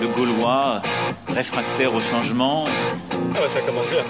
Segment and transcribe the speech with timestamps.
[0.00, 0.82] le Gaulois,
[1.28, 2.64] réfractaire au changement.
[3.36, 4.04] Ah ouais, ça commence bien.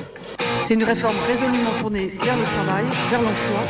[0.63, 3.61] C'est une réforme résolument tournée vers le travail, vers l'emploi,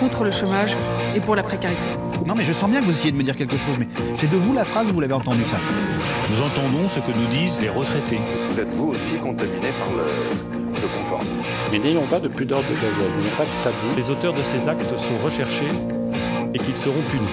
[0.00, 0.74] contre le chômage
[1.14, 1.88] et pour la précarité.
[2.26, 4.30] Non mais je sens bien que vous essayez de me dire quelque chose, mais c'est
[4.30, 5.56] de vous la phrase ou vous l'avez entendu ça
[6.30, 8.20] Nous entendons ce que nous disent les retraités.
[8.50, 11.32] Vous êtes vous aussi contaminé par le, le conformisme.
[11.72, 13.94] Mais n'ayons pas de pudeur de gazelle, a pas de tabou.
[13.96, 15.68] Les auteurs de ces actes sont recherchés
[16.54, 17.28] et qu'ils seront punis.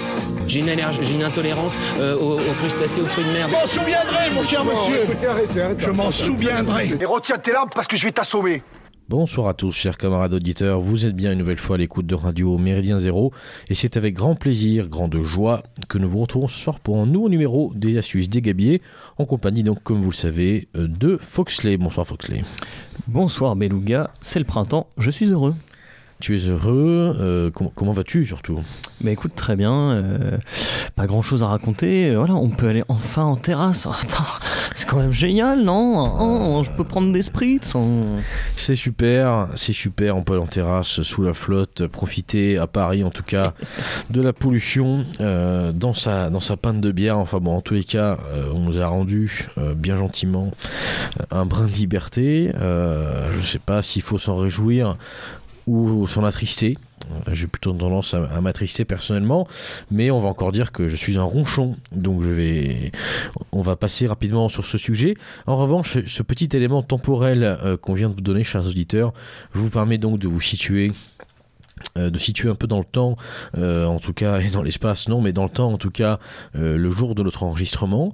[0.48, 3.48] J'ai une allergie, j'ai une intolérance euh, aux, aux, crustacés, aux fruits de mer.
[3.48, 5.04] Je m'en souviendrai, mon cher monsieur.
[5.04, 6.92] Écoutez, arrêtez, arrêtez, je m'en souviendrai.
[7.00, 8.62] Et retiens tes larmes parce que je vais t'assommer.
[9.08, 10.82] Bonsoir à tous, chers camarades auditeurs.
[10.82, 13.32] Vous êtes bien une nouvelle fois à l'écoute de Radio Méridien Zéro.
[13.70, 17.06] Et c'est avec grand plaisir, grande joie, que nous vous retrouvons ce soir pour un
[17.06, 18.82] nouveau numéro des Astuces des Gabiers,
[19.20, 21.78] en compagnie, donc, comme vous le savez, de Foxley.
[21.78, 22.42] Bonsoir, Foxley.
[23.08, 24.10] Bonsoir, Beluga.
[24.22, 24.88] C'est le printemps.
[24.98, 25.54] Je suis heureux.
[26.22, 28.62] Tu es heureux euh, com Comment vas-tu surtout?
[29.02, 29.74] Bah écoute, très bien.
[29.74, 30.38] Euh,
[30.96, 32.10] pas grand chose à raconter.
[32.10, 33.86] Euh, voilà, on peut aller enfin en terrasse.
[34.02, 34.24] Attends,
[34.74, 36.58] c'est quand même génial, non?
[36.58, 37.76] Oh, Je peux prendre des spritz.
[37.76, 38.20] On...
[38.56, 40.16] C'est super, c'est super.
[40.16, 43.54] On peut aller en terrasse sous la flotte, profiter à Paris en tout cas
[44.10, 47.20] de la pollution dans, sa, dans sa panne de bière.
[47.20, 48.18] Enfin bon, en tous les cas,
[48.54, 50.52] on nous a rendu bien gentiment
[51.30, 52.52] un brin de liberté.
[52.56, 54.98] je sais pas s'il faut s'en réjouir
[55.68, 56.78] ou s'en attrister.
[57.32, 59.48] J'ai plutôt tendance à, m'attrister personnellement,
[59.92, 62.24] mais on va encore dire que je suis un ronchon, donc
[63.52, 65.16] on va passer rapidement sur ce sujet.
[65.46, 69.14] En revanche, ce petit élément temporel euh, qu'on vient de vous donner, chers auditeurs,
[69.54, 70.92] vous permet donc de vous situer
[71.98, 73.18] euh, de situer un peu dans le temps,
[73.58, 76.20] euh, en tout cas, et dans l'espace, non, mais dans le temps, en tout cas,
[76.56, 78.14] euh, le jour de notre enregistrement,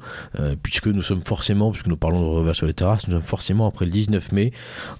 [0.64, 3.68] puisque nous sommes forcément, puisque nous parlons de revers sur les terrasses, nous sommes forcément
[3.68, 4.52] après le 19 mai.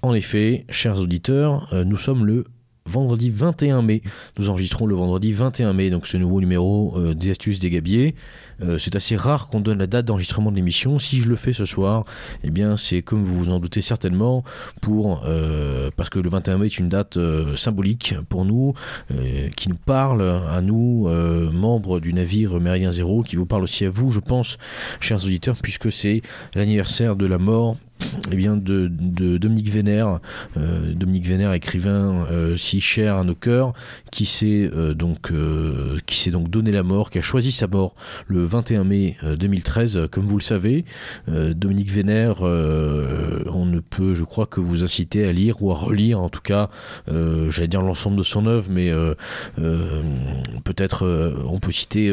[0.02, 2.44] En effet, chers auditeurs, nous sommes le
[2.86, 4.02] vendredi 21 mai.
[4.38, 8.14] Nous enregistrons le vendredi 21 mai, donc ce nouveau numéro euh, des astuces des gabiers.
[8.62, 10.98] Euh, c'est assez rare qu'on donne la date d'enregistrement de l'émission.
[10.98, 12.04] Si je le fais ce soir,
[12.44, 14.44] eh bien c'est comme vous vous en doutez certainement,
[14.80, 17.18] pour euh, parce que le 21 mai est une date
[17.56, 18.74] symbolique pour nous,
[19.56, 21.08] qui nous parle à nous,
[21.52, 24.58] membres du navire Méridien Zéro, qui vous parle aussi à vous, je pense,
[25.00, 26.22] chers auditeurs, puisque c'est
[26.54, 27.76] l'anniversaire de la mort
[28.30, 28.88] eh bien de,
[29.38, 30.20] Dominique Vénère,
[30.56, 33.72] euh, Dominique Vénère, écrivain euh, si cher à nos cœurs,
[34.10, 35.32] qui s'est euh, donc
[36.06, 37.94] qui s'est donc donné la mort, qui a choisi sa mort
[38.26, 40.84] le 21 mai 2013, comme vous le savez.
[41.28, 46.20] Dominique Vénère, on ne peut, je crois, que vous inciter à lire ou à relire,
[46.20, 46.68] en tout cas,
[47.08, 48.92] j'allais dire l'ensemble de son œuvre, mais
[50.64, 51.06] peut-être
[51.48, 52.12] on peut citer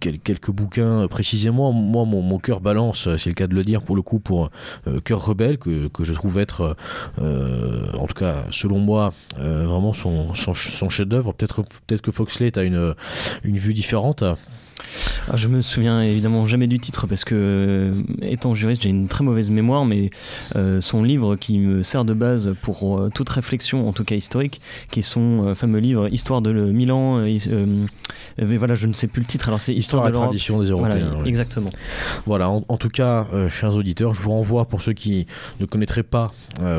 [0.00, 1.72] quel, quelques bouquins euh, précisément.
[1.72, 4.50] Moi, mon, cœur balance, c'est le cas de le dire pour le coup, pour
[4.86, 6.76] euh, Cœur rebelle, que, je trouve être,
[7.20, 11.32] euh, en tout cas, selon moi, euh, vraiment son chef-d'œuvre.
[11.32, 12.94] Peut-être peut que Foxley a une,
[13.44, 14.24] une vue différente.
[15.28, 19.08] Ah, je me souviens évidemment jamais du titre parce que, euh, étant juriste, j'ai une
[19.08, 20.10] très mauvaise mémoire, mais
[20.54, 24.14] euh, son livre qui me sert de base pour euh, toute réflexion, en tout cas
[24.14, 24.60] historique,
[24.90, 27.24] qui est son fameux livre Histoire de le Milan.
[28.38, 29.48] Mais voilà, je ne sais plus le titre.
[29.48, 31.10] Alors c'est Histoire, Histoire de la tradition des Européens.
[31.14, 31.28] Voilà.
[31.28, 31.70] Exactement.
[32.26, 35.26] Voilà, en, en tout cas, chers auditeurs, je vous renvoie pour ceux qui
[35.60, 36.32] ne connaîtraient pas,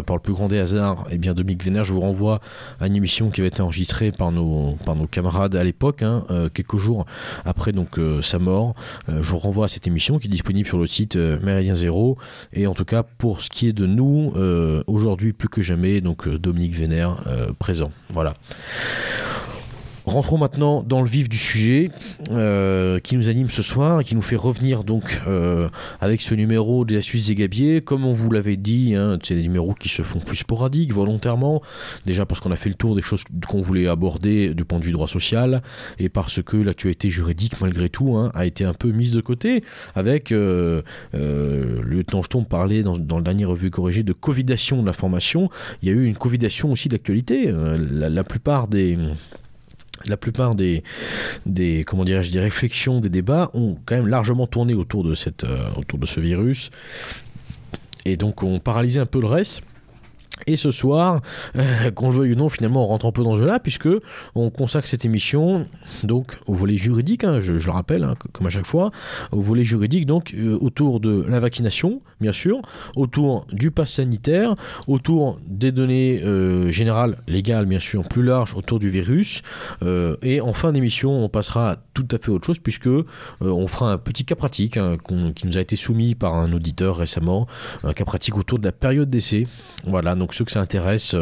[0.05, 2.39] par le plus grand des hasards, eh bien Dominique Vénère, je vous renvoie
[2.79, 6.23] à une émission qui avait été enregistrée par nos, par nos camarades à l'époque, hein,
[6.53, 7.05] quelques jours
[7.45, 8.75] après donc euh, sa mort.
[9.09, 11.75] Euh, je vous renvoie à cette émission qui est disponible sur le site euh, Méridien
[11.75, 12.17] Zéro.
[12.53, 14.33] Et en tout cas, pour ce qui est de nous,
[14.87, 17.23] aujourd'hui plus que jamais, donc Dominique Vénère
[17.59, 17.91] présent.
[18.09, 18.33] Voilà.
[20.07, 21.91] Rentrons maintenant dans le vif du sujet
[22.31, 25.67] euh, qui nous anime ce soir et qui nous fait revenir donc euh,
[25.99, 27.81] avec ce numéro des astuces des gabiers.
[27.81, 31.61] Comme on vous l'avait dit, hein, c'est des numéros qui se font plus sporadiques volontairement,
[32.05, 34.85] déjà parce qu'on a fait le tour des choses qu'on voulait aborder du point de
[34.85, 35.61] vue droit social
[35.99, 39.61] et parce que l'actualité juridique malgré tout hein, a été un peu mise de côté
[39.93, 40.83] avec euh,
[41.15, 45.49] euh, le lieutenant Jeton parlait dans, le dernier revue corrigé de covidation de l'information.
[45.81, 47.51] Il y a eu une covidation aussi d'actualité.
[47.51, 48.97] La, la plupart des
[50.05, 50.83] la plupart des,
[51.45, 55.13] des comment dirais-je des réflexions des débats ont quand même largement tourné autour de
[55.43, 56.71] euh, ce virus.
[58.05, 59.61] Et donc on paralysé un peu le reste
[60.45, 61.21] et ce soir,
[61.57, 63.89] euh, qu'on le veuille ou non, finalement, on rentre un peu dans ce jeu-là, puisque
[64.35, 65.65] on consacre cette émission
[66.03, 68.91] donc au volet juridique, hein, je, le rappelle, hein, comme à chaque fois,
[69.31, 72.61] au volet juridique, donc euh, autour de la vaccination, bien sûr,
[72.95, 74.53] autour du pass sanitaire,
[74.87, 79.41] autour des données euh, générales, légales, bien sûr, plus larges, autour du virus,
[80.21, 82.89] et en fin d'émission, on passera tout à fait autre chose, puisque
[83.41, 86.51] on fera un petit cas pratique hein, qu qui nous a été soumis par un
[86.53, 87.47] auditeur récemment,
[87.83, 89.47] un cas pratique autour de la période d'essai.
[89.85, 91.15] Voilà, donc Donc ceux que ça intéresse,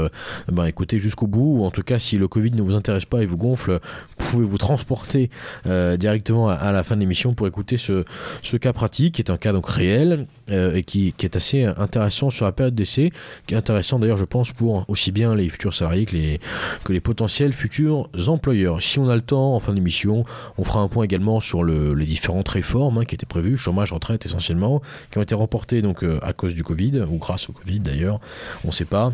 [0.52, 1.60] ben, écoutez jusqu'au bout.
[1.60, 3.80] Ou en tout cas, si le Covid ne vous intéresse pas et vous gonfle,
[4.18, 5.30] vous pouvez vous transporter
[5.64, 8.04] directement à, la fin de l'émission pour écouter ce,
[8.42, 12.30] ce cas pratique, qui est un cas donc réel et qui, qui, est assez intéressant
[12.30, 13.12] sur la période d'essai,
[13.48, 16.40] qui est intéressant d'ailleurs, je pense, pour aussi bien les futurs salariés que les,
[16.84, 18.82] que les potentiels futurs employeurs.
[18.82, 20.26] Si on a le temps, en fin d'émission,
[20.58, 23.92] on fera un point également sur le, les différentes réformes hein, qui étaient prévues, chômage,
[23.92, 24.82] retraite essentiellement,
[25.12, 28.20] qui ont été remportées donc, euh, à cause du Covid, ou grâce au Covid d'ailleurs,
[28.64, 29.12] on ne sait pas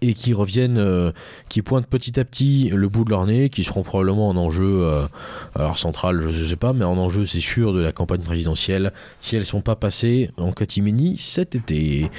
[0.00, 1.12] et qui reviennent, euh,
[1.48, 4.82] qui pointent petit à petit le bout de leur nez, qui seront probablement en enjeu,
[4.84, 5.06] euh,
[5.54, 8.92] alors central, je ne sais pas, mais en enjeu, c'est sûr, de la campagne présidentielle,
[9.20, 12.10] si elles ne sont pas passées en catimini cet été.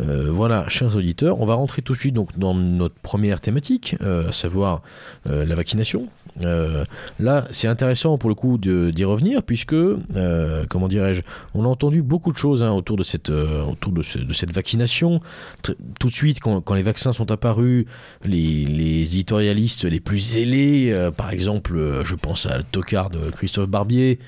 [0.00, 3.96] Euh, voilà, chers auditeurs, on va rentrer tout de suite donc, dans notre première thématique,
[4.00, 4.82] à savoir
[5.24, 6.08] la vaccination.
[6.44, 6.84] Euh,
[7.18, 11.22] là, c'est intéressant pour le coup d'y revenir, puisque, euh, comment dirais-je,
[11.54, 15.20] on a entendu beaucoup de choses hein, autour, de cette, euh, autour de, cette vaccination.
[15.62, 17.86] tout de suite, quand, les vaccins sont apparus,
[18.24, 23.68] les, les éditorialistes les plus zélés, par exemple, je pense à le tocard de Christophe
[23.68, 24.18] Barbier,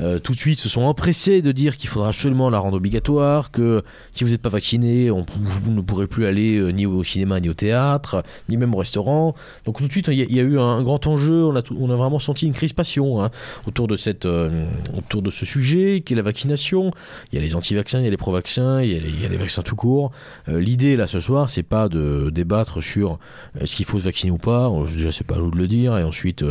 [0.00, 3.50] euh, tout de suite se sont empressés de dire qu'il faudra absolument la rendre obligatoire,
[3.50, 3.82] que
[4.12, 7.40] si vous n'êtes pas vacciné, on, vous ne pourrez plus aller euh, ni au cinéma,
[7.40, 9.34] ni au théâtre, ni même au restaurant.
[9.66, 11.96] Donc tout de suite, il y, a eu un, grand enjeu, on a, on a,
[11.96, 13.30] vraiment senti une crispation hein,
[13.66, 14.66] autour, de cette, euh,
[14.96, 16.92] autour de ce sujet, qui est la vaccination.
[17.32, 19.62] Il y a les anti-vaccins, il y a les pro-vaccins, il, y a les vaccins
[19.62, 20.12] tout court.
[20.46, 23.18] L'idée, là, ce soir, c'est pas de débattre sur
[23.60, 25.96] est-ce qu'il faut se vacciner ou pas, déjà, c'est pas à nous de le dire,
[25.98, 26.44] et ensuite,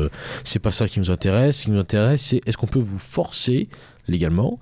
[0.43, 1.59] c'est pas ça qui nous intéresse.
[1.59, 3.38] Ce qui nous intéresse, c'est est-ce qu'on peut vous forcer
[4.07, 4.59] légalement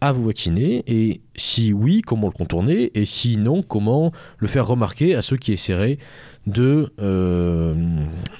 [0.00, 4.66] à vous vacciner et si oui, comment le contourner et si non, comment le faire
[4.66, 5.98] remarquer à ceux qui essaieraient
[6.46, 7.74] de, euh,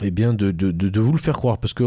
[0.03, 1.59] eh bien de, de, de, vous le faire croire.
[1.59, 1.85] Parce que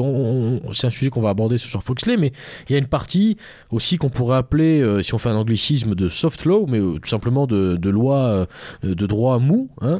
[0.74, 2.32] c'est un sujet qu'on va aborder ce soir Foxley, mais
[2.68, 3.38] il y a une partie
[3.72, 6.94] aussi qu'on pourrait appeler, euh, si on fait un anglicisme, de soft law, mais euh,
[7.00, 8.48] tout simplement de, loi
[8.84, 10.00] de droit mou, hein,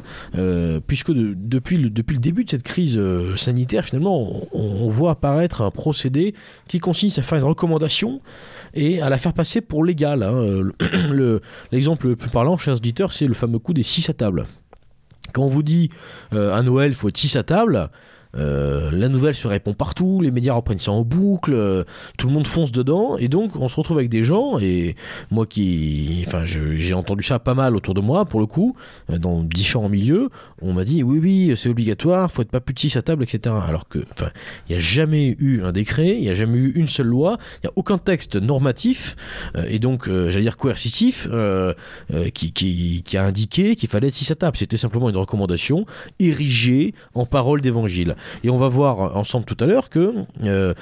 [0.86, 3.00] puisque depuis, le, depuis le début de cette crise
[3.36, 6.34] sanitaire, finalement, on, voit apparaître un procédé
[6.66, 8.20] qui consiste à faire une recommandation
[8.74, 10.22] et à la faire passer pour légale.
[10.22, 10.62] Hein.
[11.72, 14.46] L'exemple le, plus parlant, chers auditeurs, c'est le fameux coup des six à table.
[15.32, 15.90] Quand on vous dit
[16.32, 17.90] euh, à Noël, faut être 6 à table,
[18.38, 21.84] euh, la nouvelle se répond partout, les médias reprennent ça en boucle, euh,
[22.16, 24.96] tout le monde fonce dedans, et donc on se retrouve avec des gens, et
[25.30, 26.24] moi qui.
[26.26, 28.76] Enfin, j'ai entendu ça pas mal autour de moi, pour le coup,
[29.10, 30.30] euh, dans différents milieux,
[30.62, 33.24] on m'a dit oui, oui, c'est obligatoire, faut être pas plus de 6 à table,
[33.24, 33.54] etc.
[33.66, 34.30] Alors que, enfin,
[34.68, 37.38] il n'y a jamais eu un décret, il n'y a jamais eu une seule loi,
[37.56, 39.16] il n'y a aucun texte normatif,
[39.68, 41.28] et donc, j'allais dire coercitif,
[42.34, 44.56] qui, a indiqué qu'il fallait être 6 à table.
[44.56, 45.86] C'était simplement une recommandation
[46.18, 48.14] érigée en parole d'évangile.
[48.44, 50.14] Et on va voir ensemble tout à l'heure que
[50.44, 50.74] euh,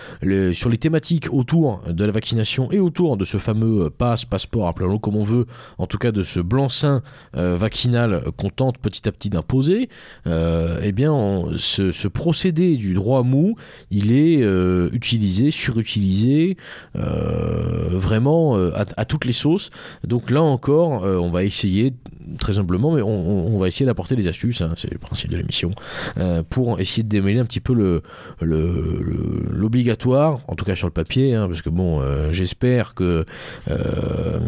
[0.53, 4.99] sur les thématiques autour de la vaccination et autour de ce fameux passe, passeport, appelons-le
[4.99, 5.47] comme on veut,
[5.79, 7.03] en tout cas de ce blanc-seing
[7.37, 9.89] euh, vaccinal qu'on tente petit à petit d'imposer,
[10.27, 13.57] euh, eh bien ce, procédé du droit mou,
[13.91, 14.41] il est
[14.93, 16.57] utilisé, surutilisé,
[16.95, 19.71] vraiment à, toutes les sauces.
[20.05, 21.93] Donc là encore, on va essayer
[22.39, 25.73] très humblement, mais on, va essayer d'apporter des astuces, hein, c'est le principe de l'émission,
[26.51, 28.03] pour essayer de démêler un petit peu le,
[29.51, 33.25] l'obligatoire, en tout cas sur le papier, hein, parce que bon, euh, j'espère que
[33.71, 34.39] euh,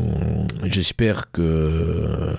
[1.32, 2.34] que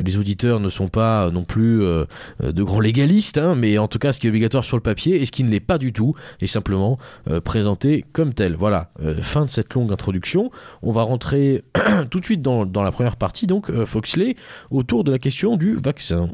[0.00, 2.04] les auditeurs ne sont pas non plus euh,
[2.40, 5.20] de grands légalistes, hein, mais en tout cas, ce qui est obligatoire sur le papier
[5.20, 6.98] et ce qui ne l'est pas du tout est simplement
[7.44, 8.54] présenté comme tel.
[8.56, 10.50] Voilà, fin de cette longue introduction.
[10.82, 11.64] On va rentrer
[12.10, 14.36] tout de suite dans, dans la première partie, donc Foxley,
[14.84, 16.28] autour de la question du vaccin.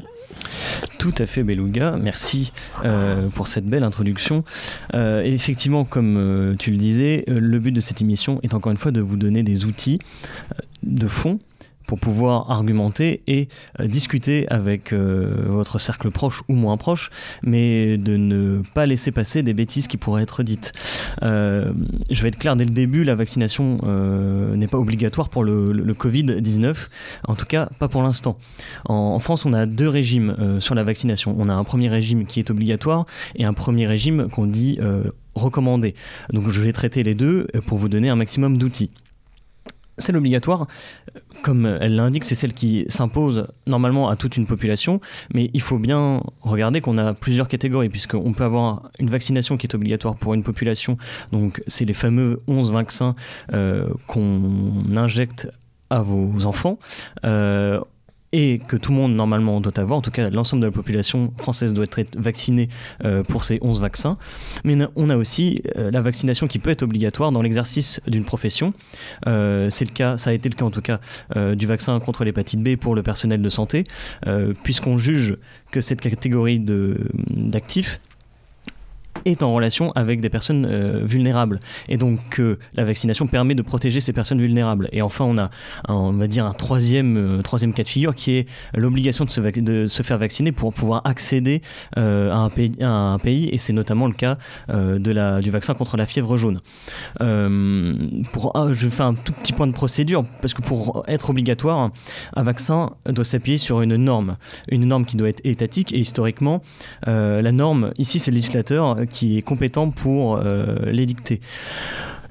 [0.97, 1.95] Tout à fait, Beluga.
[1.97, 2.51] Merci
[3.31, 4.43] pour pour cette belle introduction.
[4.93, 8.71] Euh, effectivement, comme euh, tu le disais, euh, le but de cette émission est encore
[8.71, 9.99] une fois de vous donner des outils
[10.83, 11.39] de fond
[11.91, 13.49] pour pouvoir argumenter et
[13.81, 17.09] euh, discuter avec euh, votre cercle proche ou moins proche,
[17.43, 20.71] mais de ne pas laisser passer des bêtises qui pourraient être dites.
[21.21, 21.73] Euh,
[22.09, 23.79] je vais être clair dès le début, la vaccination
[24.55, 26.87] n'est pas obligatoire pour le, Covid-19,
[27.27, 28.37] en tout cas pas pour l'instant.
[28.85, 31.35] En, France, on a deux régimes sur la vaccination.
[31.37, 33.05] On a un premier régime qui est obligatoire
[33.35, 34.79] et un premier régime qu'on dit
[35.35, 35.93] recommandé.
[36.31, 38.91] Donc je vais traiter les deux pour vous donner un maximum d'outils.
[40.01, 40.67] Celle obligatoire,
[41.43, 44.99] comme elle l'indique, c'est celle qui s'impose normalement à toute une population,
[45.33, 49.67] mais il faut bien regarder qu'on a plusieurs catégories, puisqu'on peut avoir une vaccination qui
[49.67, 50.97] est obligatoire pour une population,
[51.31, 53.15] donc c'est les fameux 11 vaccins
[53.53, 54.51] euh, qu'on
[54.95, 55.47] injecte
[55.89, 56.79] à vos enfants.
[57.25, 57.79] Euh,
[58.33, 61.33] et que tout le monde normalement doit avoir, en tout cas l'ensemble de la population
[61.37, 62.69] française doit être vaccinée
[63.03, 64.17] euh, pour ces 11 vaccins.
[64.63, 68.73] Mais on a aussi euh, la vaccination qui peut être obligatoire dans l'exercice d'une profession.
[69.27, 70.99] Euh, c'est le cas, ça a été le cas en tout cas
[71.55, 73.83] du vaccin contre l'hépatite B pour le personnel de santé,
[74.63, 75.37] puisqu'on juge
[75.71, 77.99] que cette catégorie d'actifs
[79.25, 81.59] est en relation avec des personnes euh, vulnérables.
[81.89, 84.89] Et donc euh, la vaccination permet de protéger ces personnes vulnérables.
[84.91, 85.49] Et enfin, on a,
[85.87, 89.29] on va dire, un troisième, euh, troisième cas de figure qui est l'obligation de
[89.87, 91.61] se, faire vacciner pour pouvoir accéder
[91.95, 93.49] à, un pays, à un pays.
[93.49, 94.37] Et c'est notamment le cas
[94.69, 96.59] de la, du vaccin contre la fièvre jaune.
[97.19, 101.91] pour, ah, je fais un tout petit point de procédure, parce que pour être obligatoire,
[102.35, 104.37] un vaccin doit s'appuyer sur une norme.
[104.69, 105.93] Une norme qui doit être étatique.
[105.93, 106.61] Et historiquement,
[107.05, 111.39] la norme, ici, c'est le législateur qui est compétent pour euh, les dicter.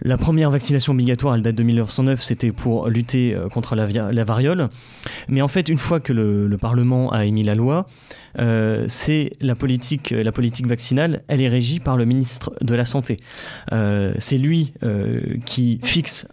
[0.03, 4.71] La première vaccination obligatoire, elle date de 1909, c'était pour lutter euh, contre la, variole.
[5.29, 7.87] Mais en fait, une fois que le, Parlement a émis la loi,
[8.39, 12.85] euh, c'est la politique, la politique vaccinale, elle est régie par le ministre de la
[12.85, 13.19] Santé.
[13.71, 14.73] c'est lui
[15.45, 16.27] qui fixe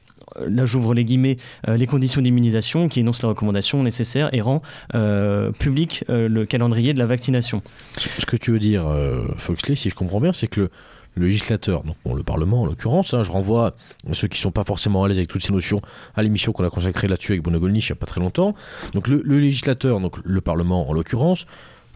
[0.45, 4.61] là j'ouvre les guillemets, les conditions d'immunisation, qui énonce les recommandations nécessaires et rend
[5.59, 7.61] public le calendrier de la vaccination.
[8.17, 8.85] Ce que tu veux dire,
[9.37, 10.69] Foxley, si je comprends bien, c'est que
[11.17, 13.75] le, législateur, donc le Parlement en l'occurrence, hein, je renvoie
[14.13, 15.81] ceux qui ne sont pas forcément à l'aise avec toutes ces notions
[16.15, 18.53] à l'émission qu'on a consacrée là-dessus avec Bonogolnich il n'y a pas très longtemps.
[18.93, 21.45] Donc le, le législateur, donc le Parlement en l'occurrence,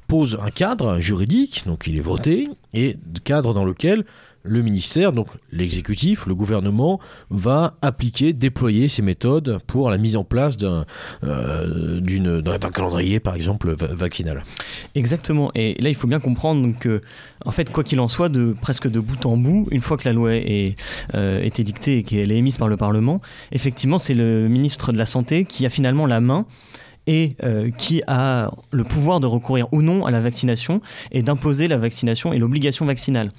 [0.07, 4.03] pose un cadre juridique, donc il est voté, et cadre dans lequel
[4.43, 10.23] le ministère, donc l'exécutif, le gouvernement, va appliquer, déployer ces méthodes pour la mise en
[10.23, 10.85] place d'un
[11.23, 12.01] euh,
[12.73, 14.43] calendrier, par exemple, vaccinal.
[14.95, 15.51] Exactement.
[15.55, 17.01] Et là, il faut bien comprendre que,
[17.45, 20.07] en fait, quoi qu'il en soit, de presque de bout en bout, une fois que
[20.07, 20.75] la loi est
[21.13, 23.21] euh, été dictée et qu'elle est émise par le Parlement,
[23.51, 26.45] effectivement, c'est le ministre de la Santé qui a finalement la main
[27.07, 30.81] et euh, qui a le pouvoir de recourir ou non à la vaccination
[31.11, 33.31] et d'imposer la vaccination et l'obligation vaccinale.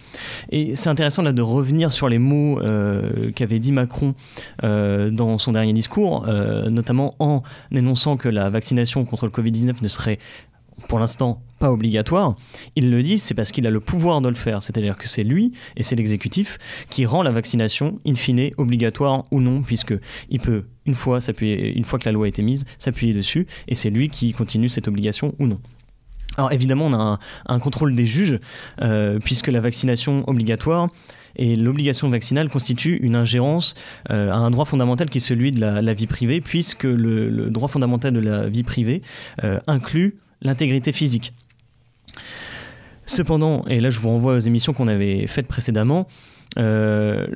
[0.50, 4.14] Et c'est intéressant là de revenir sur les mots euh, qu'avait dit Macron
[4.64, 6.26] euh, dans son dernier discours,
[6.70, 7.42] notamment en
[7.72, 10.18] énonçant que la vaccination contre le Covid-19 ne serait
[10.88, 12.36] pour l'instant obligatoire,
[12.76, 14.62] il le dit, c'est parce qu'il a le pouvoir de le faire.
[14.62, 16.58] C'est-à-dire que c'est lui et c'est l'exécutif
[16.90, 19.94] qui rend la vaccination, in fine, obligatoire ou non, puisque
[20.30, 23.46] il peut, une fois, s'appuyer, une fois que la loi a été mise, s'appuyer dessus,
[23.68, 25.60] et c'est lui qui continue cette obligation ou non.
[26.38, 28.38] Alors évidemment, on a un, contrôle des juges,
[28.80, 30.88] euh, puisque la vaccination obligatoire
[31.36, 33.74] et l'obligation vaccinale constitue une ingérence
[34.10, 37.68] euh, à un droit fondamental qui est celui de la, vie privée, puisque le, droit
[37.68, 39.02] fondamental de la vie privée
[39.44, 41.32] euh, inclut l'intégrité physique.
[43.06, 46.06] Cependant, et là je vous renvoie aux émissions qu'on avait faites précédemment,
[46.58, 47.26] euh,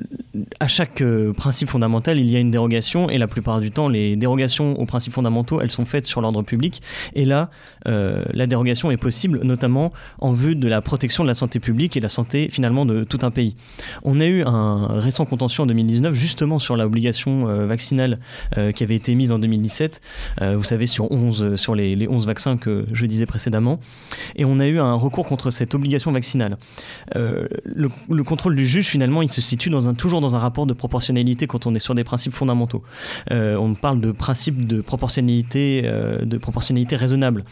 [0.59, 3.89] à chaque euh, principe fondamental, il y a une dérogation et la plupart du temps,
[3.89, 6.81] les dérogations aux principes fondamentaux, elles sont faites sur l'ordre public.
[7.13, 7.49] Et là,
[7.87, 11.97] euh, la dérogation est possible, notamment en vue de la protection de la santé publique
[11.97, 13.55] et la santé finalement de tout un pays.
[14.03, 18.19] On a eu un récent contentieux en 2019 justement sur l'obligation vaccinale
[18.75, 20.01] qui avait été mise en 2017.
[20.55, 23.79] vous savez sur 11 sur les, les, 11 vaccins que je disais précédemment.
[24.35, 26.57] Et on a eu un recours contre cette obligation vaccinale.
[27.15, 31.47] Le, le contrôle du juge finalement il se situe toujours dans un rapport de proportionnalité
[31.47, 32.83] quand on est sur des principes fondamentaux.
[33.31, 37.43] Euh, on parle de principe de proportionnalité, euh, de proportionnalité raisonnable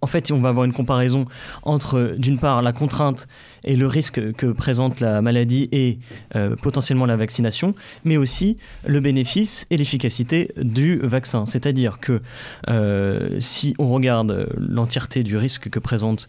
[0.00, 1.26] en fait, on va avoir une comparaison
[1.64, 3.26] entre, d'une part, la contrainte
[3.64, 5.98] et le risque que présente la maladie et
[6.36, 7.74] euh, potentiellement la vaccination,
[8.04, 11.44] mais aussi le bénéfice et l'efficacité du vaccin.
[11.46, 12.22] C'est-à-dire que
[13.40, 16.28] si on regarde l'entièreté du risque que présente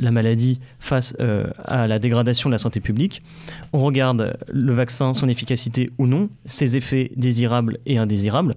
[0.00, 3.22] la maladie face euh, à la dégradation de la santé publique.
[3.72, 8.54] On regarde le vaccin, son efficacité ou non, ses effets désirables et indésirables.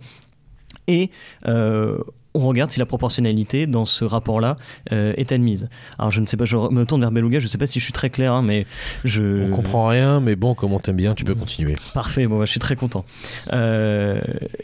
[0.88, 1.10] Et
[1.48, 2.00] euh,
[2.44, 4.58] on regarde si la proportionnalité dans ce rapport-là
[4.91, 5.70] euh, est admise.
[5.98, 7.79] Alors je ne sais pas, je me tourne vers Beluga, je ne sais pas si
[7.79, 8.65] je suis très clair, hein, mais
[9.03, 9.48] je...
[9.48, 11.75] On comprend rien, mais bon, comme on t'aime bien, tu peux continuer.
[11.94, 13.06] Parfait, bon, bah, je suis très content.
[13.53, 14.20] Euh,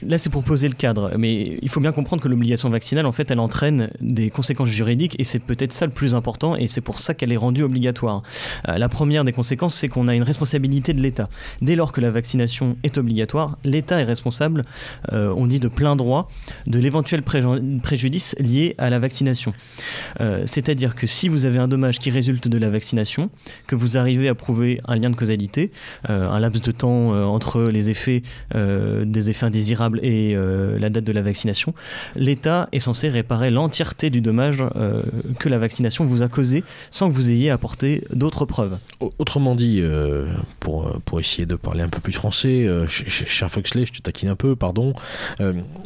[0.05, 3.11] là, c'est pour poser le cadre, mais il faut bien comprendre que l'obligation vaccinale, en
[3.11, 6.81] fait, elle entraîne des conséquences juridiques, et c'est peut-être ça le plus important, et c'est
[6.81, 8.23] pour ça qu'elle est rendue obligatoire.
[8.67, 11.29] Euh, la première des conséquences, c'est qu'on a une responsabilité de l'État.
[11.61, 14.63] Dès lors que la vaccination est obligatoire, l'État est responsable,
[15.11, 16.27] on dit de plein droit,
[16.67, 17.43] de l'éventuel préjudice
[17.81, 19.53] préjudice lié à la vaccination.
[20.21, 23.29] Euh, c'est-à-dire que si vous avez un dommage qui résulte de la vaccination,
[23.67, 25.71] que vous arrivez à prouver un lien de causalité,
[26.09, 31.03] euh, un laps de temps euh, entre les effets des effets indésirables et la date
[31.03, 31.73] de la vaccination,
[32.15, 34.63] l'État est censé réparer l'entièreté du dommage
[35.39, 38.77] que la vaccination vous a causé sans que vous ayez apporté d'autres preuves.
[39.17, 39.81] Autrement dit,
[40.59, 44.35] pour, pour essayer de parler un peu plus français, cher Foxley, je te taquine un
[44.35, 44.93] peu, pardon,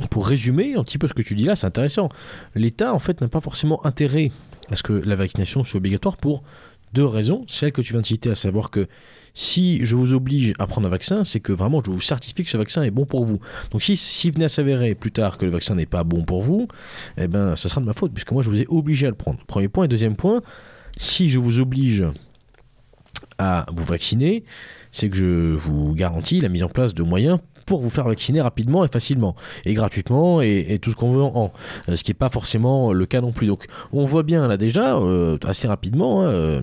[0.09, 2.09] pour résumer un petit peu ce que tu dis là, c'est intéressant.
[2.55, 4.31] L'État, en fait, n'a pas forcément intérêt
[4.69, 6.43] à ce que la vaccination soit obligatoire pour
[6.93, 7.43] deux raisons.
[7.47, 8.87] Celle que tu viens de citer, à savoir que
[9.33, 12.49] si je vous oblige à prendre un vaccin, c'est que vraiment je vous certifie que
[12.49, 13.39] ce vaccin est bon pour vous.
[13.71, 16.41] Donc si, si venait à s'avérer plus tard que le vaccin n'est pas bon pour
[16.41, 16.67] vous,
[17.17, 19.15] eh ben ça sera de ma faute, puisque moi je vous ai obligé à le
[19.15, 19.39] prendre.
[19.45, 19.85] Premier point.
[19.85, 20.41] Et deuxième point,
[20.97, 22.03] si je vous oblige
[23.37, 24.43] à vous vacciner,
[24.91, 28.41] c'est que je vous garantis la mise en place de moyens pour vous faire vacciner
[28.41, 31.51] rapidement et facilement, et gratuitement, et, tout ce qu'on veut en,
[31.93, 33.45] ce qui n'est pas forcément le cas non plus.
[33.45, 36.61] Donc on voit bien là déjà, euh, assez rapidement, hein, euh,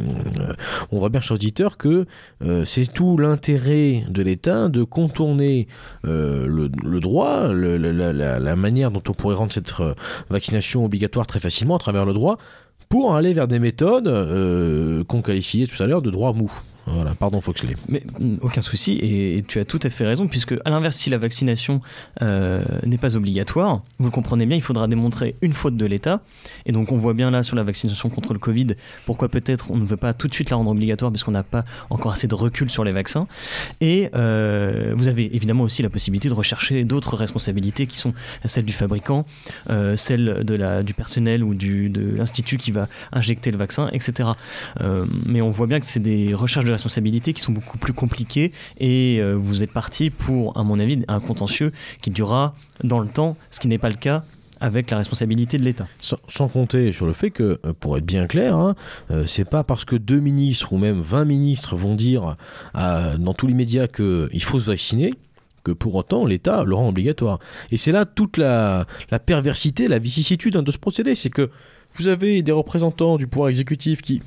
[0.90, 2.06] on voit bien chez l'auditeur que
[2.42, 5.68] euh, c'est tout l'intérêt de l'État de contourner
[6.02, 6.68] le,
[7.00, 9.74] droit, la, la, manière dont on pourrait rendre cette
[10.30, 12.38] vaccination obligatoire très facilement à travers le droit,
[12.88, 16.50] pour aller vers des méthodes qu'on qualifiait tout à l'heure de droit mou.
[16.86, 17.76] Voilà, pardon Foxley.
[17.88, 21.10] Mais mm, aucun souci, et, tu as tout à fait raison, puisque à l'inverse, si
[21.10, 21.80] la vaccination
[22.22, 26.20] euh, n'est pas obligatoire, vous le comprenez bien, il faudra démontrer une faute de l'État.
[26.66, 28.68] Et donc on voit bien là sur la vaccination contre le Covid,
[29.06, 31.42] pourquoi peut-être on ne veut pas tout de suite la rendre obligatoire, parce qu'on n'a
[31.42, 33.26] pas encore assez de recul sur les vaccins.
[33.80, 38.12] Et euh, vous avez évidemment aussi la possibilité de rechercher d'autres responsabilités qui sont
[38.44, 39.24] celles du fabricant,
[39.70, 43.88] euh, celles de la, du personnel ou du, de l'institut qui va injecter le vaccin,
[43.92, 44.30] etc.
[45.26, 48.52] mais on voit bien que c'est des recherches de responsabilités qui sont beaucoup plus compliquées
[48.78, 53.08] et euh, vous êtes parti pour, à mon avis, un contentieux qui durera dans le
[53.08, 54.24] temps, ce qui n'est pas le cas
[54.60, 55.88] avec la responsabilité de l'État.
[56.00, 58.76] Sans, compter sur le fait que, euh, pour être bien clair, hein,
[59.10, 62.36] euh, c'est pas parce que deux ministres ou même 20 ministres vont dire
[62.74, 65.12] dans tous les médias qu'il faut se vacciner
[65.64, 67.40] que pour autant l'État le rend obligatoire.
[67.70, 71.50] Et c'est là toute la, la, perversité, la vicissitude hein, de ce procédé, c'est que
[71.94, 74.20] vous avez des représentants du pouvoir exécutif qui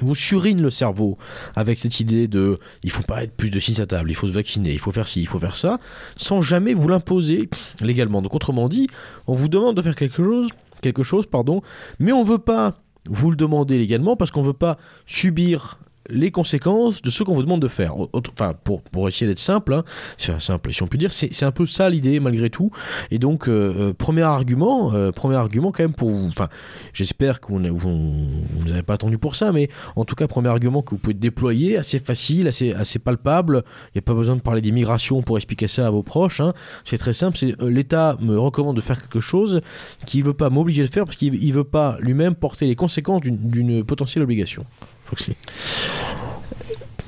[0.00, 1.18] vous surine le cerveau
[1.54, 4.26] avec cette idée de il faut pas être plus de 6 à table, il faut
[4.26, 5.78] se vacciner, il faut faire ci, il faut faire ça,
[6.16, 7.48] sans jamais vous l'imposer
[7.80, 8.22] légalement.
[8.22, 8.88] Donc autrement dit,
[9.26, 10.48] on vous demande de faire quelque chose,
[10.80, 11.62] quelque chose pardon,
[11.98, 12.76] mais on veut pas
[13.08, 15.78] vous le demander légalement parce qu'on veut pas subir
[16.10, 17.94] les conséquences de ce qu'on vous demande de faire.
[18.12, 19.84] Enfin, pour, pour essayer d'être simple, hein,
[20.16, 22.70] c'est simple, si on peut dire, c'est un peu ça l'idée malgré tout.
[23.10, 26.28] Et donc, euh, euh, premier argument, euh, premier argument quand même pour vous.
[26.28, 26.48] Enfin,
[26.92, 30.90] j'espère que vous n'avez pas attendu pour ça, mais en tout cas, premier argument que
[30.90, 33.64] vous pouvez déployer, assez facile, assez, assez palpable.
[33.88, 36.40] Il n'y a pas besoin de parler d'immigration pour expliquer ça à vos proches.
[36.40, 36.52] Hein.
[36.84, 37.38] C'est très simple.
[37.38, 39.60] C'est l'État me recommande de faire quelque chose
[40.06, 42.76] qu'il ne veut pas m'obliger de faire parce qu'il ne veut pas lui-même porter les
[42.76, 44.64] conséquences d'une potentielle obligation.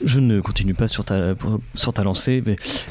[0.05, 1.35] Je ne continue pas sur ta,
[1.75, 2.43] sur ta lancée,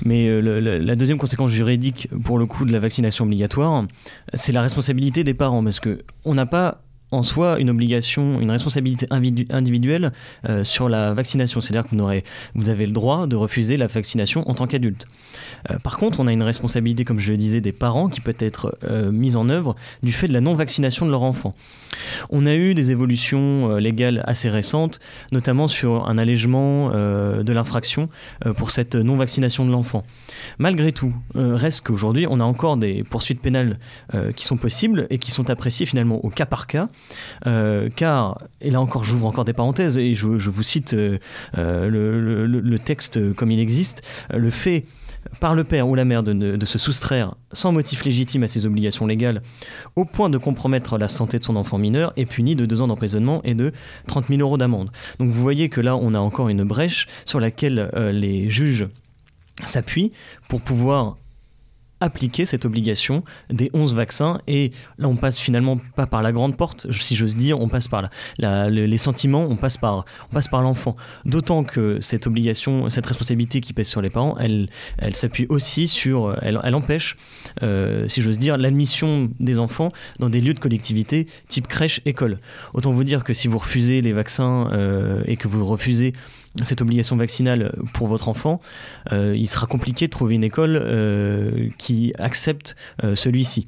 [0.04, 3.86] mais, euh, la deuxième conséquence juridique pour le coup de la vaccination obligatoire,
[4.34, 6.85] c'est la responsabilité des parents, parce que on n'a pas
[7.16, 10.12] en soi une obligation, une responsabilité individuelle
[10.48, 11.62] euh, sur la vaccination.
[11.62, 12.22] C'est-à-dire que vous,
[12.56, 15.06] vous avez le droit de refuser la vaccination en tant qu'adulte.
[15.72, 18.36] Euh, par contre, on a une responsabilité, comme je le disais, des parents qui peut
[18.40, 21.56] être euh, mise en œuvre du fait de la non-vaccination de leur enfant.
[22.30, 25.00] On a eu des évolutions légales assez récentes,
[25.32, 28.10] notamment sur un allègement de l'infraction
[28.58, 30.04] pour cette non-vaccination de l'enfant.
[30.60, 33.80] Malgré tout, reste qu'aujourd'hui, on a encore des poursuites pénales
[34.36, 36.90] qui sont possibles et qui sont appréciées finalement au cas par cas
[37.46, 41.18] euh, car, et là encore j'ouvre encore des parenthèses, et je, vous cite euh,
[41.58, 41.90] euh,
[42.48, 44.86] le, texte comme il existe, le fait
[45.40, 49.08] par le père ou la mère de, se soustraire sans motif légitime à ses obligations
[49.08, 49.42] légales
[49.96, 52.88] au point de compromettre la santé de son enfant mineur est puni de deux ans
[52.88, 53.72] d'emprisonnement et de
[54.08, 54.92] 30 000 euros d'amende.
[55.20, 58.88] Donc vous voyez que là on a encore une brèche sur laquelle les juges
[59.64, 60.12] s'appuient
[60.48, 61.18] pour pouvoir
[62.02, 64.42] appliquer cette obligation des 11 vaccins.
[64.48, 67.88] Et là, on passe finalement pas par la grande porte, si j'ose dire, on passe
[67.88, 70.06] par les sentiments, on passe par,
[70.52, 70.96] l'enfant.
[71.26, 74.70] D'autant que cette obligation, cette responsabilité qui pèse sur les parents, elle,
[75.16, 77.16] s'appuie aussi sur, elle, elle empêche,
[77.64, 82.40] euh, si j'ose dire, l'admission des enfants dans des lieux de collectivité type crèche, école.
[82.74, 86.14] Autant vous dire que si vous refusez les vaccins euh, et que vous refusez
[86.64, 88.62] cette obligation vaccinale pour votre enfant,
[89.12, 93.68] euh, il sera compliqué de trouver une école euh, qui accepte euh, celui-ci.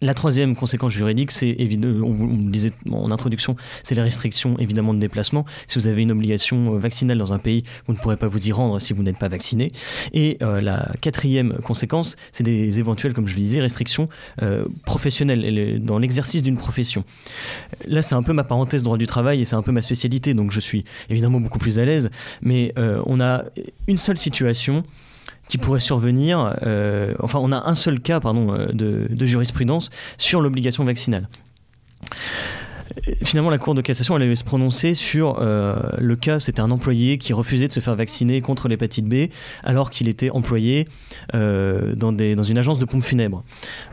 [0.00, 4.56] La troisième conséquence juridique, c'est évidemment, on, vous le disait en introduction, c'est les restrictions
[4.60, 5.44] évidemment de déplacement.
[5.66, 8.46] Si vous avez une obligation euh, vaccinale dans un pays, vous ne pourrez pas vous
[8.46, 9.72] y rendre si vous n'êtes pas vacciné.
[10.12, 14.08] Et euh, la quatrième conséquence, c'est des éventuelles, comme je le disais, restrictions
[14.42, 17.02] euh, professionnelles dans l'exercice d'une profession.
[17.88, 20.32] Là, c'est un peu ma parenthèse droit du travail et c'est un peu ma spécialité,
[20.32, 22.08] donc je suis évidemment beaucoup plus à l'aise.
[22.40, 23.44] Mais on a
[23.88, 24.84] une seule situation
[25.48, 26.56] qui pourrait survenir.
[26.62, 31.28] Euh, enfin, on a un seul cas pardon, euh, de, jurisprudence sur l'obligation vaccinale.
[33.24, 37.18] Finalement, la Cour de cassation, allait se prononcer sur euh, le cas, c'était un employé
[37.18, 39.30] qui refusait de se faire vacciner contre l'hépatite B
[39.62, 40.88] alors qu'il était employé
[41.34, 43.44] euh, dans, une agence de pompes funèbres.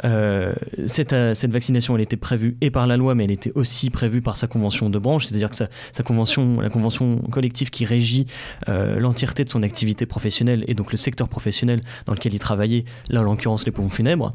[0.03, 0.53] Euh,
[0.87, 4.37] cette, vaccination, elle était prévue et par la loi, mais elle était aussi prévue par
[4.37, 8.27] sa convention de branche, c'est-à-dire que sa, convention, la convention collective qui régit
[8.67, 13.21] l'entièreté de son activité professionnelle et donc le secteur professionnel dans lequel il travaillait, là
[13.21, 14.33] en l'occurrence les pompes funèbres,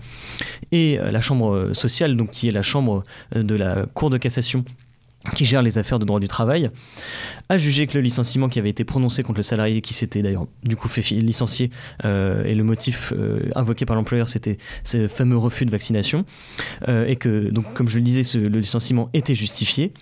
[0.73, 4.50] et la chambre sociale, donc qui est la chambre de la Cour de cassation
[5.35, 6.71] qui gère les affaires de droit du travail,
[7.49, 10.47] a jugé que le licenciement qui avait été prononcé contre le salarié qui s'était d'ailleurs
[10.65, 11.71] du coup fait licencier
[12.05, 16.25] euh, et le motif euh, invoqué par l'employeur c'était ce fameux refus de vaccination
[16.89, 19.93] euh, et que donc comme je le disais le licenciement était justifié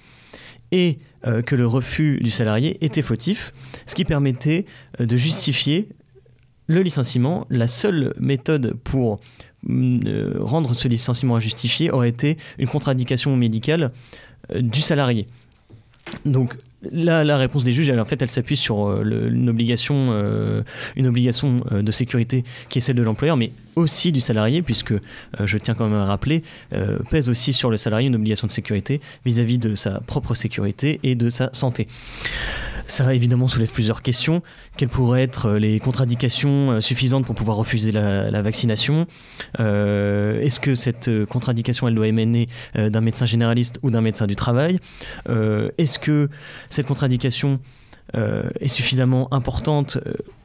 [0.71, 0.99] et
[1.47, 3.53] que le refus du salarié était fautif,
[3.87, 4.67] ce qui permettait
[5.01, 5.89] de justifier
[6.69, 7.47] le licenciement.
[7.51, 9.19] La seule méthode pour
[9.65, 13.91] mm, rendre ce licenciement injustifié aurait été une contre-indication médicale
[14.55, 15.27] du salarié.
[16.25, 16.57] Donc
[16.91, 20.63] là, la réponse des juges, elle, en fait, elle s'appuie sur euh, une obligation, euh,
[20.97, 24.93] une obligation euh, de sécurité qui est celle de l'employeur, mais aussi du salarié, puisque
[24.93, 25.01] euh,
[25.45, 28.53] je tiens quand même à rappeler, euh, pèse aussi sur le salarié une obligation de
[28.53, 31.89] sécurité vis-à-vis de sa propre sécurité et de sa santé.
[32.89, 34.43] Ça évidemment soulève plusieurs questions.
[34.79, 39.07] Quelles pourraient être euh, les contre-indications euh, suffisantes pour pouvoir refuser la, vaccination
[39.61, 44.37] Euh, Est-ce que cette contre-indication, elle doit émaner d'un médecin généraliste ou d'un médecin du
[44.37, 44.79] travail
[45.27, 46.31] Est-ce que
[46.71, 47.61] cette contre-indication
[48.17, 49.99] euh, est suffisamment importante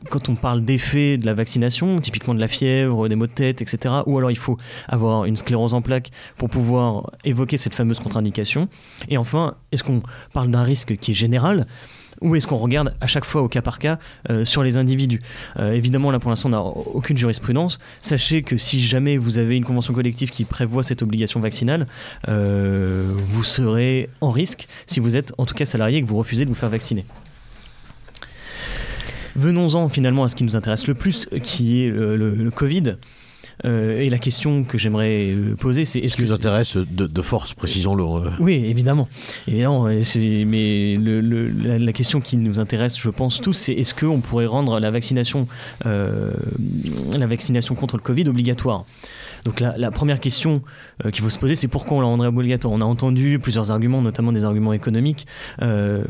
[0.10, 3.62] quand on parle d'effet de la vaccination, typiquement de la fièvre, des maux de tête,
[3.62, 3.96] etc.
[4.06, 4.58] Ou alors il faut
[4.90, 8.68] avoir une sclérose en plaques pour pouvoir évoquer cette fameuse contre-indication.
[9.08, 10.02] Et enfin, est-ce qu'on
[10.34, 11.66] parle d'un risque qui est général?
[12.22, 14.00] Ou est-ce qu'on regarde à chaque fois au cas par cas
[14.30, 15.22] euh, sur les individus?
[15.58, 17.80] Euh, Évidemment, là pour l'instant, on n'a aucune jurisprudence.
[18.02, 21.88] Sachez que si jamais vous avez une convention collective qui prévoit cette obligation vaccinale,
[22.28, 26.18] euh, vous serez en risque si vous êtes en tout cas salarié et que vous
[26.18, 27.06] refusez de vous faire vacciner.
[29.36, 32.98] Venons-en finalement à ce qui nous intéresse le plus, qui est le, Covid.
[33.66, 36.76] Euh, et la question que j'aimerais euh, poser, c'est Ce est-ce qui que nous intéresse
[36.78, 38.04] de, de force, précisons-le.
[38.04, 38.30] euh.
[38.40, 39.08] oui, évidemment.
[39.48, 39.88] évidemment
[40.46, 44.22] mais le- le- la, la question qui nous intéresse, je pense tous, c'est est-ce qu'on
[44.22, 45.48] pourrait rendre la vaccination,
[45.86, 46.32] euh,
[47.18, 48.86] la vaccination contre le Covid obligatoire?
[49.46, 50.62] Donc la, la première question
[51.04, 52.74] euh, qu'il faut se poser, c'est pourquoi on la rendrait obligatoire.
[52.74, 55.28] On a entendu plusieurs arguments, notamment des arguments économiques.
[55.62, 56.06] Euh,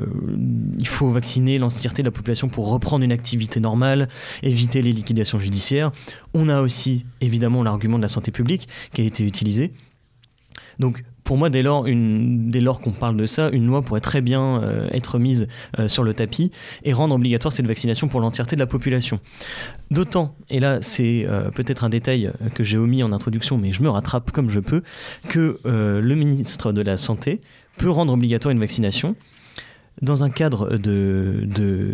[0.78, 4.08] il faut vacciner l'entièreté de la population pour reprendre une activité normale,
[4.44, 5.92] éviter les liquidations judiciaires.
[6.34, 9.74] On a aussi évidemment l'argument de la santé publique qui a été utilisé.
[10.80, 14.62] Donc pour moi, dès lors, lors qu'on parle de ça, une loi pourrait très bien
[14.62, 15.48] euh, être mise
[15.80, 16.52] euh, sur le tapis
[16.84, 19.20] et rendre obligatoire cette vaccination pour l'entièreté de la population.
[19.92, 23.84] D'autant, et là c'est euh, peut-être un détail que j'ai omis en introduction, mais je
[23.84, 24.84] me rattrape comme je peux,
[25.30, 27.42] que le ministre de la Santé
[27.78, 29.16] peut rendre obligatoire une vaccination
[30.02, 31.46] dans un cadre de,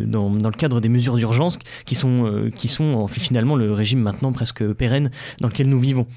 [0.06, 4.32] dans, le cadre des mesures d'urgence qui sont euh, qui sont finalement le régime maintenant
[4.32, 6.08] presque pérenne dans lequel nous vivons.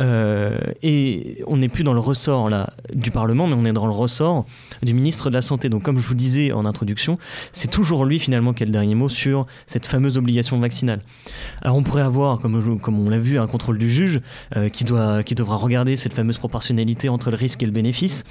[0.00, 3.86] Euh, et on n'est plus dans le ressort là du Parlement mais on est dans
[3.86, 4.44] le ressort
[4.82, 5.68] du ministre de la santé.
[5.68, 7.16] Donc comme je vous disais en introduction
[7.52, 11.00] c'est toujours lui finalement qui a le dernier mot sur cette fameuse obligation vaccinale.
[11.62, 14.20] Alors on pourrait avoir comme comme on l'a vu un contrôle du juge
[14.56, 18.24] euh, qui doit qui devra regarder cette fameuse proportionnalité entre le risque et le bénéfice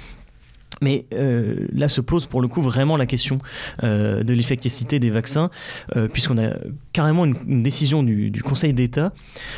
[0.80, 3.38] mais euh, là se pose pour le coup vraiment la question
[3.82, 5.50] euh, de l'efficacité des vaccins,
[5.96, 6.54] euh, puisqu'on a
[6.92, 9.12] carrément une, décision du, Conseil d'État.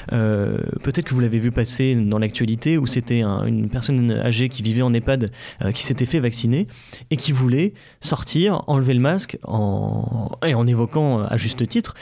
[0.09, 4.63] Peut-être que vous l'avez vu passer dans l'actualité, où c'était un- une personne âgée qui
[4.63, 5.31] vivait en EHPAD,
[5.73, 6.67] qui s'était fait vacciner
[7.11, 11.95] et qui voulait sortir, enlever le masque, en, et en évoquant à juste titre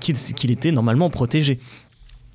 [0.00, 1.58] qu'il était normalement protégé.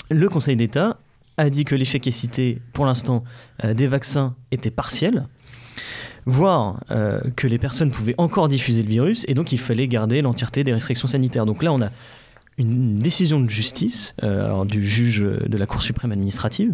[0.10, 1.00] Le Conseil d'État
[1.38, 3.24] a dit que l'efficacité, pour l'instant,
[3.63, 5.28] des vaccins était partielle
[6.29, 10.21] voire euh, que les personnes pouvaient encore diffuser le virus et donc il fallait garder
[10.21, 11.45] l'entièreté des restrictions sanitaires.
[11.45, 11.89] Donc là, on a
[12.57, 16.73] une décision de justice, euh, alors du juge de la Cour suprême administrative,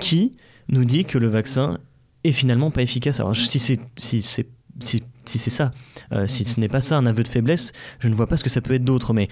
[0.00, 0.34] qui
[0.68, 1.78] nous dit que le vaccin
[2.24, 3.20] est finalement pas efficace.
[3.20, 4.46] Alors si c'est si c'est
[4.80, 5.70] si, si c'est ça,
[6.12, 8.44] euh, si ce n'est pas ça un aveu de faiblesse, je ne vois pas ce
[8.44, 9.12] que ça peut être d'autre.
[9.12, 9.28] Mais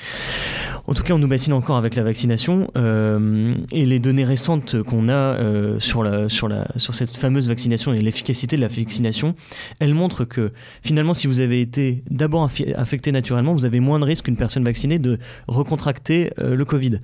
[0.93, 4.83] en tout cas, on nous bassine encore avec la vaccination euh, et les données récentes
[4.83, 8.69] qu'on a euh, sur, la, sur, la, sur cette fameuse vaccination et l'efficacité de la
[8.69, 9.35] vaccination,
[9.79, 10.53] elles montrent que
[10.83, 14.65] finalement, si vous avez été d'abord infecté naturellement, vous avez moins de risque qu'une personne
[14.65, 17.01] vaccinée de recontracter euh, le Covid.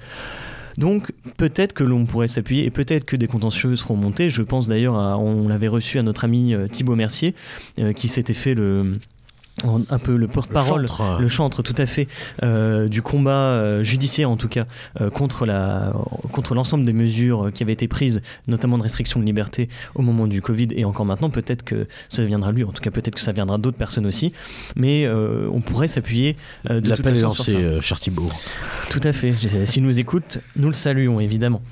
[0.76, 4.28] Donc peut-être que l'on pourrait s'appuyer et peut-être que des contentieux seront montés.
[4.28, 7.34] Je pense d'ailleurs, on l'avait reçu à notre ami Thibaut Mercier,
[7.96, 8.98] qui s'était fait le
[9.64, 11.20] un peu le porte-parole, chantre.
[11.20, 12.08] le, chantre, tout à fait,
[12.42, 14.66] euh, du combat euh, judiciaire en tout cas
[15.00, 15.92] euh, contre la,
[16.32, 20.26] contre l'ensemble des mesures qui avaient été prises, notamment de restriction de liberté au moment
[20.26, 21.30] du Covid et encore maintenant.
[21.30, 24.32] Peut-être que ça viendra lui, en tout cas peut-être que ça viendra d'autres personnes aussi,
[24.76, 26.36] mais on pourrait s'appuyer.
[26.68, 28.30] de L'appel est lancé, cher Thibault.
[28.90, 29.34] Tout à fait.
[29.66, 31.62] S'il nous écoute, nous le saluons évidemment.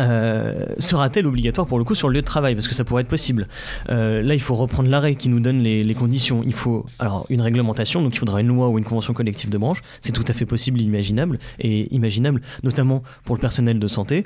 [0.00, 2.54] Euh, sera-t-elle obligatoire pour le coup sur le lieu de travail?
[2.54, 3.48] Parce que ça pourrait être possible.
[3.88, 6.42] Euh, là, il faut reprendre l'arrêt qui nous donne les, conditions.
[6.44, 9.56] Il faut alors une réglementation, donc il faudra une loi ou une convention collective de
[9.56, 9.80] branche.
[10.02, 14.24] C'est tout à fait possible, imaginable et imaginable, notamment pour le personnel de santé,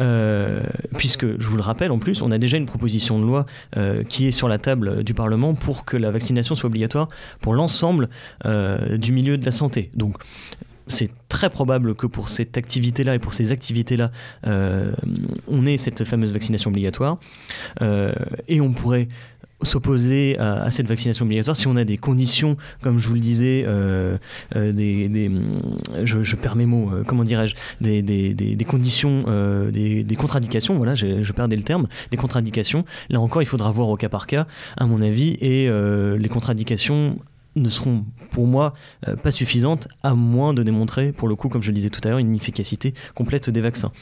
[0.00, 0.62] euh,
[0.96, 3.46] puisque je vous le rappelle, en plus, on a déjà une proposition de loi
[4.08, 7.08] qui est sur la table du Parlement pour que la vaccination soit obligatoire
[7.40, 8.08] pour l'ensemble
[8.44, 9.90] du milieu de la santé.
[9.94, 10.16] Donc
[10.88, 14.10] c'est très probable que pour cette activité-là et pour ces activités-là,
[14.46, 14.92] euh,
[15.46, 17.18] on ait cette fameuse vaccination obligatoire.
[17.82, 18.12] Euh,
[18.48, 19.08] et on pourrait
[19.62, 23.64] s'opposer à, cette vaccination obligatoire si on a des conditions, comme je vous le disais,
[23.66, 24.16] euh,
[24.54, 25.30] des, des,
[26.04, 30.94] je, je, perds mes mots, comment dirais-je, des, des, des, conditions, euh, des, contre-indications, voilà,
[30.94, 32.84] je, je, perdais le terme, des contre-indications.
[33.10, 34.46] Là encore, il faudra voir au cas par cas,
[34.76, 37.18] à mon avis, et les contre-indications
[37.56, 38.74] ne seront pour moi
[39.06, 42.00] euh, pas suffisantes à moins de démontrer, pour le coup, comme je le disais tout
[42.04, 43.92] à l'heure, une efficacité complète des vaccins.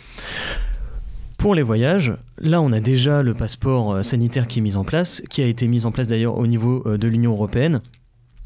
[1.39, 4.85] Pour les voyages, là on a déjà le passeport euh, sanitaire qui est mis en
[4.85, 7.83] place, qui a été mis en place d'ailleurs au niveau euh, de l'Union européenne.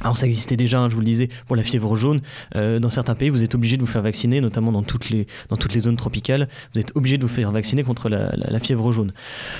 [0.02, 2.22] Alors ça existait déjà, hein, je vous le disais, pour la fièvre jaune.
[2.56, 5.26] Euh, dans certains pays, vous êtes obligé de vous faire vacciner, notamment dans toutes les,
[5.48, 6.48] dans toutes les zones tropicales.
[6.74, 9.12] Vous êtes obligé de vous faire vacciner contre la, la, fièvre jaune.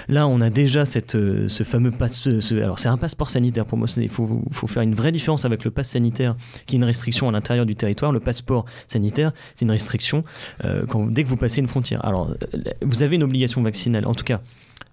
[0.09, 2.29] Là, on a déjà cette, euh, ce fameux passe.
[2.41, 3.87] Ce, alors c'est un passeport sanitaire pour moi.
[3.99, 6.35] Il faut, faut, faire une vraie différence avec le pass sanitaire,
[6.67, 8.13] qui est une restriction à l'intérieur du territoire.
[8.13, 10.25] Le passeport sanitaire, c'est une restriction
[10.65, 12.03] euh, quand, dès que vous passez une frontière.
[12.05, 12.35] Alors,
[12.81, 14.41] vous avez une obligation vaccinale, en tout cas.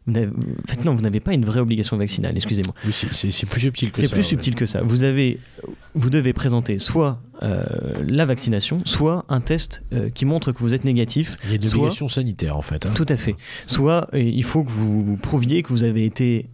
[0.09, 0.13] En
[0.67, 2.73] fait, non, vous n'avez pas une vraie obligation vaccinale, excusez-moi.
[2.85, 4.07] Oui, c'est plus subtil que ça.
[4.07, 4.81] C'est plus subtil que ça.
[4.81, 5.39] Vous, avez,
[5.95, 7.63] vous devez présenter soit euh,
[8.07, 11.31] la vaccination, soit un test euh, qui montre que vous êtes négatif.
[11.45, 12.85] Il y a des obligations sanitaires, en fait.
[12.85, 12.91] Hein.
[12.95, 13.35] Tout à fait.
[13.65, 16.47] Soit euh, il faut que vous prouviez que vous avez été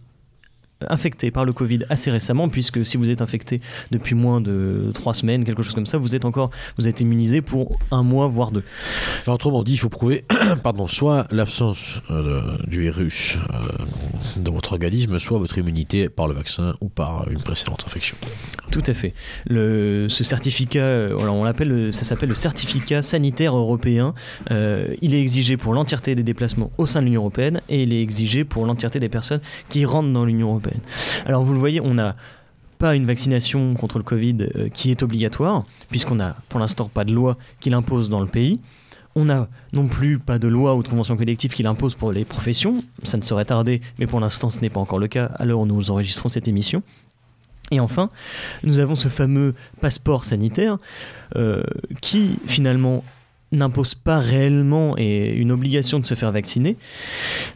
[0.88, 3.60] infecté par le Covid assez récemment, puisque si vous êtes infecté
[3.90, 7.40] depuis moins de trois semaines, quelque chose comme ça, vous êtes encore, vous êtes immunisé
[7.40, 8.64] pour un mois, voire deux.
[9.20, 10.24] Enfin, autrement dit, il faut prouver,
[10.62, 13.84] pardon, soit l'absence euh, du virus euh,
[14.36, 18.16] dans votre organisme, soit votre immunité par le vaccin ou par une précédente infection.
[18.70, 19.14] Tout à fait.
[19.46, 24.14] Le, ce certificat, voilà, on l'appelle, ça s'appelle le certificat sanitaire européen.
[24.50, 27.92] Euh, il est exigé pour l'entièreté des déplacements au sein de l'Union européenne et il
[27.92, 30.73] est exigé pour l'entièreté des personnes qui rentrent dans l'Union européenne.
[31.26, 32.16] Alors vous le voyez, on n'a
[32.78, 37.04] pas une vaccination contre le Covid euh, qui est obligatoire, puisqu'on n'a pour l'instant pas
[37.04, 38.60] de loi qui l'impose dans le pays.
[39.16, 42.24] On n'a non plus pas de loi ou de convention collective qui l'impose pour les
[42.24, 42.82] professions.
[43.04, 45.90] Ça ne serait tardé, mais pour l'instant ce n'est pas encore le cas où nous
[45.90, 46.82] enregistrons cette émission.
[47.70, 48.10] Et enfin,
[48.62, 50.78] nous avons ce fameux passeport sanitaire
[51.36, 51.62] euh,
[52.00, 53.04] qui finalement
[53.54, 56.76] n'impose pas réellement et une obligation de se faire vacciner,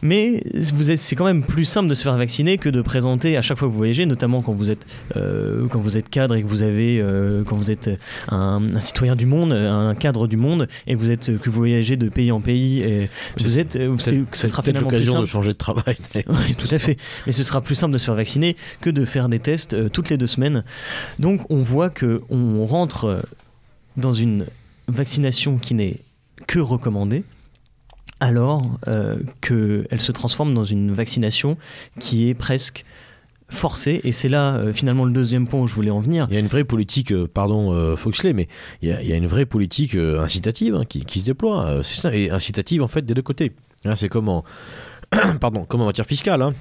[0.01, 3.57] mais c'est quand même plus simple de se faire vacciner que de présenter à chaque
[3.57, 4.85] fois que vous voyagez, notamment quand vous êtes,
[5.15, 7.89] euh, quand vous êtes cadre et que vous avez, euh, quand vous êtes
[8.29, 11.97] un, un, citoyen du monde, un cadre du monde, et vous êtes, que vous voyagez
[11.97, 13.09] de pays en pays, et
[13.39, 15.97] vous êtes, ce sera finalement l'occasion de changer de travail.
[16.15, 16.97] oui, tout à fait.
[17.25, 19.89] Mais ce sera plus simple de se faire vacciner que de faire des tests euh,
[19.89, 20.63] toutes les deux semaines.
[21.17, 23.23] Donc on voit que on rentre
[23.97, 24.45] dans une
[24.89, 25.97] vaccination qui n'est
[26.47, 27.23] que recommandée,
[28.19, 31.57] alors euh, qu'elle se transforme dans une vaccination
[31.99, 32.85] qui est presque
[33.49, 34.01] forcée.
[34.03, 36.27] Et c'est là, euh, finalement, le deuxième point où je voulais en venir.
[36.29, 38.47] Il y a une vraie politique, euh, pardon Foxley, mais
[38.81, 41.81] il y, a, une vraie politique incitative hein, qui, qui, se déploie.
[41.83, 43.53] c'est ça, et incitative en fait des deux côtés.
[43.85, 44.43] Hein, c'est comme en,
[45.39, 46.41] pardon, comme en matière fiscale.
[46.41, 46.53] Hein.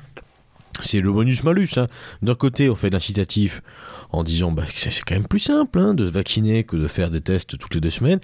[0.81, 1.69] C'est le bonus-malus.
[1.77, 1.87] Hein.
[2.23, 3.63] D'un côté, on fait l'incitatif
[4.11, 7.11] en disant bah, c'est quand même plus simple hein, de se vacciner que de faire
[7.11, 8.21] des tests toutes les deux semaines.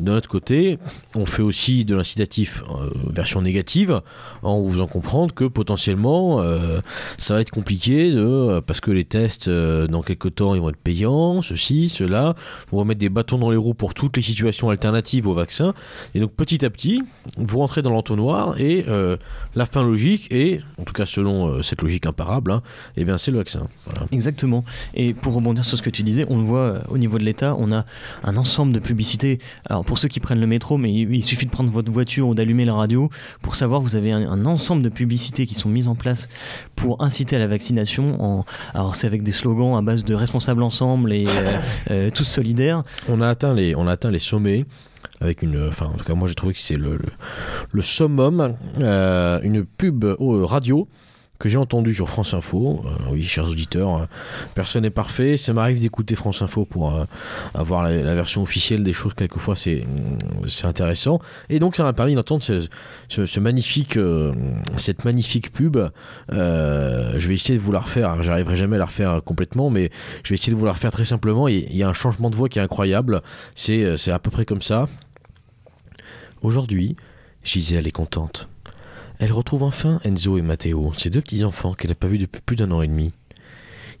[0.00, 0.78] D'un autre côté,
[1.16, 4.00] on fait aussi de l'incitatif euh, version négative
[4.42, 6.80] en vous en comprendre que potentiellement euh,
[7.16, 10.68] ça va être compliqué de, parce que les tests euh, dans quelques temps ils vont
[10.68, 12.36] être payants, ceci, cela.
[12.70, 15.74] On va mettre des bâtons dans les roues pour toutes les situations alternatives au vaccin.
[16.14, 17.02] Et donc petit à petit,
[17.36, 19.16] vous rentrez dans l'entonnoir et euh,
[19.56, 22.62] la fin logique est, en tout cas selon cette logique imparable, hein,
[22.96, 23.66] et bien c'est le vaccin.
[24.12, 24.64] Exactement.
[24.94, 27.56] Et pour rebondir sur ce que tu disais, on le voit au niveau de l'État,
[27.58, 27.84] on a
[28.22, 29.40] un ensemble de publicités.
[29.68, 32.28] Alors pour ceux qui prennent le métro, mais il, il suffit de prendre votre voiture
[32.28, 33.08] ou d'allumer la radio
[33.40, 36.28] pour savoir vous avez un, un, ensemble de publicités qui sont mises en place
[36.76, 38.22] pour inciter à la vaccination.
[38.22, 41.58] En, alors c'est avec des slogans à base de responsables ensemble et euh,
[41.90, 42.82] euh, tous solidaires.
[43.08, 44.66] On a atteint les, on a atteint les sommets
[45.22, 47.08] avec une enfin en tout cas moi j'ai trouvé que c'est le, le,
[47.72, 50.86] le, summum euh, une pub radio
[51.38, 52.82] que j'ai entendu sur France Info.
[52.84, 54.06] Euh, oui, chers auditeurs, euh,
[54.54, 55.36] personne n'est parfait.
[55.36, 57.04] Ça m'arrive d'écouter France Info pour euh,
[57.54, 59.14] avoir la, version officielle des choses.
[59.14, 59.86] Quelquefois, c'est
[60.46, 61.20] c'est intéressant.
[61.48, 63.98] Et donc, ça m'a permis d'entendre ce, magnifique,
[64.76, 65.78] cette magnifique pub.
[66.30, 68.22] Je vais essayer de vous la refaire.
[68.22, 69.90] J'arriverai jamais à la refaire complètement, mais
[70.24, 71.46] je vais essayer de vous la refaire très simplement.
[71.46, 73.22] Il y a un changement de voix qui est incroyable.
[73.54, 74.88] C'est c'est à peu près comme ça.
[76.42, 76.96] Aujourd'hui,
[77.44, 78.48] Gisèle est contente.
[79.18, 82.56] Elle retrouve enfin Enzo et Matteo, ses deux petits-enfants qu'elle n'a pas vus depuis plus
[82.56, 83.12] d'un an et demi.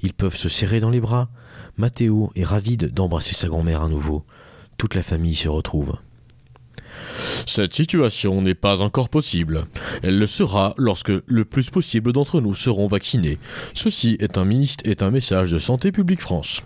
[0.02, 1.28] Ils peuvent se serrer dans les bras.
[1.76, 4.24] Matteo est ravi de- d'embrasser sa grand-mère à nouveau.
[4.76, 5.96] Toute la famille se retrouve.
[7.46, 9.66] Cette situation n'est pas encore possible.
[10.02, 13.38] Elle le sera lorsque le plus possible d'entre nous seront vaccinés.
[13.74, 16.62] Ceci est un, ministre, est un message de Santé publique France.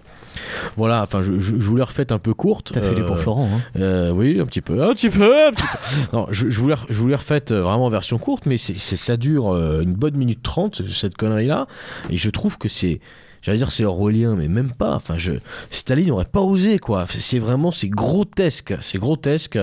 [0.76, 2.72] Voilà, enfin, je, je- je vous l'ai refait un peu courte.
[2.72, 3.48] T'as fait les Euh, pour Florent.
[3.52, 3.60] Hein.
[3.80, 6.08] euh, oui, un petit peu, un petit peu, un petit peu.
[6.12, 8.78] Non, je, je vous l'ai, je vous refaite euh, vraiment en version courte, mais c'est,
[8.78, 11.66] ça dure euh, une bonne minute trente, cette connerie-là,
[12.10, 13.00] et je trouve que c'est,
[13.42, 14.94] j'allais dire c'est orwellien, mais même pas.
[14.94, 15.32] Enfin, je,
[15.70, 17.06] Staline n'aurait pas osé, quoi.
[17.08, 19.58] C'est vraiment, c'est grotesque, c'est grotesque,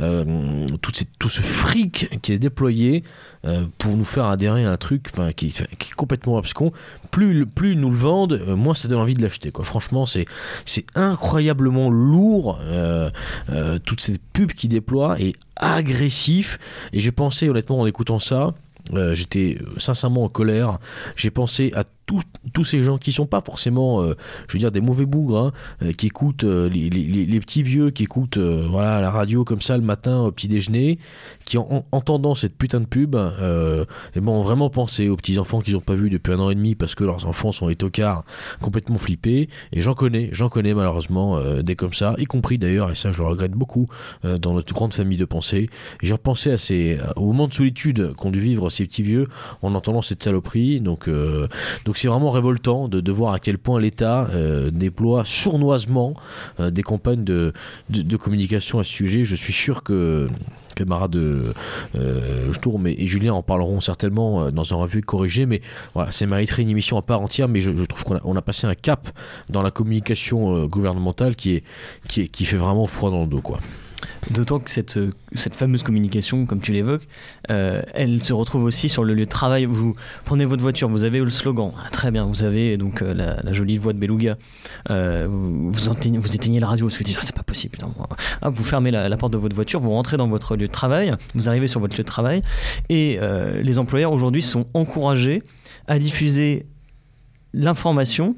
[0.00, 3.02] euh, tout, tout ce fric qui est déployé
[3.44, 6.72] euh, pour nous faire adhérer à un truc, qui, est complètement abscon.
[7.10, 9.64] Plus, plus ils nous le vendent, euh, moins ça donne envie de l'acheter, quoi.
[9.64, 10.26] Franchement, c'est,
[10.64, 12.60] c'est incroyablement lourd.
[13.84, 16.58] toutes ces pubs qui déploient et agressif.
[16.92, 18.54] Et j'ai pensé, honnêtement, en écoutant ça,
[19.12, 20.78] j'étais sincèrement en colère.
[21.16, 24.14] J'ai pensé à tous- ces gens qui sont pas forcément, euh,
[24.48, 27.40] je veux dire, des mauvais bougres, hein, euh, qui écoutent euh, les, les- les- les
[27.40, 30.98] petits vieux, qui écoutent voilà la radio comme ça le matin au petit déjeuner,
[31.44, 35.38] qui en, en- entendant cette putain de pub, et bon, ont vraiment pensé aux petits
[35.38, 37.68] enfants qu'ils n'ont pas vus depuis un an et demi parce que leurs enfants sont
[37.68, 38.24] des tocards
[38.60, 39.48] complètement flippés.
[39.72, 43.18] Et j'en connais, j'en connais malheureusement des comme ça, y compris d'ailleurs, et ça je
[43.18, 43.86] le regrette beaucoup,
[44.24, 45.68] dans notre grande famille de pensée.
[46.02, 49.28] J'ai repensé à ces, au moment de solitude qu'ont dû vivre ces petits vieux
[49.62, 50.80] en entendant cette saloperie.
[50.80, 51.08] Donc,
[51.92, 56.14] donc c'est vraiment révoltant de, voir à quel point l'État euh, déploie sournoisement
[56.58, 57.52] euh, des campagnes de,
[58.16, 59.24] communication à ce sujet.
[59.24, 60.30] Je suis sûr que
[60.74, 61.52] camarades euh,
[61.94, 65.60] euh, Sturm et, et Julien en parleront certainement euh, dans un revue corrigé, mais
[65.92, 68.74] voilà, ça mériterait une émission à part entière, mais je, trouve qu'on a, passé un
[68.74, 69.10] cap
[69.50, 71.62] dans la communication euh, gouvernementale qui,
[72.08, 73.42] fait vraiment froid dans le dos.
[74.30, 77.06] D'autant que cette, euh, cette fameuse communication, comme tu l'évoques,
[77.50, 79.64] euh, elle se retrouve aussi sur le lieu de travail.
[79.64, 83.14] Vous prenez votre voiture, vous avez le slogan, Ah, très bien, vous avez donc euh,
[83.14, 84.36] la, la jolie voix de Beluga,
[84.88, 87.88] vous, vous, éteignez, la radio, vous vous dites, Ah, c'est pas possible, putain.
[88.40, 91.12] Ah, vous fermez la, porte de votre voiture, vous rentrez dans votre lieu de travail,
[91.34, 92.42] vous arrivez sur votre lieu de travail,
[92.88, 93.18] et
[93.62, 95.42] les employeurs aujourd'hui sont encouragés
[95.86, 96.66] à diffuser
[97.54, 98.34] l'information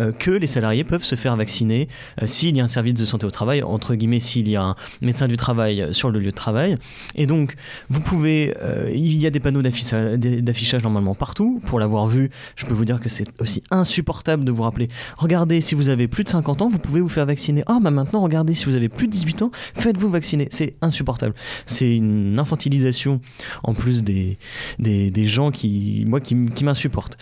[0.00, 1.88] euh, que les salariés peuvent se faire vacciner
[2.22, 4.62] euh, s'il y a un service de santé au travail, entre guillemets, s'il y a
[4.62, 6.76] un médecin du travail sur le lieu de travail.
[7.14, 7.54] Et donc,
[7.88, 11.60] vous pouvez, euh, il y a des panneaux d'afficha- d'affichage normalement partout.
[11.66, 15.60] Pour l'avoir vu, je peux vous dire que c'est aussi insupportable de vous rappeler, regardez,
[15.60, 17.62] si vous avez plus de 50 ans, vous pouvez vous faire vacciner.
[17.66, 20.48] Ah, bah maintenant, regardez, si vous avez plus de 18 ans, faites-vous vacciner.
[20.50, 21.34] C'est insupportable.
[21.66, 23.20] C'est une infantilisation
[23.62, 24.38] en plus des,
[24.78, 27.16] des, des gens qui, moi, qui, qui m'insupportent.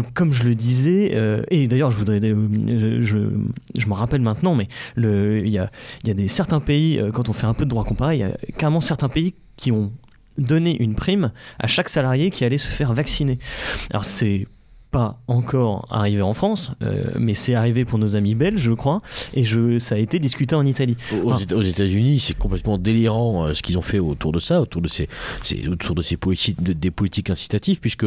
[0.00, 3.18] Donc, comme je le disais, euh, et d'ailleurs, je voudrais, euh, je, je,
[3.78, 5.70] je me rappelle maintenant, mais il y a,
[6.02, 8.16] il y a des certains pays, euh, quand on fait un peu de droit comparé,
[8.16, 9.92] il y a carrément certains pays qui ont
[10.38, 13.38] donné une prime à chaque salarié qui allait se faire vacciner.
[13.90, 14.46] Alors, c'est
[14.90, 19.02] pas encore arrivé en France, euh, mais c'est arrivé pour nos amis belges, je crois,
[19.34, 20.96] et je, ça a été discuté en Italie.
[21.22, 21.34] Aux.
[21.34, 24.80] Éta- aux États-Unis, c'est complètement délirant euh, ce qu'ils ont fait autour de ça, autour
[24.80, 25.08] de ces,
[25.42, 28.06] ces- autour de ces politiques, de- des politiques incitatives, puisque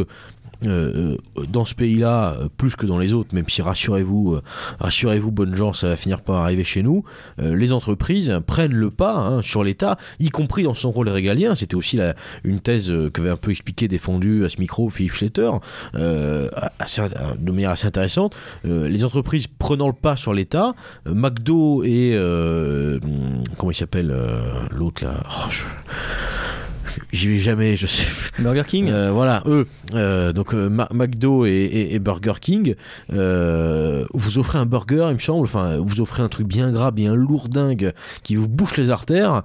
[0.68, 4.40] euh, euh, dans ce pays-là, euh, plus que dans les autres, même si rassurez-vous,
[4.80, 7.04] rassurez-vous, bonnes gens, ça va finir par arriver chez nous,
[7.38, 11.56] les entreprises prennent le pas hein, sur l'État, y compris dans son rôle régalien.
[11.56, 12.00] C'était aussi
[12.44, 15.50] une thèse euh, qu'avait un peu expliqué, défendue à ce micro Philippe Schletter,
[16.80, 17.02] assez-
[17.40, 18.36] de manière assez intéressante.
[18.64, 23.00] Les entreprises prenant le pas sur l'État, McDo et hum,
[23.58, 24.14] comment il s'appelle
[24.72, 25.50] l'autre là Oh,
[27.12, 28.06] J'y vais jamais, je sais.
[28.40, 32.76] Burger King Euh, voilà, eux, euh, donc euh, Ma- McDo et, et- et Burger King,
[33.12, 36.92] euh, vous offrez un burger, il me semble, enfin, vous offrez un truc bien gras,
[36.92, 39.44] bien lourdingue, qui vous bouche les artères,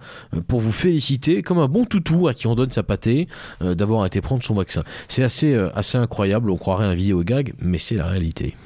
[0.49, 3.29] pour vous féliciter, comme un bon toutou à qui on donne sa pâtée,
[3.61, 4.83] d'avoir été prendre son vaccin.
[5.09, 8.57] C'est assez, assez incroyable, on croirait un vidéo gag, mais c'est la réalité.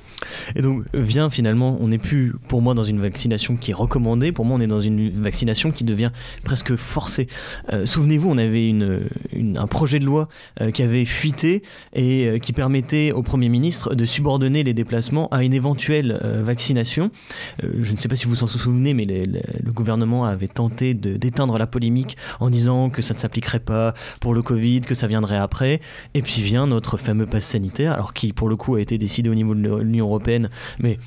[0.56, 4.32] Et donc vient finalement, on n'est plus pour moi dans une vaccination qui est recommandée,
[4.32, 6.10] pour moi on est dans une vaccination qui devient
[6.44, 7.28] presque forcée.
[7.72, 8.72] Euh, souvenez-vous, on avait
[9.56, 10.28] un projet de loi
[10.60, 11.62] euh, qui avait fuité
[11.94, 17.10] et euh, qui permettait au Premier ministre de subordonner les déplacements à une éventuelle vaccination.
[17.62, 21.58] Je ne sais pas si vous vous en souvenez, mais le gouvernement avait tenté d'éteindre
[21.58, 25.36] la polémique en disant que ça ne s'appliquerait pas pour le Covid, que ça viendrait
[25.36, 25.80] après.
[26.14, 29.30] Et puis vient notre fameux pass sanitaire, alors qui pour le coup a été décidé
[29.30, 30.06] au niveau de l'Union
[30.78, 30.98] mais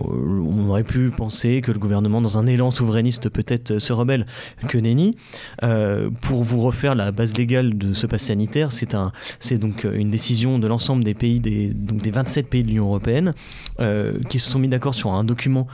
[0.00, 4.26] euh, on aurait pu penser que le gouvernement, dans un élan souverainiste, peut-être se rebelle.
[4.68, 5.16] Que nenni.
[5.62, 9.12] Euh, pour vous refaire la base légale de ce pass sanitaire, c'est un,
[9.52, 13.34] donc une décision de l'ensemble des pays, des, donc des 27 pays de l'Union européenne,
[13.80, 15.66] euh, qui se sont mis d'accord sur un document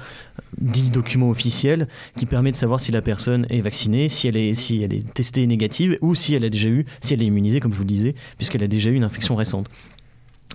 [0.60, 4.54] dit document officiel qui permet de savoir si la personne est vaccinée, si elle est,
[4.54, 7.60] si elle est testée négative ou si elle a déjà eu, si elle est immunisée,
[7.60, 9.68] comme je vous le disais, puisqu'elle a déjà eu une infection récente.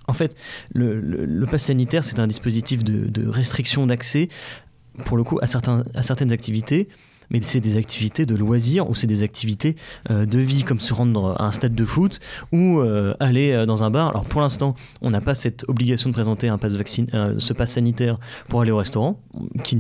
[0.08, 0.36] En fait,
[0.74, 4.30] le, le, pass sanitaire, c'est un dispositif de, restriction d'accès,
[5.06, 6.88] pour le coup, à certaines activités,
[7.34, 9.76] mais c'est des activités de loisirs ou c'est des activités
[10.12, 12.20] euh, de vie comme se rendre à un stade de foot
[12.52, 14.10] ou euh, aller dans un bar.
[14.10, 18.20] Alors pour l'instant, on n'a pas cette obligation de présenter un euh, ce pass sanitaire
[18.48, 19.20] pour aller au restaurant,
[19.64, 19.78] qui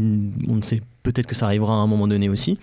[0.48, 2.58] on ne sait peut-être que ça arrivera à un moment donné aussi.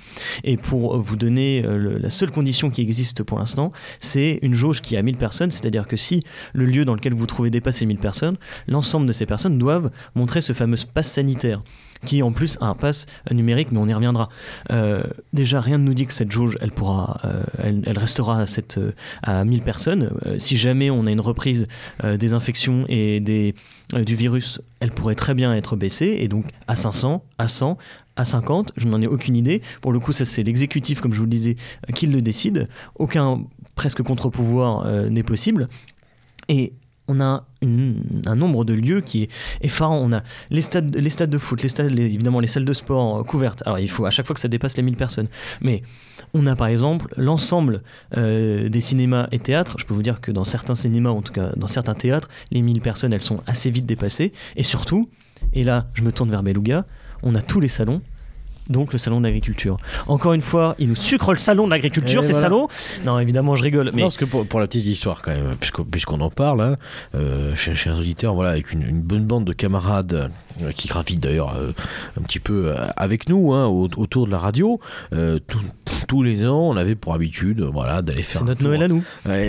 [0.44, 4.96] Et pour vous donner la seule condition qui existe pour l'instant, c'est une jauge qui
[4.96, 6.22] à 1000 personnes, c'est-à-dire que si
[6.54, 8.36] le lieu dans lequel vous trouvez dépasse les 1000 personnes,
[8.66, 11.62] l'ensemble de ces personnes doivent montrer ce fameux pass sanitaire
[12.04, 14.28] qui en plus a un pass numérique, mais on y reviendra.
[14.70, 18.46] Euh, déjà, rien ne nous dit que cette jauge, elle pourra, euh, elle, restera à,
[18.46, 18.92] cette, euh,
[19.22, 20.10] à 1000 personnes.
[20.38, 21.66] si jamais on a une reprise
[22.02, 23.54] des infections et des,
[23.94, 27.76] du virus, elle pourrait très bien être baissée, et donc à 500, à 100,
[28.16, 29.62] à 50, je n'en ai aucune idée.
[29.80, 31.56] Pour le coup, ça c'est l'exécutif, comme je vous le disais,
[31.94, 32.68] qui le décide.
[32.96, 33.42] Aucun
[33.74, 35.68] presque contre-pouvoir n'est possible.
[36.48, 36.72] Et
[37.10, 39.28] on a un nombre de lieux qui est
[39.60, 39.98] effarant.
[39.98, 43.62] On a les stades, de foot, les stades, évidemment les salles de sport couvertes.
[43.66, 45.28] Alors il faut à chaque fois que ça dépasse les 1000 personnes.
[45.60, 45.82] Mais
[46.32, 47.82] on a par exemple l'ensemble
[48.16, 49.76] euh, des cinémas et théâtres.
[49.78, 52.62] Je peux vous dire que dans certains cinémas, en tout cas dans certains théâtres, les
[52.62, 54.32] 1000 personnes, elles sont assez vite dépassées.
[54.56, 55.08] Et surtout,
[55.52, 56.86] et là je me tourne vers Beluga,
[57.22, 58.00] on a tous les salons
[58.70, 59.76] donc le salon de l'agriculture.
[60.06, 62.48] Encore une fois, il nous sucre le salon de l'agriculture, c'est voilà.
[62.48, 62.68] salaud.
[63.04, 63.90] Non, évidemment, je rigole.
[63.92, 64.02] Mais...
[64.02, 66.76] Non, parce que pour, pour la petite histoire, quand même, puisqu'on puisqu en parle, hein,
[67.14, 70.30] euh, chers, chers auditeurs, voilà, avec une, une, bonne bande de camarades
[70.62, 71.72] euh, qui gravitent d'ailleurs euh,
[72.18, 75.60] un petit peu avec nous hein, autour de la radio, tout,
[76.06, 78.40] tous les ans, on avait pour habitude voilà, d'aller faire.
[78.40, 79.02] C'est notre Noël à nous.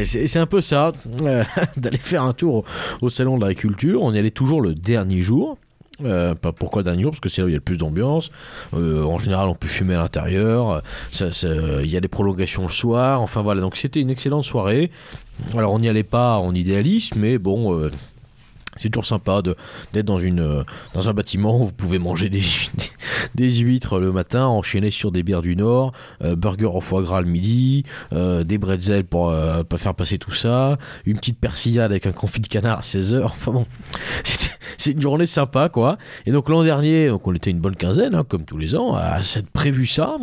[0.03, 0.91] c'est un peu ça,
[1.78, 2.65] d'aller faire un tour au,
[3.01, 4.01] au salon de l'agriculture.
[4.01, 5.57] On y allait toujours le dernier jour.
[6.06, 7.78] Euh, pas pourquoi dernier jour parce que c'est là où il y a le plus
[7.78, 8.32] d'ambiance.
[8.74, 10.82] Euh, en général on peut fumer à l'intérieur.
[11.14, 13.22] Il y a des prolongations le soir.
[13.22, 13.62] Enfin voilà.
[13.62, 14.91] Donc c'était une excellente soirée.
[15.56, 17.89] Alors on n'y allait pas en idéaliste mais bon euh,
[18.78, 22.30] c'est toujours sympa d'être dans, une, dans un bâtiment où vous pouvez manger
[23.36, 25.91] des, huîtres le matin, enchaîner sur des bières du Nord,
[26.24, 27.84] euh, burger au foie gras le midi,
[28.14, 32.39] euh, des bretzels pour euh, faire passer tout ça, une petite persillade avec un confit
[32.39, 33.24] de canard à 16h.
[33.24, 33.66] Enfin bon,
[34.78, 35.97] c'est une journée sympa quoi.
[36.26, 38.95] Et donc l'an dernier, donc on était une bonne quinzaine, hein, comme tous les ans,
[38.95, 40.18] à s'être prévu ça.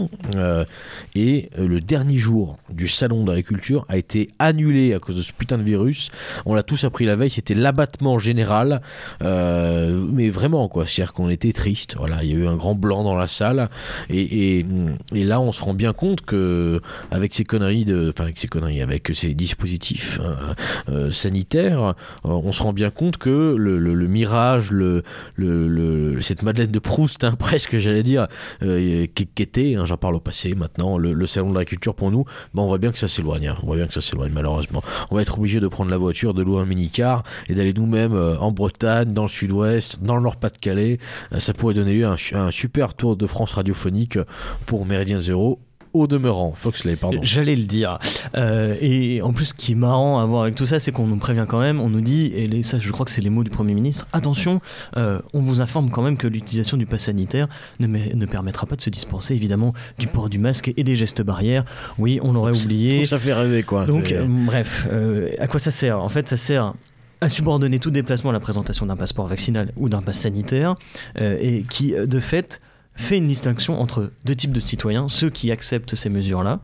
[1.14, 5.59] et le dernier jour du salon d'agriculture a été annulé à cause de ce putain
[5.59, 6.11] de virus.
[6.47, 8.80] On l'a tous appris la veille, c'était l'abattement général
[9.22, 12.47] euh, mais vraiment quoi c'est à dire qu'on était triste voilà il y a eu
[12.47, 13.68] un grand blanc dans la salle
[14.11, 14.64] et,
[15.12, 16.80] là on se rend bien compte que
[17.11, 20.34] avec ces conneries enfin avec ces conneries avec ces dispositifs euh,
[20.89, 24.09] euh, sanitaires euh, on se rend bien compte que le, le, le
[24.70, 25.03] le,
[26.20, 28.29] cette Madeleine de Proust hein, presque j'allais dire
[28.61, 32.24] qu'était hein, j'en parle au passé maintenant le, salon de l'agriculture pour nous.
[32.55, 34.83] On voit bien que ça s'éloigne hein, on voit bien que ça s'éloigne malheureusement.
[35.11, 38.14] On va être obligé de prendre la voiture de louer un mini-car et d'aller nous-mêmes
[38.14, 40.99] en Bretagne, dans le sud-ouest, dans le Nord-Pas-de-Calais.
[41.39, 44.18] Ça pourrait donner lieu à un, un super tour de France radiophonique
[44.66, 45.61] pour Méridien Zéro
[46.01, 46.53] au demeurant.
[46.55, 47.18] Foxley, pardon.
[47.22, 47.99] J'allais le dire.
[48.36, 51.07] Euh, et en plus, ce qui est marrant à voir avec tout ça, c'est qu'on
[51.07, 53.30] nous prévient quand même, on nous dit, et les, ça, je crois que c'est les
[53.30, 54.61] mots du Premier ministre, attention,
[54.96, 57.49] euh, on vous informe quand même que l'utilisation du pass sanitaire
[57.80, 61.22] ne, ne, permettra pas de se dispenser, évidemment, du port du masque et des gestes
[61.22, 61.64] barrières.
[61.99, 63.05] Oui, on l'aurait oublié.
[63.05, 63.86] Ça fait rêver, quoi.
[63.86, 64.86] Donc, euh, bref,
[65.38, 66.01] à quoi ça sert?
[66.01, 66.74] En fait, ça sert
[67.20, 70.76] à subordonner tout déplacement à la présentation d'un passeport vaccinal ou d'un pass sanitaire,
[71.20, 72.61] euh, et qui, de fait,
[72.99, 76.61] fait une distinction entre deux types de citoyens, ceux qui acceptent ces mesures-là,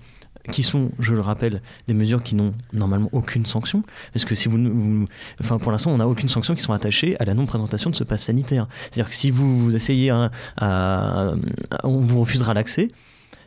[0.51, 3.82] qui sont, je le rappelle, des mesures qui n'ont normalement aucune sanction,
[4.12, 5.05] parce que si vous, vous
[5.41, 8.05] enfin pour l'instant, on n'a aucune sanction qui sont attachées à la non-présentation de ce
[8.05, 8.66] pass sanitaire.
[8.82, 11.35] C'est-à-dire que si vous, vous essayez, à,
[11.82, 12.89] on vous refusera l'accès,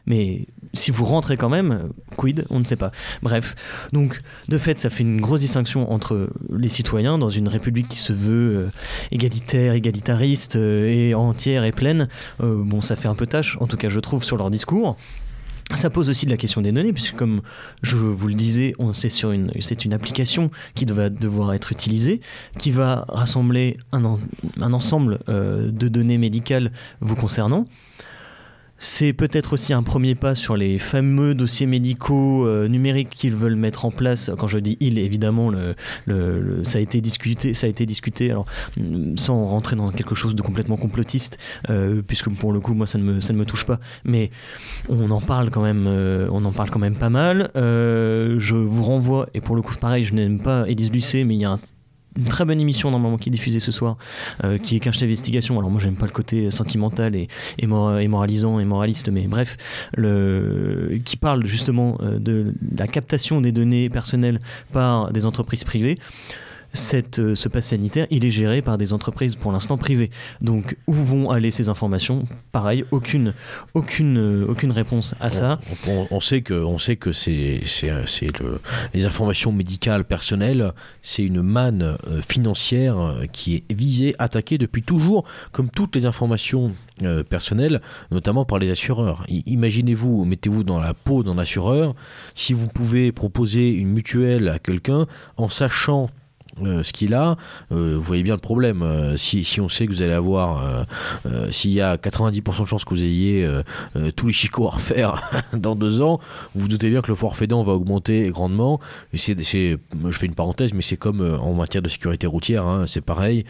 [0.07, 2.91] Mais si vous rentrez quand même, quid, on ne sait pas.
[3.21, 3.55] Bref,
[3.91, 7.97] donc de fait, ça fait une grosse distinction entre les citoyens dans une république qui
[7.97, 8.69] se veut euh,
[9.11, 12.07] égalitaire, égalitariste euh, et entière et pleine.
[12.41, 14.95] Euh, bon, ça fait un peu tâche, en tout cas je trouve, sur leur discours.
[15.73, 17.41] Ça pose aussi de la question des données, puisque comme
[17.81, 22.21] je vous le disais, c'est sur une c'est une application qui va devoir être utilisée,
[22.57, 24.17] qui va rassembler un, en-
[24.61, 27.65] un ensemble de données médicales vous concernant.
[28.79, 33.55] C'est peut-être aussi un premier pas sur les fameux dossiers médicaux euh, numériques qu'ils veulent
[33.55, 34.29] mettre en place.
[34.37, 35.51] Quand je dis ils, évidemment,
[36.63, 38.29] ça a été discuté, ça a été discuté.
[38.29, 38.45] Alors,
[38.77, 41.37] mm, sans rentrer dans quelque chose de complètement complotiste,
[41.69, 43.79] euh, puisque pour le coup, moi, ça ne me, ça ne me touche pas.
[44.03, 44.29] Mais
[44.89, 47.49] on en parle quand même, euh, on en parle quand même pas mal.
[47.55, 51.41] Je vous renvoie, et pour le coup, pareil, je n'aime pas Élise Lucet, mais il
[51.41, 51.59] y a un-
[52.17, 53.97] une très bonne émission normalement qui est diffusée ce soir,
[54.43, 55.57] euh, qui est Cache d'investigation.
[55.59, 57.27] Alors moi j'aime pas le côté sentimental et,
[57.59, 59.57] et, mor- et moralisant et moraliste, mais bref,
[61.05, 64.39] qui parle justement euh, de la captation des données personnelles
[64.73, 65.97] par des entreprises privées.
[66.73, 70.11] Cette, euh, ce pass sanitaire, il est géré par des entreprises pour l'instant privées.
[70.41, 72.25] Donc, où vont aller ces informations?
[72.51, 73.33] Pareil, aucune,
[73.73, 75.59] aucune, euh, aucune réponse à ça.
[76.11, 78.59] On, sait que, on sait que c'est, c'est, c'est le,
[78.93, 85.23] les informations médicales personnelles, c'est une manne euh, financière qui est visée, attaquée depuis toujours,
[85.51, 86.73] comme toutes les informations
[87.29, 89.23] personnelles, notamment par les assureurs.
[89.29, 91.93] Imaginez-vous, mettez-vous dans la peau d'un assureur,
[92.33, 95.05] si vous pouvez proposer une mutuelle à quelqu'un
[95.37, 96.09] en sachant
[96.63, 97.37] euh, ce qu'il a,
[97.71, 98.81] euh, vous voyez bien le problème.
[98.81, 100.85] Euh, si, on sait que vous allez avoir,
[101.51, 103.47] s'il y a 90% de chances que vous ayez
[104.15, 105.21] tous les chicots à refaire
[105.53, 106.19] dans deux ans,
[106.55, 108.79] vous vous doutez bien que le forfait dent va augmenter grandement.
[109.13, 109.77] Et je
[110.11, 113.45] fais une parenthèse, mais c'est comme en matière de sécurité routière, hein, c'est pareil.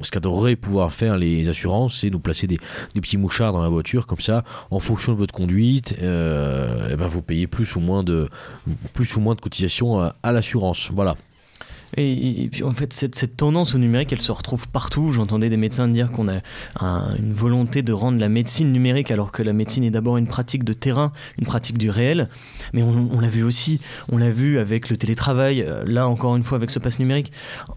[0.00, 2.58] Ce qu'adoreraient pouvoir faire les assurances, c'est nous placer des,
[2.94, 7.06] petits mouchards dans la voiture, comme ça, en fonction de votre conduite, euh, eh ben,
[7.06, 8.28] vous payez plus ou moins de,
[8.92, 10.90] plus ou moins de cotisations à l'assurance.
[10.92, 11.16] Voilà.
[11.96, 15.12] Et, puis en fait, cette, tendance au numérique, elle se retrouve partout.
[15.12, 16.40] J'entendais des médecins dire qu'on a
[16.80, 20.26] un- une volonté de rendre la médecine numérique, alors que la médecine est d'abord une
[20.26, 22.28] pratique de terrain, une pratique du réel.
[22.72, 23.80] Mais on, on l'a vu aussi,
[24.10, 27.32] on l'a vu avec le télétravail, euh, là encore une fois avec ce pass numérique.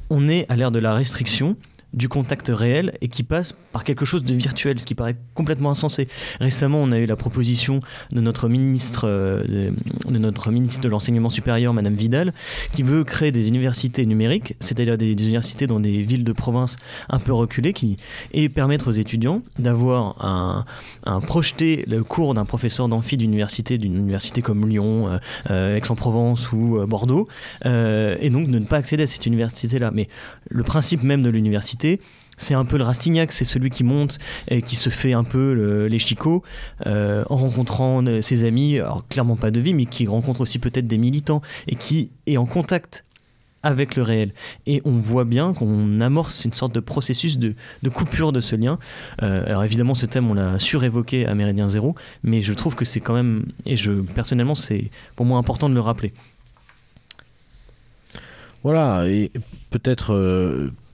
[0.10, 1.56] On est à l'ère de la restriction
[1.94, 5.72] du contact réel et qui passe par quelque chose de virtuel, ce qui paraît complètement
[5.72, 6.08] insensé.
[6.40, 7.82] Récemment, on a eu la proposition
[8.12, 9.72] de notre ministre, euh,
[10.08, 12.34] de, notre ministre de l'enseignement supérieur, Madame Vidal,
[12.72, 16.78] qui veut créer des universités numériques, c'est-à-dire des, universités dans des villes de province
[17.10, 17.98] un peu reculées, qui,
[18.32, 20.66] et permettre aux étudiants d'avoir un,
[21.06, 25.18] un projeter le cours d'un professeur d'amphi d'université, d'une université comme Lyon, euh,
[25.50, 27.28] euh, Aix-en-Provence ou Bordeaux,
[27.66, 29.92] et donc de ne pas accéder à cette université-là.
[29.94, 30.08] Mais
[30.50, 31.81] le principe même de l'université,
[32.38, 34.18] c'est un peu le Rastignac, c'est celui qui monte
[34.48, 36.42] et qui se fait un peu le- les chicots
[36.88, 40.58] euh, en rencontrant euh, ses amis, alors clairement pas de vie, mais qui rencontre aussi
[40.58, 43.06] peut-être des militants et qui est en contact
[43.64, 44.34] avec le réel.
[44.66, 47.54] Et on voit bien qu'on amorce une sorte de processus de,
[47.94, 48.80] coupure de ce lien.
[49.22, 52.86] Euh, alors évidemment, ce thème, on l'a surévoqué à Méridien Zéro, mais je trouve que
[52.86, 56.12] c'est quand même, et je personnellement, c'est pour moi important de le rappeler.
[58.64, 59.32] Voilà, et
[59.70, 60.16] peut-être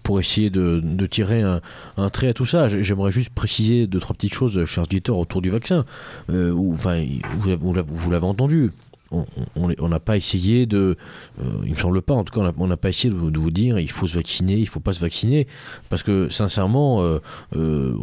[0.08, 4.14] pour essayer de, tirer un, trait à tout ça, j'ai- j'aimerais juste préciser deux, trois
[4.16, 5.84] petites choses, chers auditeurs, autour du vaccin.
[6.30, 8.72] Euh, vous l'avez entendu.
[9.12, 10.96] On n'a pas essayé de,
[11.42, 13.80] euh, il me semble pas, en tout cas, on n'a- pas essayé de vous, dire
[13.80, 15.48] il faut se vacciner, il faut pas se vacciner,
[15.90, 17.20] parce que sincèrement, euh,
[17.56, 17.94] euh,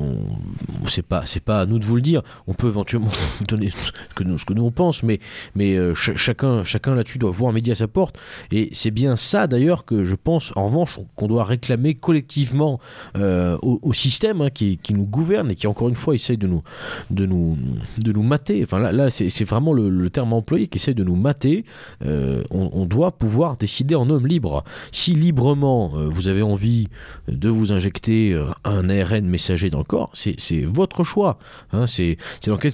[0.87, 2.23] c'est pas, pas à nous de vous le dire.
[2.47, 5.21] On peut éventuellement vous donner ce que nous, ce que nous on pense, mais,
[5.55, 8.19] mais euh, ch- chacun, chacun là-dessus doit voir midi à sa porte.
[8.51, 12.81] Et c'est bien ça d'ailleurs que je pense, en revanche, qu'on doit réclamer collectivement
[13.17, 16.47] euh, au, système hein, qui, qui nous gouverne et qui encore une fois essaye de
[16.47, 16.63] nous,
[17.11, 17.57] de nous,
[17.99, 18.63] de nous mater.
[18.65, 21.65] Enfin là, c'est c'est vraiment le, terme employé qui de nous mater.
[22.05, 24.65] Euh, on, doit pouvoir décider en homme libre.
[24.93, 26.89] Si librement euh, vous avez envie
[27.29, 31.39] de vous injecter euh, un ARN messager dans le corps, c'est votre choix.
[31.73, 32.19] Hein, c'est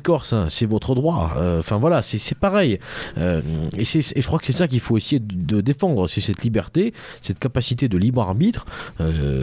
[0.02, 0.46] corps ça?
[0.48, 1.32] C'est votre droit.
[1.58, 2.78] Enfin voilà, c'est pareil.
[3.16, 6.92] Et, je crois que c'est ça qu'il faut essayer de, de défendre, c'est cette liberté,
[7.20, 8.66] cette capacité de libre arbitre.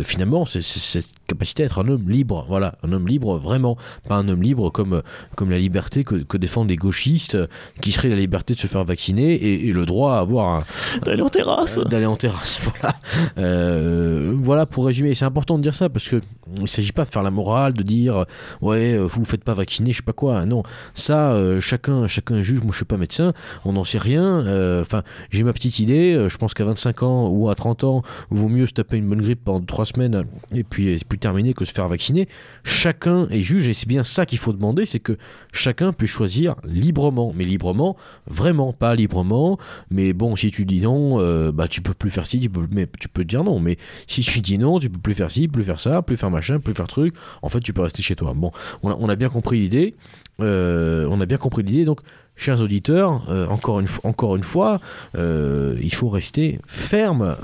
[0.04, 2.46] Finalement, c'est cette capacité à être un homme libre.
[2.48, 5.02] Voilà, un homme libre vraiment, pas un homme libre comme
[5.36, 7.38] comme la liberté que, que défendent les gauchistes,
[7.82, 10.64] qui serait la liberté de se faire vacciner et, et le droit à avoir un,
[11.04, 11.78] D'aller en terrasse.
[11.78, 12.60] euh, d'aller en terrasse.
[12.82, 12.96] Voilà.
[13.38, 15.14] Euh, voilà pour résumer.
[15.14, 16.22] C'est important de dire ça parce que
[16.56, 18.26] il ne s'agit pas de faire la morale, de dire
[18.62, 20.46] ouais euh, vous vous faites pas vacciner, je sais pas quoi.
[20.46, 20.64] Non,
[20.94, 22.62] ça euh, chacun chacun juge.
[22.62, 23.34] Moi je suis pas médecin,
[23.66, 24.24] on n'en sait rien.
[24.46, 26.28] Euh, Enfin j'ai ma petite idée.
[26.30, 28.02] Je pense qu'à 25 ans ou à 30 ans,
[28.32, 30.24] il vaut mieux se taper une bonne grippe pendant 3 semaines
[30.54, 32.28] et puis et puis plus que se faire vacciner.
[32.64, 35.18] Chacun est juge et c'est bien ça qu'il faut demander, c'est que
[35.52, 37.96] chacun peut choisir librement, mais librement,
[38.28, 39.58] vraiment pas librement.
[39.90, 42.68] Mais bon, si tu dis non, euh, bah tu peux plus faire ci, tu peux,
[42.72, 43.60] mais tu peux dire non.
[43.60, 46.32] Mais si tu dis non, tu peux plus faire ci, plus faire ça, plus faire
[46.32, 47.16] machin, plus faire truc.
[47.42, 48.34] En fait, tu peux rester chez toi.
[48.36, 48.52] Bon,
[48.84, 49.96] on a, on a bien compris l'idée.
[50.40, 51.86] Euh, on a bien compris l'idée.
[51.86, 52.02] Donc,
[52.38, 54.80] chers auditeurs, euh, encore, une, fois,
[55.18, 57.36] euh, il faut rester ferme,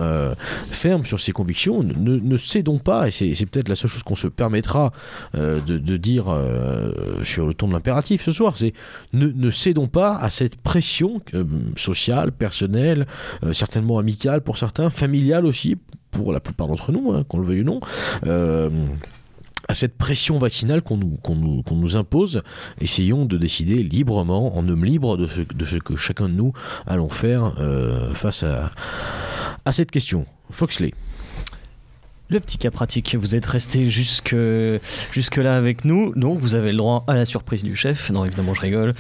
[0.71, 1.83] ferme sur ses convictions.
[1.83, 4.91] Ne, cédons pas, et c'est peut-être la seule chose qu'on se permettra
[5.33, 6.25] de, dire
[7.23, 8.73] sur le ton de l'impératif ce soir, c'est
[9.13, 11.21] ne, cédons pas à cette pression
[11.75, 13.07] sociale, personnelle,
[13.51, 15.77] certainement amicale pour certains, familiale aussi
[16.11, 17.79] pour la plupart d'entre nous, hein, qu'on le veuille ou non
[19.74, 22.43] à cette pression vaccinale qu'on nous, nous, nous, impose,
[22.80, 26.53] essayons de décider librement, en homme libre, de ce, de ce que chacun de nous
[26.86, 28.69] allons faire euh, face à,
[29.65, 30.28] à cette question.
[30.51, 30.93] Foxley.
[32.30, 34.36] Le petit cas pratique, vous êtes resté jusque,
[35.11, 38.11] jusque là avec nous, donc vous avez le droit à la surprise du chef.
[38.11, 38.93] Non, évidemment, je rigole,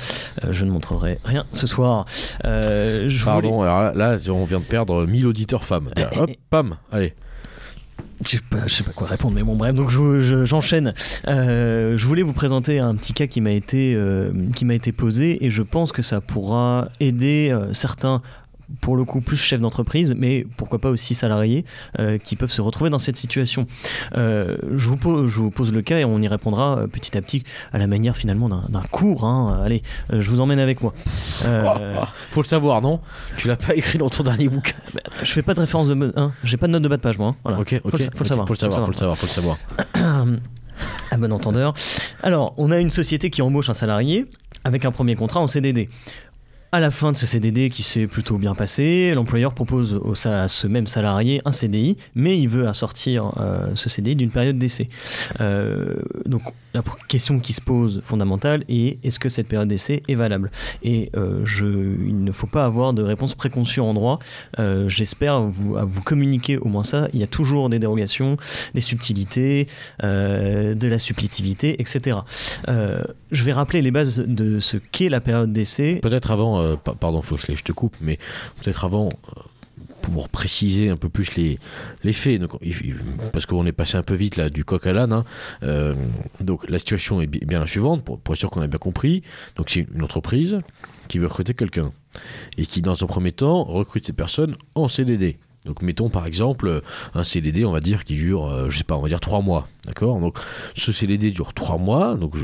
[0.43, 2.07] euh, je ne montrerai rien ce soir.
[2.45, 5.91] Euh, je Pardon, alors là, on vient de perdre 1000 auditeurs femmes.
[6.15, 7.13] Hop, pam, allez
[8.25, 8.37] je
[8.67, 10.93] sais pas, quoi répondre, mais bon bref, donc j'enchaîne.
[10.95, 14.31] Je, euh, je, voulais vous présenter un petit cas qui m'a été, euh,
[14.69, 18.21] été posé et je pense que ça pourra aider euh, certains
[18.81, 21.65] pour le coup plus chefs d'entreprise, mais pourquoi pas aussi salariés
[21.99, 23.67] euh, qui peuvent se retrouver dans cette situation.
[24.15, 27.17] Euh, je, vous pose, je, vous pose, le cas et on y répondra euh, petit
[27.17, 29.25] à petit à la manière finalement d'un cours.
[29.25, 29.61] Hein.
[29.63, 30.93] Allez, je vous emmène avec moi.
[32.31, 32.99] Faut le savoir, non?
[33.37, 36.13] Tu l'as pas écrit dans ton dernier bouquin bah, Je fais pas de référence de...
[36.15, 37.29] Hein, J'ai pas de note de bas de page moi.
[37.29, 37.35] Hein.
[37.43, 37.59] Voilà.
[37.59, 37.91] Ok, ok.
[37.91, 38.47] Faut, faut, le savoir.
[38.47, 39.57] Faut le savoir, faut le savoir, faut le savoir.
[41.11, 41.73] à bon entendeur.
[42.21, 44.25] Alors, on a une société qui embauche un salarié
[44.63, 45.89] avec un premier contrat en CDD.
[46.73, 50.65] À la fin de ce CDD qui s'est plutôt bien passé, l'employeur propose à ce
[50.65, 54.89] même salarié un CDI, mais il veut assortir euh, ce CDI d'une période d'essai.
[55.39, 56.41] Euh, donc
[56.73, 60.49] la question qui se pose fondamentale est est-ce que cette période d'essai est valable?
[60.81, 64.17] Et euh, il ne faut pas avoir de réponse préconçue en droit.
[64.87, 67.07] J'espère vous, vous communiquer au moins ça.
[67.13, 68.37] Il y a toujours des dérogations,
[68.73, 69.67] des subtilités,
[70.01, 72.17] de la supplétivité, etc.
[72.67, 75.99] je vais rappeler les bases de ce qu'est la période d'essai.
[76.01, 78.17] Peut-être avant euh, pardon Foxley, je te coupe, mais
[78.61, 79.41] peut-être avant, euh,
[80.01, 81.59] pour préciser un peu plus les,
[82.13, 82.41] faits,
[83.31, 85.13] parce qu'on est passé un peu vite là du coq à l'âne.
[85.13, 85.25] Hein,
[85.63, 85.95] euh,
[86.41, 89.23] donc la situation est bien la suivante, pour, pour être sûr qu'on a bien compris.
[89.55, 90.59] Donc c'est une entreprise
[91.07, 91.91] qui veut recruter quelqu'un
[92.57, 95.37] et qui, dans un premier temps, recrute ces personnes en CDD.
[95.65, 96.81] Donc mettons par exemple
[97.13, 99.41] un CDD, on va dire, qui dure, euh, je sais pas, on va dire trois
[99.41, 99.67] mois.
[99.85, 100.19] D'accord?
[100.19, 100.37] Donc
[100.75, 102.15] ce CDD dure trois mois.
[102.15, 102.35] Donc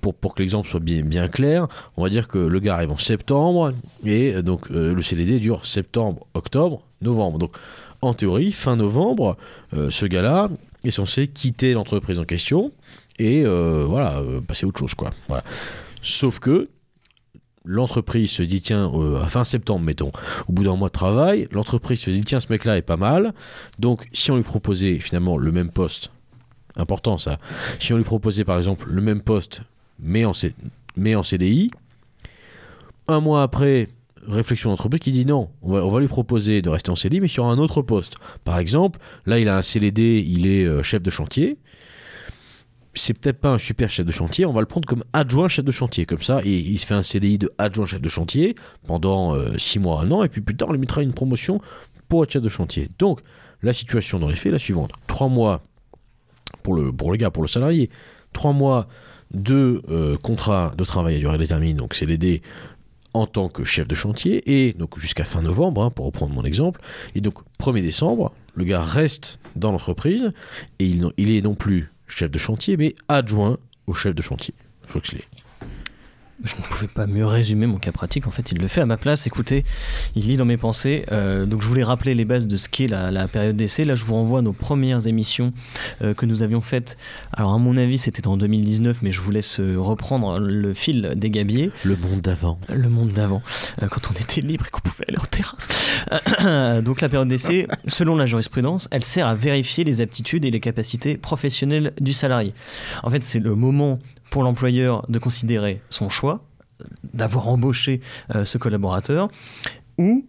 [0.00, 3.72] pour, que l'exemple soit bien, clair, on va dire que le gars arrive en septembre
[4.04, 7.38] et euh, donc euh, le CDD dure septembre, octobre, novembre.
[7.38, 7.56] Donc
[8.00, 9.36] en théorie, fin novembre,
[9.72, 10.48] ce gars-là
[10.82, 12.72] est censé quitter l'entreprise en question
[13.20, 14.94] et voilà, passer à autre chose.
[14.94, 15.12] Quoi.
[16.02, 16.68] Sauf que
[17.64, 20.10] l'entreprise se dit tiens euh, à fin septembre mettons
[20.48, 22.96] au bout d'un mois de travail l'entreprise se dit tiens ce mec là est pas
[22.96, 23.34] mal.
[23.78, 26.10] Donc si on lui proposait finalement le même poste
[26.76, 27.38] important ça
[27.78, 29.62] si on lui proposait par exemple le même poste
[30.00, 30.32] mais en,
[30.96, 31.70] mais en CDI
[33.08, 33.88] un mois après
[34.26, 37.20] réflexion d'entreprise qui dit non on va, on va, lui proposer de rester en CDI
[37.20, 38.16] mais sur un autre poste.
[38.44, 41.58] Par exemple là il a un CDD il est euh, chef de chantier
[42.94, 45.64] c'est peut-être pas un super chef de chantier, on va le prendre comme adjoint chef
[45.64, 48.54] de chantier, comme ça, et il se fait un CDI de adjoint chef de chantier
[48.86, 51.60] pendant 6 euh, mois, un an, et puis plus tard on lui mettra une promotion
[52.08, 52.90] pour être chef de chantier.
[52.98, 53.20] Donc,
[53.62, 54.92] la situation dans les faits est la suivante.
[55.06, 55.62] 3 mois
[56.62, 57.88] pour le, gars, pour le salarié,
[58.34, 58.88] 3 mois
[59.32, 62.42] de euh, contrat de travail à durée déterminée, donc c'est l'aider
[63.14, 66.44] en tant que chef de chantier, et donc jusqu'à fin novembre, hein, pour reprendre mon
[66.44, 66.80] exemple,
[67.14, 70.30] et donc 1er décembre, le gars reste dans l'entreprise,
[70.78, 74.54] et il est non plus chef de chantier, mais adjoint au chef de chantier,
[74.86, 75.22] Foxley.
[76.44, 78.26] Je ne pouvais pas mieux résumer mon cas pratique.
[78.26, 79.26] En fait, il le fait à ma place.
[79.26, 79.64] Écoutez,
[80.16, 81.04] il lit dans mes pensées.
[81.12, 83.84] Euh, donc, je voulais rappeler les bases de ce qu'est la, période d'essai.
[83.84, 85.52] Là, je vous renvoie à nos premières émissions
[86.02, 86.96] euh, que nous avions faites.
[87.32, 91.12] Alors, à mon avis, c'était en 2019, mais je vous laisse euh, reprendre le fil
[91.14, 91.70] des gabiers.
[91.84, 92.58] Le monde d'avant.
[92.68, 93.42] Le monde d'avant,
[93.90, 95.68] quand on était libre et qu'on pouvait aller en terrasse.
[96.82, 100.60] donc, la période d'essai, selon la jurisprudence, elle sert à vérifier les aptitudes et les
[100.60, 102.52] capacités professionnelles du salarié.
[103.04, 104.00] En fait, c'est le moment
[104.32, 106.42] pour l'employeur de considérer son choix,
[107.12, 108.00] d'avoir embauché
[108.34, 109.28] euh, ce collaborateur,
[109.98, 110.24] ou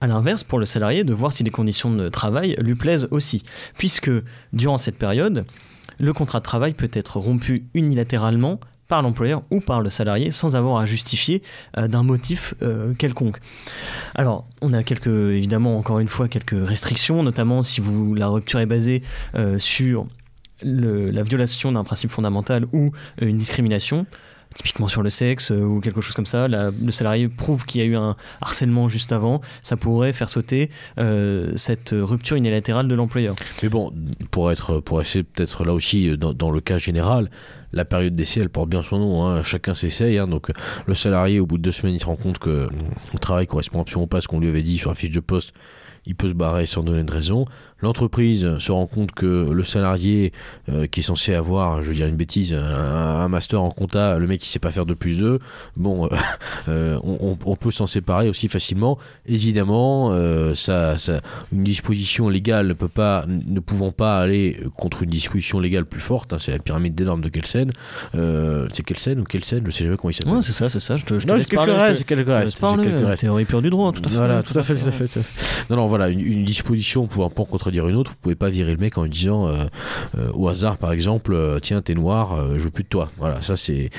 [0.00, 3.44] à l'inverse pour le salarié de voir si les conditions de travail lui plaisent aussi,
[3.78, 4.10] puisque
[4.52, 5.46] durant cette période,
[6.00, 10.56] le contrat de travail peut être rompu unilatéralement par l'employeur ou par le salarié sans
[10.56, 11.40] avoir à justifier
[11.78, 13.38] euh, d'un motif euh, quelconque.
[14.16, 18.58] Alors, on a quelques, évidemment, encore une fois, quelques restrictions, notamment si vous, la rupture
[18.58, 19.04] est basée
[19.58, 20.08] sur
[20.62, 22.92] la violation d'un principe fondamental ou
[23.22, 24.06] euh, une discrimination.
[24.54, 27.84] Typiquement sur le sexe euh, ou quelque chose comme ça, le salarié prouve qu'il y
[27.84, 32.94] a eu un harcèlement juste avant, ça pourrait faire sauter euh, cette rupture unilatérale de
[32.94, 33.34] l'employeur.
[33.64, 33.92] Mais bon,
[34.30, 37.30] pour être, pour essayer peut-être là aussi, dans, le cas général,
[37.72, 39.26] la période d'essai, elle porte bien son nom.
[39.26, 39.42] hein.
[39.42, 40.18] Chacun s'essaye.
[40.18, 40.28] hein.
[40.28, 40.52] Donc,
[40.86, 42.68] le salarié, au bout de deux semaines, il se rend compte que
[43.12, 45.18] le travail correspond absolument pas à ce qu'on lui avait dit sur la fiche de
[45.18, 45.52] poste.
[46.06, 47.46] Il peut se barrer sans donner de raison.
[47.80, 50.32] L'entreprise se rend compte que le salarié
[50.70, 54.18] euh, qui est censé avoir, je veux dire une bêtise, un, un master en compta,
[54.18, 55.38] le mec qui sait pas faire de plus deux,
[55.76, 56.08] bon, euh,
[56.68, 58.98] euh, on, peut s'en séparer aussi facilement.
[59.26, 61.20] Évidemment, euh, ça, ça,
[61.52, 66.00] une disposition légale ne peut pas, ne pouvant pas aller contre une disposition légale plus
[66.00, 66.32] forte.
[66.32, 67.70] hein, c'est la pyramide des normes de Kelsen.
[68.14, 70.32] C'est Kelsen ou Kelsen, je sais jamais comment il s'appelle.
[70.34, 70.96] Ouais, c'est ça, c'est ça.
[70.96, 73.06] Je te, je te Non, laisse parler, te- restes, j'ai quelques restes, laisse j'ai quelques
[73.06, 73.22] restes.
[73.22, 74.14] Théorie pure du droit, tout à fait.
[74.14, 75.08] Voilà, tout à fait, tout à fait.
[75.08, 75.66] tout à fait.
[75.70, 78.72] Non, non, voilà, une, une disposition pouvant pas contredire une autre, vous pouvez pas virer
[78.72, 79.64] le mec en lui disant euh,
[80.18, 83.10] euh, au hasard, par exemple, euh, tiens, t'es noir, je veux plus de toi.
[83.18, 83.90] Voilà, ça c'est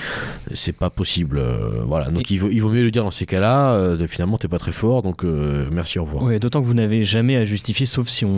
[0.54, 1.42] c'est pas possible.
[1.88, 3.96] voilà, donc il vaut, il vaut mieux le dire dans ces cas-là.
[4.08, 6.24] finalement, t'es pas très fort, donc merci, au revoir.
[6.24, 8.30] Oui, d'autant que vous n'avez jamais à justifier, sauf si on,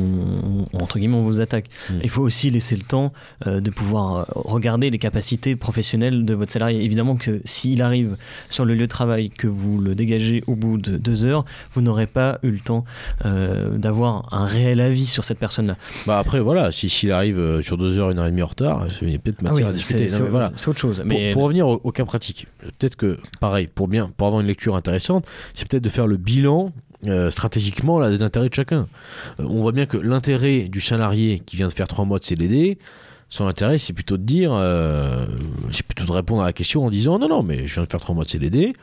[0.74, 1.66] on- entre guillemets, on vous attaque.
[1.90, 1.94] Mm.
[2.04, 3.12] Il faut aussi laisser le temps
[3.46, 6.84] de pouvoir regarder les capacités professionnelles de votre salarié.
[6.84, 8.18] Évidemment que s'il arrive
[8.50, 11.82] sur le lieu de travail, que vous le dégagez au bout de deux heures, vous
[11.82, 12.86] n'aurez pas eu le temps
[13.26, 13.47] euh,
[13.78, 15.76] d'avoir un réel avis sur cette personne-là.
[16.06, 18.48] Bah après, voilà, si s'il arrive euh, sur deux heures, une heure et demie en
[18.48, 20.08] retard, il y a peut-être Ah matière oui, à discuter.
[20.08, 20.52] c'est- voilà.
[20.68, 21.04] autre chose.
[21.34, 22.48] Pour, revenir au, au cas pratique,
[22.80, 26.18] peut-être que, pareil, pour, bien, pour avoir une lecture intéressante, c'est peut-être de faire le
[26.18, 26.72] bilan
[27.08, 28.88] euh, stratégiquement là, des intérêts de chacun.
[29.40, 32.24] Euh, on voit bien que l'intérêt du salarié qui vient de faire trois mois de
[32.24, 32.78] CDD,
[33.30, 35.26] son intérêt, c'est plutôt de dire, euh,
[35.72, 37.90] c'est plutôt de répondre à la question en disant non, non, mais je viens de
[37.90, 38.74] faire trois mois de CDD.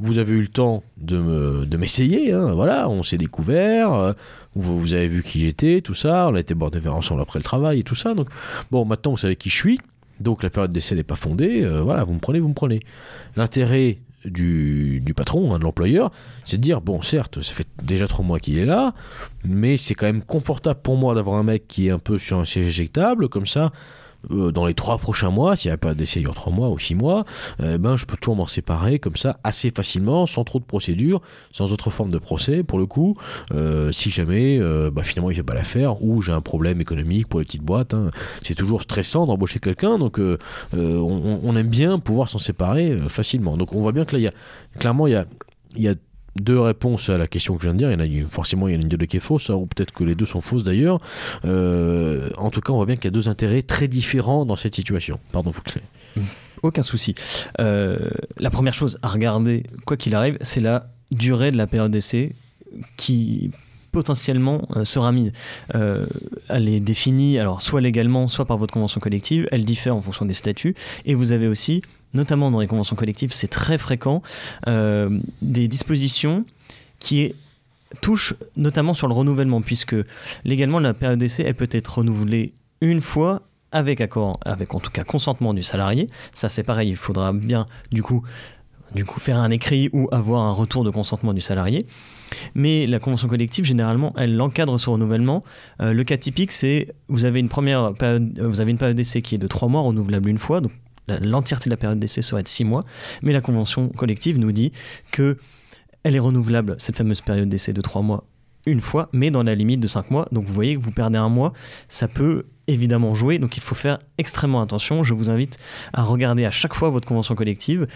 [0.00, 4.12] Vous avez eu le temps de me- de m'essayer, hein, voilà, on s'est découvert, euh,
[4.54, 7.20] vous, vous avez vu qui j'étais, tout ça, on a été boire des verres ensemble
[7.20, 8.14] après le travail et tout ça.
[8.14, 8.28] Donc,
[8.70, 9.78] bon, maintenant vous savez qui je suis,
[10.18, 12.80] donc la période d'essai n'est pas fondée, euh, voilà, vous me prenez, vous me prenez.
[13.36, 16.10] L'intérêt du, du patron, hein, de l'employeur,
[16.44, 18.94] c'est de dire, bon, certes, ça fait déjà trois mois qu'il est là,
[19.44, 22.38] mais c'est quand même confortable pour moi d'avoir un mec qui est un peu sur
[22.38, 23.70] un siège éjectable, comme ça,
[24.30, 26.78] euh, dans les trois prochains mois, s'il n'y a pas d'essai dure trois mois ou
[26.78, 27.24] six mois,
[27.60, 31.20] euh, ben, je peux toujours m'en séparer comme ça assez facilement, sans trop de procédure,
[31.52, 33.16] sans autre forme de procès pour le coup,
[33.52, 37.28] euh, si jamais euh, bah, finalement il fait pas l'affaire ou j'ai un problème économique
[37.28, 37.94] pour les petites boîtes.
[37.94, 38.10] hein.
[38.42, 40.20] C'est toujours stressant d'embaucher quelqu'un, donc
[40.72, 43.56] on, aime bien pouvoir s'en séparer facilement.
[43.56, 44.32] Donc on voit bien que là, y a,
[44.78, 45.26] clairement, il y a,
[45.76, 45.94] y a
[46.40, 47.90] deux réponses à la question que je viens de dire.
[47.90, 49.50] Il y en a une- forcément, il y en a une deux qui est fausse,
[49.50, 51.00] hein, ou peut-être que les deux sont fausses d'ailleurs.
[51.44, 54.56] Euh, en tout cas, on voit bien qu'il y a deux intérêts très différents dans
[54.56, 55.18] cette situation.
[55.32, 55.82] Pardon, Fouxley.
[56.62, 57.14] Aucun souci.
[57.60, 61.90] Euh, la première chose à regarder, quoi qu'il arrive, c'est la durée de la période
[61.90, 62.34] d'essai
[62.96, 63.50] qui
[63.92, 65.32] potentiellement euh, sera mise.
[65.74, 69.48] Elle est définie, alors soit légalement, soit par votre convention collective.
[69.50, 70.74] Elle diffère en fonction des statuts.
[71.06, 71.82] Et vous avez aussi,
[72.14, 74.22] notamment dans les conventions collectives, c'est très fréquent,
[74.66, 76.44] euh, des dispositions
[76.98, 77.34] qui
[78.00, 79.96] touchent notamment sur le renouvellement, puisque
[80.44, 83.42] légalement, la période d'essai, elle peut être renouvelée une fois
[83.72, 86.08] avec accord, avec en tout cas consentement du salarié.
[86.32, 88.22] Ça, c'est pareil, il faudra bien, du coup,
[88.94, 91.86] du coup, faire un écrit ou avoir un retour de consentement du salarié.
[92.54, 95.44] Mais la convention collective, généralement, elle encadre ce renouvellement.
[95.80, 99.36] Euh, le cas typique, c'est vous avez une première vous avez une période d'essai qui
[99.36, 100.60] est de trois mois, renouvelable une fois.
[101.20, 102.84] L'entièreté de la période d'essai serait de six mois.
[103.22, 104.72] Mais la convention collective nous dit
[105.10, 105.36] que
[106.02, 108.24] elle est renouvelable, cette fameuse période d'essai de trois mois,
[108.66, 110.26] une fois, mais dans la limite de cinq mois.
[110.32, 111.52] Donc vous voyez que vous perdez un mois,
[111.88, 115.04] ça peut évidemment jouer, donc il faut faire extrêmement attention.
[115.04, 115.58] Je vous invite
[115.92, 117.86] à regarder à chaque fois votre convention collective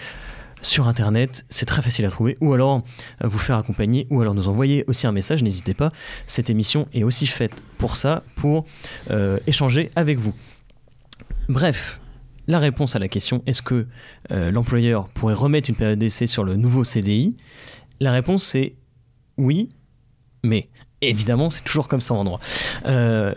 [0.62, 2.83] sur internet, c'est très facile à trouver, ou alors
[3.23, 5.93] euh, vous faire accompagner, ou alors nous envoyer aussi un message, n'hésitez pas,
[6.27, 8.65] cette émission est aussi faite pour ça, pour
[9.11, 10.35] euh, échanger avec vous.
[11.49, 12.01] Bref,
[12.47, 13.86] la réponse à la question est-ce que
[14.30, 17.36] euh, l'employeur pourrait remettre une période d'essai sur le nouveau CDI
[18.01, 18.74] La réponse c'est
[19.36, 19.70] oui,
[20.42, 20.68] mais
[21.01, 22.40] évidemment c'est toujours comme ça en droit.
[22.86, 23.34] Euh,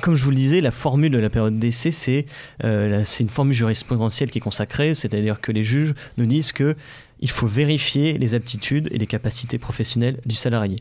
[0.00, 2.26] comme je vous le disais, la formule de la période d'essai, c'est
[2.62, 6.76] euh, c'est une formule jurisprudentielle qui est consacrée, c'est-à-dire que les juges nous disent que
[7.20, 10.76] il faut vérifier les aptitudes et les capacités professionnelles du salarié.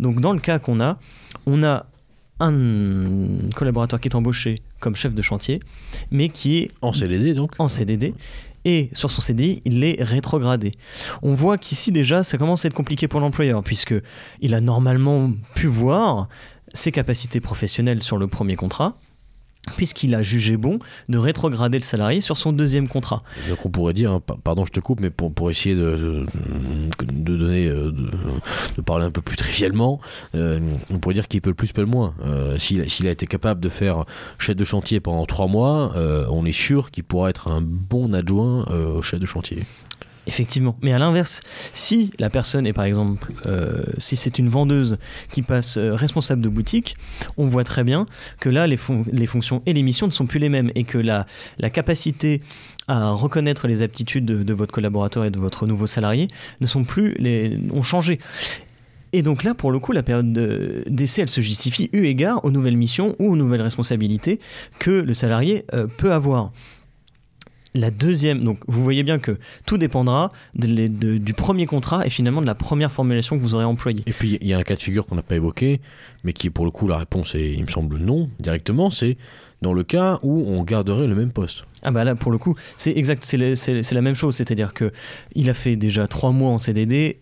[0.00, 0.98] Donc dans le cas qu'on a,
[1.46, 1.86] on a
[2.40, 5.60] un collaborateur qui est embauché comme chef de chantier,
[6.10, 8.14] mais qui est En CDD donc en CDD.
[8.64, 10.72] Et sur son CDI, il est rétrogradé.
[11.22, 13.94] On voit qu'ici déjà, ça commence à être compliqué pour l'employeur, puisque
[14.40, 16.28] il a normalement pu voir
[16.72, 18.98] ses capacités professionnelles sur le premier contrat.
[19.76, 23.22] Puisqu'il a jugé bon de rétrograder le salarié sur son deuxième contrat.
[23.48, 26.26] Donc on pourrait dire, hein, pardon je te coupe, mais pour, pour essayer de,
[27.02, 27.92] de, donner, euh,
[28.76, 30.00] de, parler un peu plus trivialement,
[30.34, 30.60] euh,
[30.92, 32.14] on pourrait dire qu'il peut le plus, peut le moins.
[32.24, 34.04] Euh, s'il a été capable de faire
[34.38, 35.92] chef de chantier pendant trois mois,
[36.30, 39.62] on est sûr qu'il pourra être un bon adjoint au chef de chantier.
[40.26, 40.76] Effectivement.
[40.82, 41.40] Mais à l'inverse,
[41.72, 44.98] si la personne est par exemple, euh, si c'est une vendeuse
[45.30, 46.96] qui passe euh, responsable de boutique,
[47.36, 48.06] on voit très bien
[48.40, 51.26] que là, les, fonctions et les missions ne sont plus les mêmes et que la,
[51.58, 52.42] la capacité
[52.88, 56.28] à reconnaître les aptitudes de, votre collaborateur et de votre nouveau salarié
[56.60, 58.18] ne sont plus les, ont changé.
[59.12, 60.32] Et donc là, pour le coup, la période
[60.86, 64.40] d'essai, elle se justifie eu égard aux nouvelles missions ou aux nouvelles responsabilités
[64.78, 66.52] que le salarié euh, peut avoir.
[67.76, 72.46] La deuxième, donc vous voyez bien que tout dépendra du premier contrat et finalement de
[72.46, 74.02] la première formulation que vous aurez employée.
[74.06, 75.80] Et puis il y a un cas de figure qu'on n'a pas évoqué,
[76.24, 79.18] mais qui pour le coup la réponse est, il me semble non directement, c'est
[79.60, 81.64] dans le cas où on garderait le même poste.
[81.82, 84.90] Ah bah là pour le coup c'est exact, c'est la même chose, c'est-à-dire que
[85.34, 87.18] il a fait déjà trois mois en CDD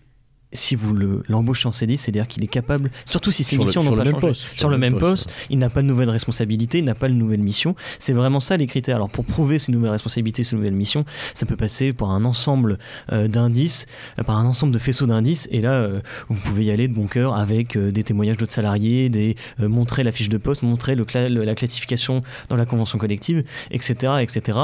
[0.54, 0.94] si vous
[1.28, 4.46] l'embauchez en CDI, c'est-à-dire qu'il est capable, surtout si ses missions n'ont pas changé, poste,
[4.54, 7.42] sur, le même poste, il n'a pas de nouvelles responsabilités, il n'a pas de nouvelles
[7.42, 7.74] missions.
[7.98, 8.96] C'est vraiment ça les critères.
[8.96, 12.78] Alors pour prouver ces nouvelles responsabilités, ces nouvelles missions, ça peut passer par un ensemble
[13.12, 13.86] euh, d'indices,
[14.18, 15.48] euh, par un ensemble de faisceaux d'indices.
[15.50, 19.08] Et là, euh, vous pouvez y aller de bon cœur avec des témoignages d'autres salariés,
[19.08, 24.14] des montrer la fiche de poste, montrer le la classification dans la convention collective, etc.,
[24.20, 24.58] etc.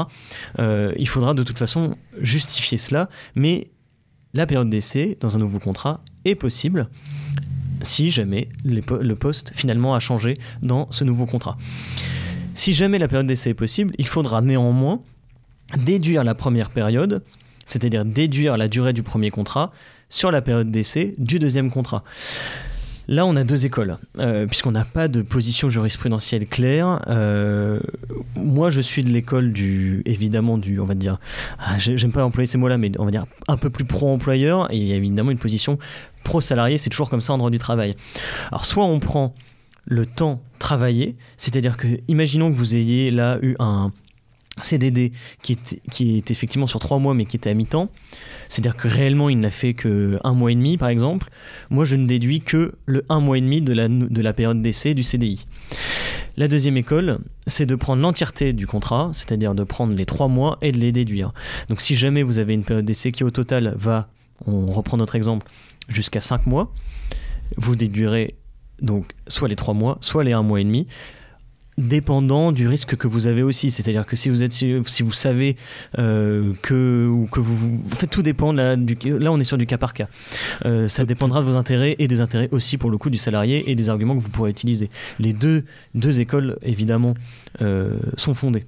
[0.59, 3.69] il faudra de toute façon justifier cela, mais
[4.33, 6.89] la période d'essai dans un nouveau contrat est possible
[7.83, 11.57] si jamais le poste finalement a changé dans ce nouveau contrat.
[12.53, 15.01] Si jamais la période d'essai est possible, il faudra néanmoins
[15.77, 17.23] déduire la première période,
[17.65, 19.71] c'est-à-dire déduire la durée du premier contrat
[20.09, 22.03] sur la période d'essai du deuxième contrat.
[23.07, 27.01] Là, on a deux écoles, euh, puisqu'on n'a pas de position jurisprudentielle claire.
[27.07, 27.79] Euh,
[28.35, 31.17] moi, je suis de l'école du, évidemment, du, on va dire,
[31.59, 34.77] ah, j'aime pas employer ces mots-là, mais on va dire un peu plus pro-employeur, et
[34.77, 35.77] il y a évidemment une position
[36.23, 37.95] pro-salarié, c'est toujours comme ça en droit du travail.
[38.49, 39.33] Alors, soit on prend
[39.85, 43.91] le temps travaillé, c'est-à-dire que, imaginons que vous ayez là eu un,
[44.61, 47.89] CDD qui est, qui est effectivement sur trois mois mais qui était à mi-temps,
[48.49, 51.29] c'est-à-dire que réellement il n'a fait que un mois et demi par exemple,
[51.69, 54.61] moi je ne déduis que le un mois et demi de la, de la période
[54.61, 55.45] d'essai du CDI.
[56.37, 60.57] La deuxième école, c'est de prendre l'entièreté du contrat, c'est-à-dire de prendre les trois mois
[60.61, 61.33] et de les déduire.
[61.67, 64.09] Donc si jamais vous avez une période d'essai qui au total va,
[64.45, 65.47] on reprend notre exemple,
[65.87, 66.73] jusqu'à cinq mois,
[67.57, 68.35] vous déduirez
[68.81, 70.87] donc soit les trois mois, soit les un mois et demi
[71.77, 73.71] dépendant du risque que vous avez aussi.
[73.71, 75.55] C'est-à-dire que si vous êtes, si vous savez
[75.99, 78.75] euh, que ou que vous, en fait, tout dépend là.
[78.75, 80.07] Là, on est sur du cas par cas.
[80.65, 83.69] Euh, ça dépendra de vos intérêts et des intérêts aussi pour le coup du salarié
[83.69, 84.89] et des arguments que vous pourrez utiliser.
[85.19, 85.63] Les deux
[85.95, 87.13] deux écoles évidemment
[87.61, 88.65] euh, sont fondées.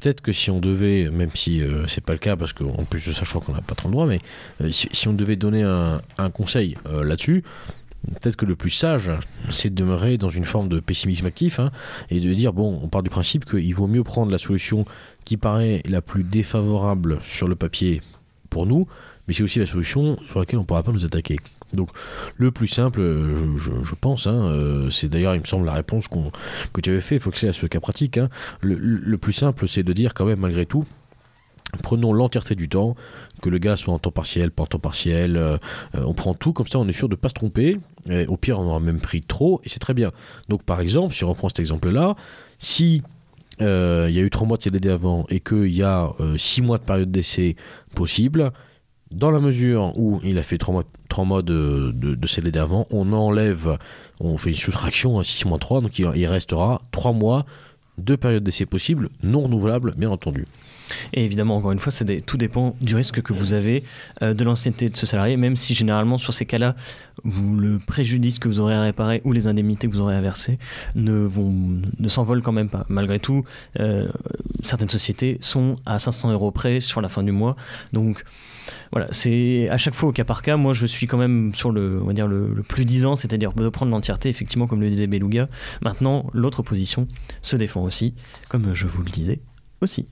[0.00, 3.12] Peut-être que si on devait, même si c'est pas le cas, parce qu'en plus de
[3.12, 4.22] ça, je crois qu'on n'a pas trop le droit, mais
[4.72, 7.44] si, on devait donner un, un conseil là-dessus,
[8.08, 9.10] peut-être que le plus sage,
[9.50, 11.70] c'est de demeurer dans une forme de pessimisme actif hein,
[12.10, 14.84] et de dire bon, on part du principe qu'il vaut mieux prendre la solution
[15.24, 18.02] qui paraît la plus défavorable sur le papier
[18.48, 18.86] pour nous,
[19.28, 21.36] mais c'est aussi la solution sur laquelle on ne pourra pas nous attaquer.
[21.72, 21.90] Donc
[22.36, 26.06] le plus simple, je, pense, hein, euh, c'est d'ailleurs il me semble la réponse
[26.72, 28.18] que tu avais fait, il faut que c'est à ce cas pratique.
[28.18, 28.28] Hein.
[28.60, 30.84] le, plus simple, c'est de dire quand même malgré tout,
[31.82, 32.96] Prenons l'entièreté du temps,
[33.40, 35.56] que le gars soit en temps partiel, pas en temps partiel, euh,
[35.94, 37.78] euh, on prend tout, comme ça on est sûr de ne pas se tromper,
[38.28, 40.12] au pire on aura même pris trop, et c'est très bien.
[40.48, 42.16] Donc par exemple, si on reprend cet exemple-là,
[42.58, 43.02] si
[43.60, 46.62] euh, il y a eu 3 mois de CDD avant et qu'il y a 6
[46.62, 47.56] mois de période d'essai
[47.94, 48.52] possible,
[49.10, 52.86] dans la mesure où il a fait 3 mois, 3 mois de, de, CDD avant,
[52.90, 53.76] on enlève,
[54.20, 57.44] on fait une soustraction à 6 mois 3, donc il, il restera 3 mois
[57.98, 60.46] de période d'essai possible, non renouvelable bien entendu.
[61.12, 61.92] Et évidemment, encore une fois,
[62.26, 63.84] tout dépend du risque que vous avez
[64.22, 66.74] euh, de l'ancienneté de ce salarié, même si généralement sur ces cas-là,
[67.24, 70.58] le préjudice que vous aurez à réparer ou les indemnités que vous aurez à verser
[70.94, 71.28] ne
[72.08, 72.86] s'envolent quand même pas.
[72.88, 73.44] Malgré tout,
[73.78, 74.08] euh,
[74.62, 77.56] certaines sociétés sont à 500 euros près sur la fin du mois.
[77.92, 78.24] Donc
[78.92, 80.56] voilà, c'est à chaque fois au cas par cas.
[80.56, 83.68] Moi, je suis quand même sur le, on va dire le, plus disant, c'est-à-dire de
[83.68, 85.48] prendre l'entièreté, effectivement, comme le disait Beluga.
[85.82, 87.08] Maintenant, l'autre position
[87.42, 88.14] se défend aussi,
[88.48, 89.40] comme je vous le disais
[89.80, 90.06] aussi.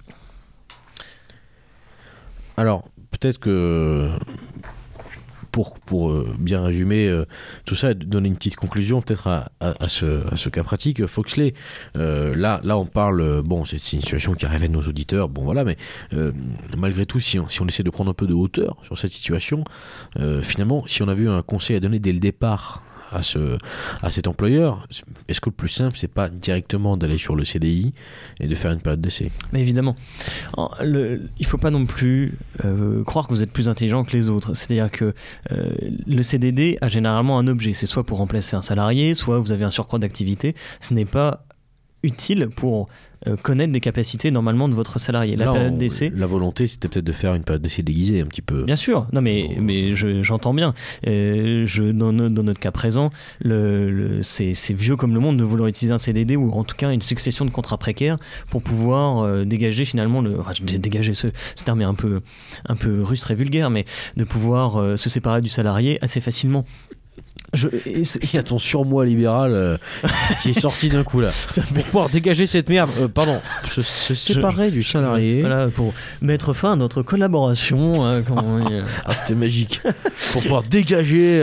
[2.56, 4.11] Alors, peut-être que
[5.51, 7.24] pour, pour euh, bien résumer euh,
[7.64, 11.55] tout ça, donner une petite conclusion peut-être à, à, ce, cas pratique, Foxley,
[11.96, 15.64] euh, là, là on parle, bon, c'est une situation qui révèle nos auditeurs, bon voilà,
[15.64, 15.76] mais
[16.76, 19.11] malgré tout, si on, si on, essaie de prendre un peu de hauteur sur cette
[19.11, 19.64] situation,
[20.42, 23.59] finalement, si on avait eu un conseil à donner dès le départ à, ce,
[24.02, 24.86] à cet employeur.
[25.28, 27.92] Est-ce que le plus simple, c'est pas directement d'aller sur le CDI
[28.40, 29.30] et de faire une période d'essai?
[29.52, 29.96] Mais évidemment,
[30.82, 34.28] le, il faut pas non plus euh, croire que vous êtes plus intelligent que les
[34.28, 34.54] autres.
[34.54, 35.14] C'est-à-dire que
[35.52, 35.70] euh,
[36.06, 37.72] le CDD a généralement un objet.
[37.72, 40.54] C'est soit pour remplacer un salarié, soit vous avez un surcroît d'activité.
[40.80, 41.44] Ce n'est pas
[42.03, 42.88] utile pour
[43.26, 45.34] euh, connaître des capacités normalement de votre salarié.
[45.34, 46.12] La période d'essai.
[46.14, 48.62] La volonté, c'était peut-être de faire une période d'essai déguisée un petit peu.
[48.62, 50.72] Bien sûr, non mais, mais j'entends bien.
[51.07, 55.68] Euh, je, dans, dans, notre cas présent, le, c'est vieux comme le monde de vouloir
[55.68, 58.18] utiliser un CDD ou en tout cas une succession de contrats précaires
[58.51, 60.38] pour pouvoir euh, dégager finalement le.
[60.38, 62.20] Enfin, dégager ce, ce terme est un peu,
[62.66, 63.84] un peu russe, très vulgaire, mais
[64.16, 66.64] de pouvoir se séparer du salarié assez facilement.
[67.55, 69.78] Je, il y a ton surmoi libéral euh,
[70.42, 71.30] qui est sorti d'un coup là.
[71.74, 75.40] pour pouvoir dégager cette merde, euh, pardon, se, séparer du salarié.
[75.40, 78.05] Voilà, pour mettre fin à notre collaboration.
[78.07, 78.22] Hein,
[79.07, 79.80] ah, c'était magique.
[80.32, 81.42] pour pouvoir dégager.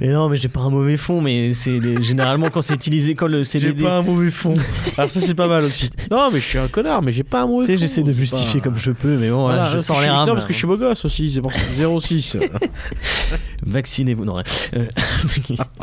[0.00, 3.26] Et non, mais j'ai pas un mauvais fond, mais c'est généralement quand c'est utilisé, quand
[3.26, 3.78] le CDD.
[3.78, 4.54] J'ai pas un mauvais fond.
[4.96, 5.90] Alors ça, c'est pas mal aussi.
[6.10, 7.72] Non, mais je suis un connard, mais j'ai pas un mauvais fond.
[7.72, 10.26] Tu sais, j'essaie de justifier comme je peux, mais bon, voilà, je sens les Non,
[10.26, 11.60] parce que je suis beau gosse aussi, c'est pour ça.
[12.00, 12.38] 06.
[13.66, 14.42] Vaccinez-vous, non.
[14.74, 14.86] Euh,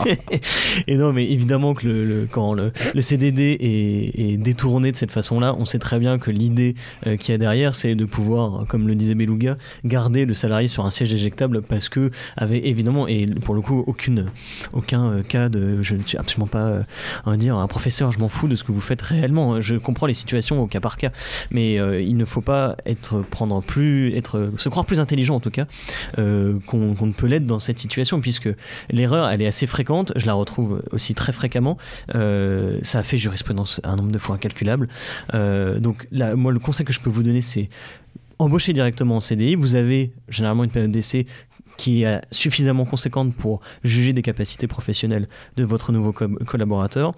[0.87, 5.11] et non, mais évidemment que le, quand le, le CDD est, est, détourné de cette
[5.11, 6.75] façon-là, on sait très bien que l'idée
[7.07, 10.67] euh, qu'il y a derrière, c'est de pouvoir, comme le disait Beluga, garder le salarié
[10.67, 14.27] sur un siège éjectable parce que, avait évidemment, et pour le coup, aucune,
[14.73, 15.81] aucun euh, cas de.
[15.81, 16.83] Je ne suis absolument pas, euh,
[17.25, 19.61] on va dire, un professeur, je m'en fous de ce que vous faites réellement.
[19.61, 21.11] Je comprends les situations au cas par cas,
[21.51, 25.39] mais euh, il ne faut pas être, prendre plus, être, se croire plus intelligent en
[25.39, 25.65] tout cas
[26.15, 28.49] qu'on ne peut l'être dans cette situation, puisque
[28.89, 30.11] l'erreur, elle est assez fréquente.
[30.15, 31.77] Je la retrouve aussi très fréquemment.
[32.11, 34.87] ça a fait jurisprudence un nombre de fois incalculable.
[35.33, 37.69] donc, moi, le conseil que je peux vous donner, c'est
[38.39, 39.55] embaucher directement en CDI.
[39.55, 41.27] Vous avez généralement une période d'essai
[41.79, 47.13] qui est suffisamment conséquente pour juger des capacités professionnelles de votre nouveau collaborateur.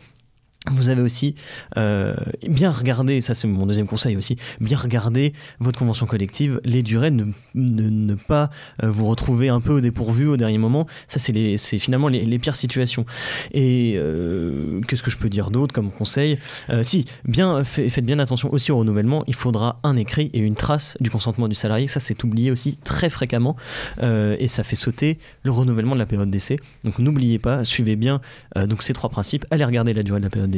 [0.70, 1.34] Vous avez aussi
[1.76, 2.16] euh,
[2.48, 7.10] bien regardé, ça c'est mon deuxième conseil aussi, bien regarder votre convention collective, les durées,
[7.10, 8.52] ne, pas
[8.84, 10.86] euh, vous retrouver un peu au dépourvu au dernier moment.
[11.08, 13.08] Ça c'est finalement les, pires situations.
[13.54, 16.38] Et euh, qu'est-ce que je peux dire d'autre comme conseil?
[16.84, 20.96] Si, bien, faites bien attention aussi au renouvellement, il faudra un écrit et une trace
[21.02, 21.88] du consentement du salarié.
[21.88, 23.56] Ça c'est oublié aussi très fréquemment
[24.00, 26.58] et ça fait sauter le renouvellement de la période d'essai.
[26.84, 28.22] Donc n'oubliez pas, suivez bien
[28.56, 30.51] donc ces trois principes, allez regarder la durée de la période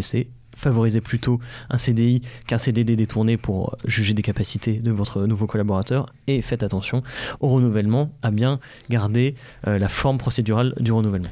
[0.55, 1.39] favorisez plutôt
[1.69, 6.63] un CDI qu'un CDD détourné pour juger des capacités de votre nouveau collaborateur et faites
[6.63, 7.03] attention
[7.39, 9.35] au renouvellement, à bien garder
[9.67, 11.29] euh, la forme procédurale du renouvellement.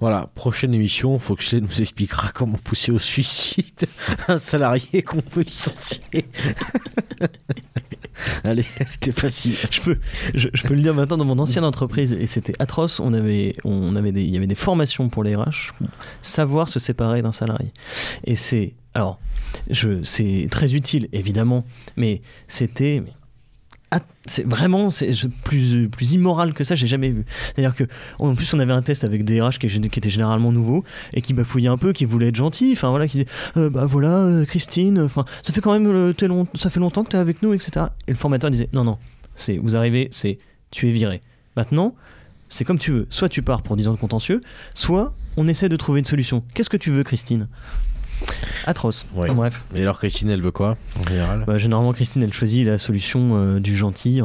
[0.00, 3.86] Voilà, prochaine émission, Foxley nous expliquera comment pousser au suicide
[4.28, 6.26] un salarié qu'on peut licencier.
[8.44, 9.56] Allez, c'était facile.
[9.70, 9.98] Je peux,
[10.34, 13.00] je, peux le dire maintenant dans mon ancienne entreprise et c'était atroce.
[13.00, 15.72] On avait, on avait des, il y avait des formations pour les RH,
[16.22, 17.72] savoir se séparer d'un salarié.
[18.24, 19.18] Et c'est, alors,
[20.02, 21.64] c'est très utile évidemment,
[21.96, 23.02] mais c'était
[24.26, 25.12] c'est vraiment c'est
[25.44, 27.24] plus plus immoral que ça j'ai jamais vu.
[27.54, 27.84] C'est à dire que
[28.18, 31.20] en plus on avait un test avec des RH qui, qui étaient généralement nouveaux et
[31.20, 34.16] qui bafouillaient un peu qui voulaient être gentils enfin voilà qui disaient euh, bah voilà
[34.16, 37.18] euh, Christine enfin ça fait quand même euh, long, ça fait longtemps que tu es
[37.18, 38.98] avec nous etc et le formateur disait non non
[39.34, 40.38] c'est vous arrivez c'est
[40.70, 41.20] tu es viré.
[41.56, 41.94] Maintenant
[42.48, 43.06] c'est comme tu veux.
[43.10, 44.40] Soit tu pars pour 10 ans de contentieux
[44.74, 46.44] soit on essaie de trouver une solution.
[46.54, 47.48] Qu'est-ce que tu veux Christine?
[48.66, 49.04] Atroce.
[49.14, 49.64] bref.
[49.74, 51.44] Et alors Christine, elle veut quoi en général?
[51.46, 54.20] Bah, Généralement, Christine, elle choisit la solution euh, du gentil.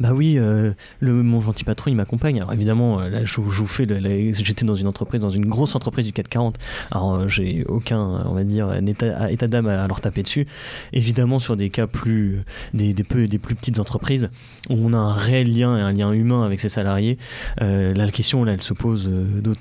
[0.00, 2.38] Bah oui, euh, le, mon gentil patron, il m'accompagne.
[2.38, 3.86] Alors évidemment, euh, là, je, vous fais.
[4.32, 6.58] J'étais dans une entreprise, dans une grosse entreprise du 440.
[6.90, 10.46] Alors j'ai aucun, on va dire, état, état d'âme à, leur taper dessus.
[10.92, 12.42] Évidemment, sur des cas plus,
[12.72, 14.28] des, des, peu, des plus petites entreprises
[14.70, 17.18] où on a un réel lien et un lien humain avec ses salariés,
[17.60, 19.10] là, la question, là, elle se pose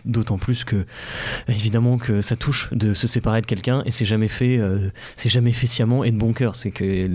[0.05, 0.85] d'autant plus que,
[1.47, 5.29] évidemment, que ça touche de se séparer de quelqu'un et c'est jamais fait, euh, c'est
[5.29, 6.55] jamais sciemment et de bon cœur.
[6.55, 7.09] C'est que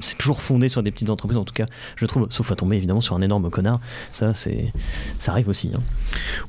[0.00, 2.76] c'est toujours fondé sur des petites entreprises, en tout cas, je trouve, sauf à tomber
[2.76, 3.80] évidemment sur un énorme connard.
[4.10, 4.72] Ça, c'est,
[5.18, 5.70] ça arrive aussi.
[5.74, 5.80] Hein.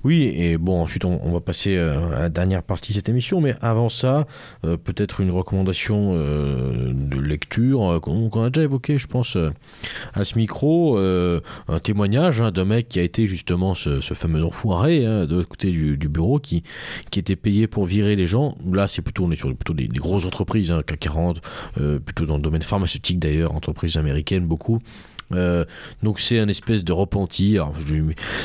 [0.03, 3.41] Oui, et bon, ensuite on, va passer euh, à la dernière partie de cette émission,
[3.41, 4.27] mais avant ça,
[4.65, 9.37] euh, peut-être une recommandation de lecture qu'on a déjà évoqué, je pense,
[10.13, 15.05] à ce micro, un témoignage hein, d'un mec qui a été justement ce, fameux enfoiré
[15.05, 16.63] hein, de l'autre côté du, du, bureau qui,
[17.11, 18.57] qui était payé pour virer les gens.
[18.71, 21.41] Là, c'est plutôt on est sur plutôt des, grosses entreprises, hein, CAC 40,
[21.79, 24.79] euh, plutôt dans le domaine pharmaceutique d'ailleurs, entreprises américaines beaucoup.
[25.31, 25.63] Euh,
[26.01, 27.57] donc c'est un espèce de repenti.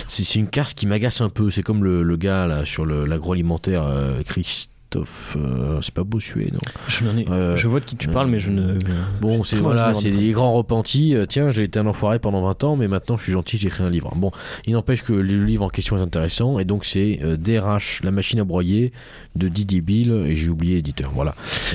[0.06, 1.50] C'est une casse qui m'agace un peu.
[1.50, 6.60] C'est comme le, gars là sur l'agroalimentaire, euh, Chris Christophe, euh, c'est pas Bossuet, non?
[6.86, 8.78] Je, ai, Euh, je vois de qui tu parles, mais je ne.
[9.20, 11.16] Bon, c'est voilà, c'est les grands repentis.
[11.28, 13.82] Tiens, j'ai été un enfoiré pendant 20 ans, mais maintenant je suis gentil, j'ai écrit
[13.82, 14.12] un livre.
[14.14, 14.30] Bon,
[14.66, 18.10] il n'empêche que le livre en question est intéressant, et donc c'est euh, DRH, la
[18.12, 18.92] machine à broyer
[19.36, 21.10] de Didier Bill, et j'ai oublié l'éditeur.
[21.14, 21.34] Voilà.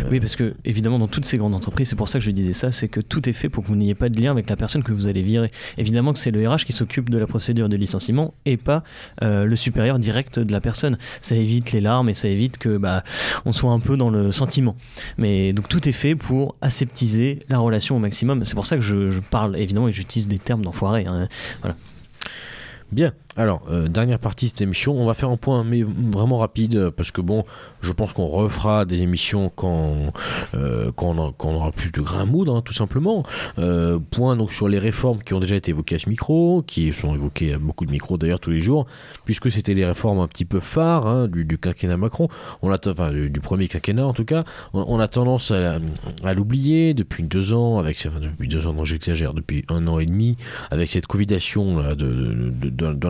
[0.10, 2.54] Oui, parce que évidemment, dans toutes ces grandes entreprises, c'est pour ça que je disais
[2.54, 4.56] ça, c'est que tout est fait pour que vous n'ayez pas de lien avec la
[4.56, 5.52] personne que vous allez virer.
[5.78, 8.84] Évidemment que c'est le RH qui s'occupe de la procédure de licenciement et pas
[9.24, 10.98] euh, le supérieur direct de la personne.
[11.22, 13.04] Ça évite les larmes et ça évite que bah,
[13.46, 14.78] on soit un peu dans le sentiment.
[15.18, 18.46] Mais donc tout est fait pour aseptiser la relation au maximum.
[18.46, 21.06] C'est pour ça que je, je parle évidemment et j'utilise des termes d'enfoiré.
[21.06, 21.28] hein.
[21.62, 21.76] Voilà.
[22.92, 23.14] Bien.
[23.40, 26.76] Alors, euh, dernière partie de cette émission, on va faire un point, mais vraiment rapide,
[26.76, 27.46] euh, parce que bon,
[27.80, 30.12] je pense qu'on refera des émissions quand,
[30.56, 33.24] euh, quand, on, aura plus de grain à moudre, hein, tout simplement.
[34.12, 37.16] Point donc sur les réformes qui ont déjà été évoquées à ce micro, qui sont
[37.16, 38.88] évoquées à beaucoup de micros d'ailleurs tous les jours,
[39.24, 42.28] puisque c'était les réformes un petit peu phares hein, du, quinquennat Macron,
[42.62, 45.80] on a, enfin, du, premier quinquennat en tout cas, on, a tendance à,
[46.34, 50.36] l'oublier depuis deux ans, avec depuis deux ans, non j'exagère, depuis un an et demi,
[50.72, 53.08] avec cette covidation là, de, de- de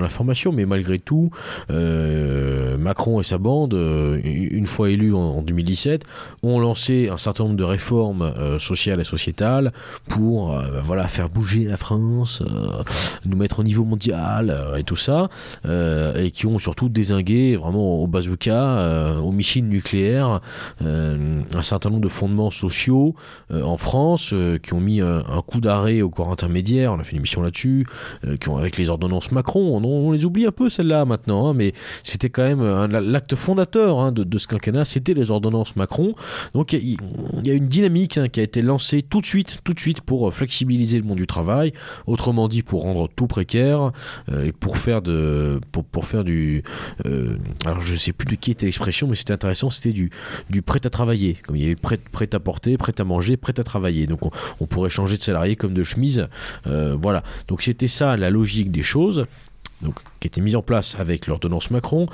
[0.53, 1.29] mais malgré tout,
[1.71, 6.03] euh, Macron et sa bande, euh, une fois élus en, en 2017,
[6.43, 9.71] ont lancé un certain nombre de réformes euh, sociales et sociétales
[10.07, 12.43] pour bah, voilà, faire bouger la France,
[13.25, 15.29] nous mettre au niveau mondial et tout ça,
[15.65, 20.41] et qui ont surtout désingué vraiment au bazooka, aux missiles nucléaires,
[20.81, 23.15] un certain nombre de fondements sociaux
[23.51, 27.19] en France, qui ont mis un coup d'arrêt au corps intermédiaire, on a fait une
[27.19, 27.85] émission là-dessus,
[28.23, 31.73] avec les ordonnances Macron, on, on les oublie un peu celles-là maintenant, hein, mais
[32.03, 36.15] c'était quand même un- l'acte fondateur hein, de, ce quinquennat, c'était les ordonnances Macron.
[36.53, 36.97] Donc il
[37.43, 40.01] y, a une dynamique hein, qui a été lancée tout de suite, tout de suite
[40.01, 41.73] pour euh, flexibiliser le monde du travail,
[42.07, 43.91] autrement dit pour rendre tout précaire
[44.31, 46.63] euh, et pour faire de, pour, faire du,
[47.05, 50.09] euh, alors je sais plus de qui était l'expression, mais c'était intéressant, c'était du,
[50.49, 53.37] du prêt à travailler, comme il y avait prêt, prêt à porter, prêt à manger,
[53.37, 54.07] prêt à travailler.
[54.07, 54.21] Donc
[54.59, 56.27] on, pourrait changer de salarié comme de chemise,
[56.67, 57.23] euh, voilà.
[57.47, 59.25] Donc c'était ça la logique des choses
[59.81, 62.07] donc, qui était mise en place avec l'ordonnance Macron.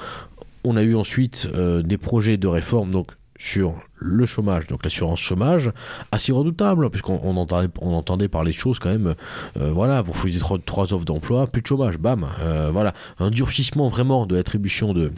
[0.63, 5.19] On a eu ensuite euh, des projets de réforme donc, sur le chômage, donc l'assurance
[5.19, 5.71] chômage,
[6.11, 9.15] assez redoutable, puisqu'on on entendait, parler de choses quand même,
[9.57, 13.89] euh, voilà, vous faisiez trois, offres d'emploi, plus de chômage, bam, euh, voilà, un durcissement
[13.89, 15.11] vraiment de l'attribution de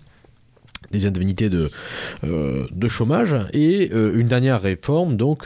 [0.91, 1.69] des indemnités de,
[2.87, 5.45] chômage et une dernière réforme donc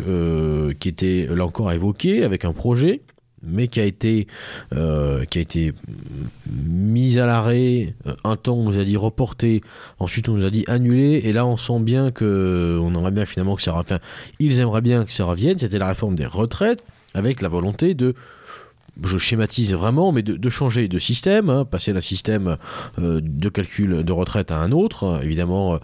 [0.80, 3.02] qui était là encore évoquée avec un projet
[3.44, 4.28] mais qui a été
[4.74, 5.24] euh,
[6.48, 9.62] mise à l'arrêt euh, un temps on nous a dit reporté.
[10.00, 11.22] Ensuite on nous a dit annulé.
[11.24, 14.00] Et là on sent bien que on aimerait bien finalement que ça enfin
[14.40, 15.58] ils aimeraient bien que ça revienne.
[15.58, 16.84] C'était la réforme des retraites
[17.14, 18.16] avec la volonté de
[19.04, 22.58] je schématise vraiment, mais de, changer de système, hein, passer d'un système
[23.00, 25.80] euh, de calcul de retraite à un autre, évidemment euh,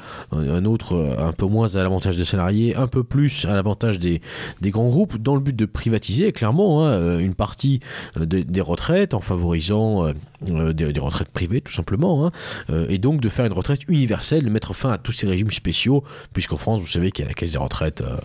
[0.58, 3.99] un, autre euh, un peu moins à l'avantage des salariés, un peu plus à l'avantage
[3.99, 4.22] des,
[4.66, 7.80] grands groupes, dans le but de privatiser clairement hein, une partie
[8.18, 10.12] des retraites en favorisant
[10.49, 12.31] euh, des, retraites privées tout simplement, hein,
[12.69, 15.49] euh, et donc de faire une retraite universelle, de mettre fin à tous ces régimes
[15.49, 18.17] spéciaux, puisqu'en France vous savez qu'il y a la caisse des retraites euh,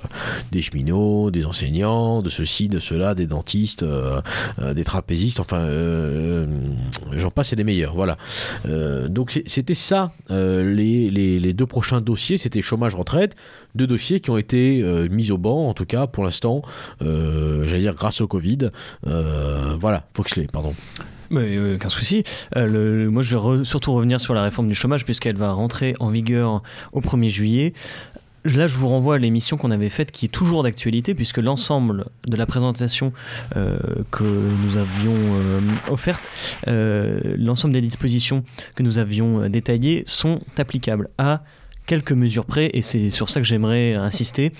[0.50, 3.84] des cheminots, des enseignants, de ceci, de cela, des dentistes,
[4.74, 5.66] des trapézistes, enfin,
[7.16, 8.16] j'en passe et des meilleurs, voilà.
[9.08, 13.34] Donc c'était ça, les, les- les deux prochains dossiers, c'était chômage-retraite,
[13.74, 16.62] deux dossiers qui ont été mis au banc, en tout cas pour l'instant,
[17.00, 18.70] j'allais dire grâce au Covid.
[19.04, 20.74] Voilà, Foxley, pardon.
[21.32, 22.22] Mais euh, aucun souci.
[22.56, 25.52] Euh, le- moi, je vais re- surtout revenir sur la réforme du chômage, puisqu'elle va
[25.52, 26.62] rentrer en vigueur
[26.92, 27.72] au 1er juillet.
[28.44, 32.06] Là, je vous renvoie à l'émission qu'on avait faite, qui est toujours d'actualité, puisque l'ensemble
[32.26, 33.12] de la présentation
[33.56, 33.78] euh,
[34.10, 35.60] que nous avions euh,
[35.90, 36.28] offerte,
[36.66, 41.44] l'ensemble des dispositions que nous avions détaillées sont applicables à
[41.86, 44.52] quelques mesures près, et c'est sur ça que j'aimerais insister.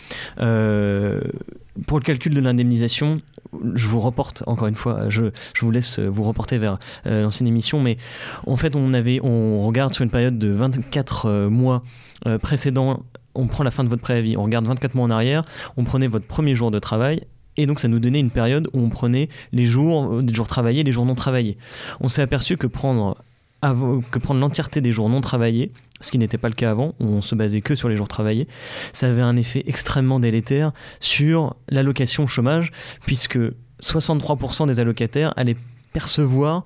[1.78, 3.20] Euh, pour le calcul de l'indemnisation,
[3.74, 7.48] je vous reporte encore une fois, je, je vous laisse vous reporter vers euh, l'ancienne
[7.48, 7.96] émission, mais
[8.46, 11.82] en fait, on, avait, on regarde sur une période de 24 euh, mois
[12.26, 13.02] euh, précédents,
[13.34, 15.44] on prend la fin de votre préavis, on regarde 24 mois en arrière,
[15.76, 17.22] on prenait votre premier jour de travail.
[17.58, 20.48] Et donc ça nous donnait une période où on prenait les jours, euh, les jours
[20.48, 21.58] travaillés, les jours non travaillés.
[22.00, 23.18] On s'est aperçu que prendre,
[23.62, 27.06] que prendre l'entièreté des jours non travaillés, ce qui n'était pas le cas avant, où
[27.06, 28.48] on se basait que sur les jours travaillés,
[28.92, 32.72] ça avait un effet extrêmement délétère sur l'allocation chômage,
[33.06, 33.38] puisque
[33.80, 35.56] 63% des allocataires allaient
[35.92, 36.64] percevoir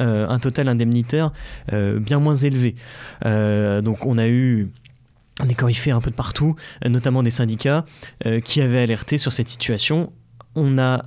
[0.00, 1.32] euh, un total indemnitaire
[1.72, 2.76] euh, bien moins élevé.
[3.24, 4.70] Euh, donc on a eu
[5.44, 7.84] des coryphées un peu de partout, notamment des syndicats,
[8.42, 10.10] qui avaient alerté sur cette situation.
[10.54, 11.04] On a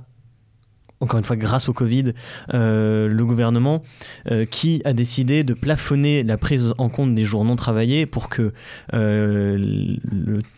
[1.00, 2.12] encore une fois grâce au Covid,
[2.52, 3.82] euh, le gouvernement
[4.30, 8.28] euh, qui a décidé de plafonner la prise en compte des jours non travaillés pour
[8.28, 8.52] que
[8.92, 9.56] euh,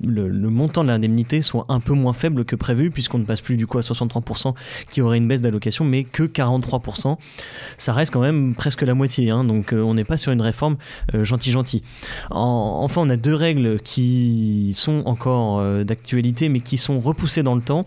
[0.02, 3.56] le, montant de l'indemnité soit un peu moins faible que prévu, puisqu'on ne passe plus
[3.56, 4.54] du coup à 63%
[4.90, 7.16] qui aurait une baisse d'allocation, mais que 43%.
[7.78, 10.76] Ça reste quand même presque la moitié, hein, donc on n'est pas sur une réforme
[11.14, 11.82] gentil-gentil.
[12.30, 17.54] En- enfin, on a deux règles qui sont encore d'actualité, mais qui sont repoussées dans
[17.54, 17.86] le temps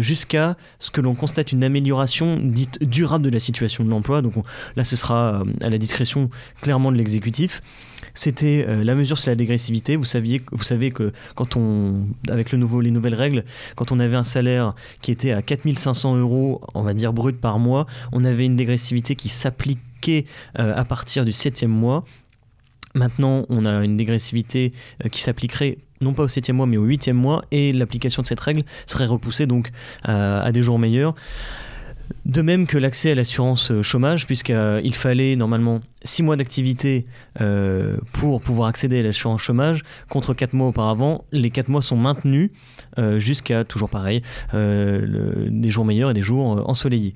[0.00, 4.22] jusqu'à ce que l'on constate une amélioration dite durable de la situation de l'emploi.
[4.22, 4.42] Donc on-
[4.76, 6.30] là, ce sera euh, à la discrétion
[6.60, 7.60] clairement de l'exécutif.
[8.14, 9.96] C'était euh, la mesure sur la dégressivité.
[9.96, 13.44] Vous, saviez, vous savez que quand on, avec le nouveau, les nouvelles règles,
[13.76, 17.58] quand on avait un salaire qui était à 4500 euros, on va dire brut par
[17.58, 20.26] mois, on avait une dégressivité qui s'appliquait
[20.58, 22.04] euh, à partir du septième mois.
[22.94, 24.72] Maintenant, on a une dégressivité
[25.12, 28.40] qui s'appliquerait non pas au septième mois, mais au huitième mois, et l'application de cette
[28.40, 29.70] règle serait repoussée donc
[30.04, 31.14] à, des jours meilleurs.
[32.24, 37.04] De même que l'accès à l'assurance euh, chômage, puisqu'il fallait normalement 6 mois d'activité
[37.42, 41.96] euh, pour pouvoir accéder à l'assurance chômage, contre 4 mois auparavant, les 4 mois sont
[41.96, 42.50] maintenus
[42.98, 44.22] euh, jusqu'à, toujours pareil,
[44.54, 47.14] des jours meilleurs et des jours ensoleillés.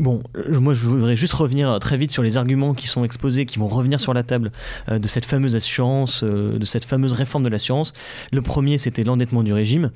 [0.00, 3.46] Bon, euh, moi je voudrais juste revenir très vite sur les arguments qui sont exposés,
[3.46, 4.50] qui vont revenir sur la table
[4.88, 7.92] euh, de cette fameuse assurance, euh, de cette fameuse réforme de l'assurance.
[8.32, 9.92] Le premier, c'était l'endettement du régime,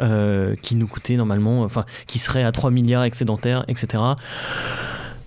[0.00, 4.02] euh, qui nous coûtait normalement, enfin, qui serait à 3 milliards excédentaires, etc.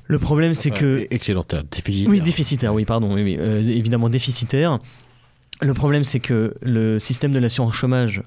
[0.08, 1.06] Le problème, c'est que.
[1.12, 2.10] Excédentaire, déficitaire.
[2.10, 4.80] Oui, déficitaire, oui, pardon, oui, oui, évidemment déficitaire.
[5.62, 8.24] Le problème, c'est que le système de l'assurance chômage,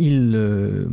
[0.00, 0.86] il, euh,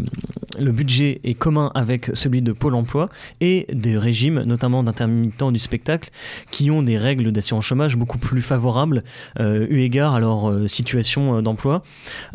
[0.60, 3.10] le budget est commun avec celui de Pôle emploi
[3.42, 6.10] et des régimes, notamment d'intermittents du spectacle,
[6.52, 9.04] qui ont des règles d'assurance chômage beaucoup plus favorables
[9.40, 11.82] euh, eu égard à leur euh, situation euh, d'emploi.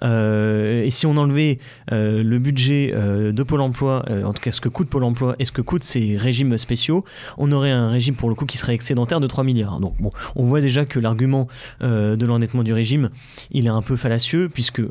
[0.02, 1.58] Et si on enlevait
[1.90, 5.52] le budget de Pôle emploi, en tout cas ce que coûte Pôle emploi et ce
[5.52, 7.04] que coûtent ces régimes spéciaux,
[7.38, 9.80] on aurait un régime pour le coup qui serait excédentaire de 3 milliards.
[9.80, 11.46] Donc bon, on voit déjà que l'argument
[11.80, 13.10] de l'endettement du régime,
[13.50, 14.82] il est un peu fallacieux puisque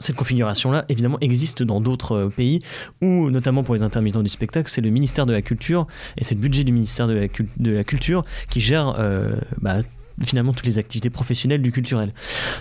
[0.00, 2.60] cette configuration-là, évidemment, existe dans d'autres euh, pays,
[3.02, 6.34] où, notamment pour les intermittents du spectacle, c'est le ministère de la Culture, et c'est
[6.34, 9.76] le budget du ministère de la, Culture qui gère euh, bah,
[10.22, 12.12] finalement toutes les activités professionnelles du culturel.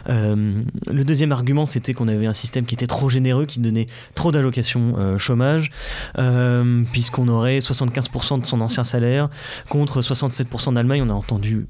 [0.10, 3.88] Euh, le deuxième argument, c'était qu'on avait un système qui était trop généreux, qui donnait
[4.14, 5.72] trop d'allocations chômage,
[6.92, 9.30] puisqu'on aurait 75% de son ancien salaire
[9.70, 11.02] contre 67% d'Allemagne.
[11.02, 11.68] On a entendu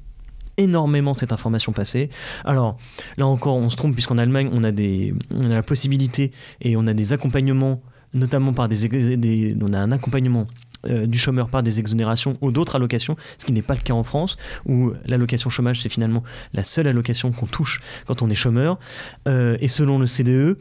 [0.58, 2.10] énormément cette information passer.
[2.44, 2.76] Alors
[3.16, 6.92] là encore, on se trompe puisqu'en Allemagne, on a, des, la possibilité et on a
[6.92, 7.80] des accompagnements,
[8.12, 10.46] notamment par des on a un accompagnement
[10.86, 13.94] euh, du chômeur par des exonérations ou d'autres allocations, ce qui n'est pas le cas
[13.94, 16.22] en France, où l'allocation chômage, c'est finalement
[16.52, 18.78] la seule allocation qu'on touche quand on est chômeur.
[19.26, 20.56] Euh, et selon le CDE,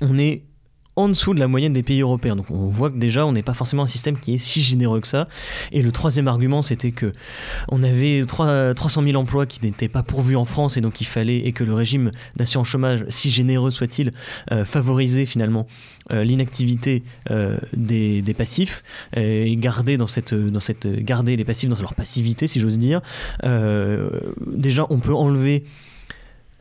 [0.00, 0.44] on est
[0.96, 2.36] en dessous de la moyenne des pays européens.
[2.36, 5.00] Donc on voit que déjà on n'est pas forcément un système qui est si généreux
[5.00, 5.28] que ça.
[5.72, 7.12] Et le troisième argument c'était que
[7.68, 11.06] on avait 3, 300 000 emplois qui n'étaient pas pourvus en France et donc il
[11.06, 14.12] fallait et que le régime d'assurance chômage, si généreux soit-il,
[14.52, 15.66] euh, favorisait finalement
[16.12, 18.82] euh, l'inactivité euh, des, passifs
[19.16, 20.58] et garder dans cette dans
[20.98, 23.00] garder les passifs dans leur passivité si j'ose dire.
[23.42, 25.64] Déjà on peut enlever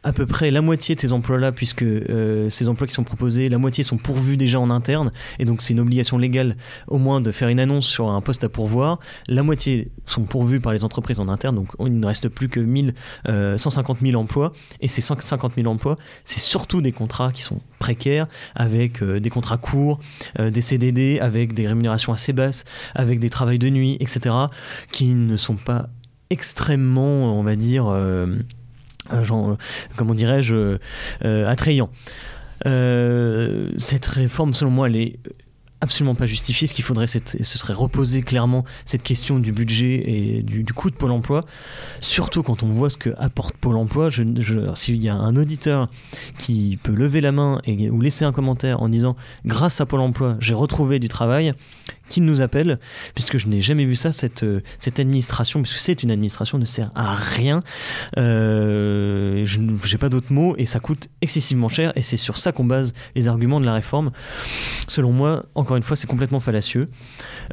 [0.03, 3.49] à peu près la moitié de ces emplois-là, puisque euh, ces emplois qui sont proposés,
[3.49, 6.57] la moitié sont pourvus déjà en interne, et donc c'est une obligation légale
[6.88, 8.99] au moins de faire une annonce sur un poste à pourvoir.
[9.27, 12.59] La moitié sont pourvus par les entreprises en interne, donc il ne reste plus que
[12.59, 12.93] 1000,
[13.30, 14.51] euh, 150 000 emplois,
[14.81, 19.30] et ces 150 000 emplois, c'est surtout des contrats qui sont précaires, avec euh, des
[19.30, 19.99] contrats courts,
[20.39, 22.65] euh, des CDD, avec des rémunérations assez basses,
[22.95, 24.35] avec des travails de nuit, etc.,
[24.91, 25.89] qui ne sont pas
[26.30, 28.39] extrêmement, on va dire, euh, euh,
[29.21, 29.57] genre,
[29.95, 30.77] comment dirais-je,
[31.25, 31.89] euh, attrayant.
[32.65, 35.15] Euh, cette réforme, selon moi, elle est
[35.84, 36.68] absolument pas justifiée.
[36.68, 40.89] Ce qu'il faudrait, c'est- ce serait reposer clairement cette question du budget et du, coût
[40.89, 41.45] de Pôle emploi,
[42.01, 44.10] surtout quand on voit ce que apporte Pôle emploi.
[44.10, 45.89] Je, je- S'il y a un auditeur
[46.39, 49.15] qui peut lever la main et, ou laisser un commentaire en disant
[49.45, 51.53] grâce à Pôle emploi, j'ai retrouvé du travail,
[52.10, 52.80] qu'il nous appelle,
[53.15, 54.45] puisque je n'ai jamais vu ça, cette,
[54.80, 57.61] cette administration, puisque c'est une administration, ne sert à rien.
[58.18, 62.51] Euh, je n'ai pas d'autres mots et ça coûte excessivement cher et c'est sur ça
[62.51, 64.11] qu'on base les arguments de la réforme.
[64.88, 66.87] Selon moi, encore une fois, c'est complètement fallacieux.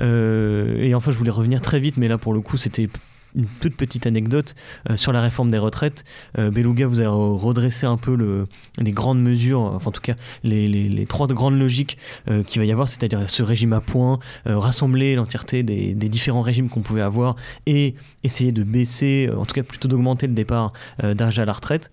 [0.01, 2.89] Euh, et enfin, je voulais revenir très vite, mais là pour le coup, c'était
[3.35, 4.55] une toute petite anecdote
[4.89, 6.05] euh, sur la réforme des retraites.
[6.39, 8.47] Euh, Beluga vous a redressé un peu le,
[8.79, 11.99] les grandes mesures, enfin en tout cas les, trois grandes logiques
[12.29, 16.43] euh, qu'il va y avoir, c'est-à-dire ce régime à points, euh, rassembler l'entièreté des, différents
[16.43, 17.37] régimes qu'on pouvait avoir
[17.67, 17.95] et
[18.25, 21.93] essayer de baisser, en tout cas plutôt d'augmenter le départ d'âge à la retraite.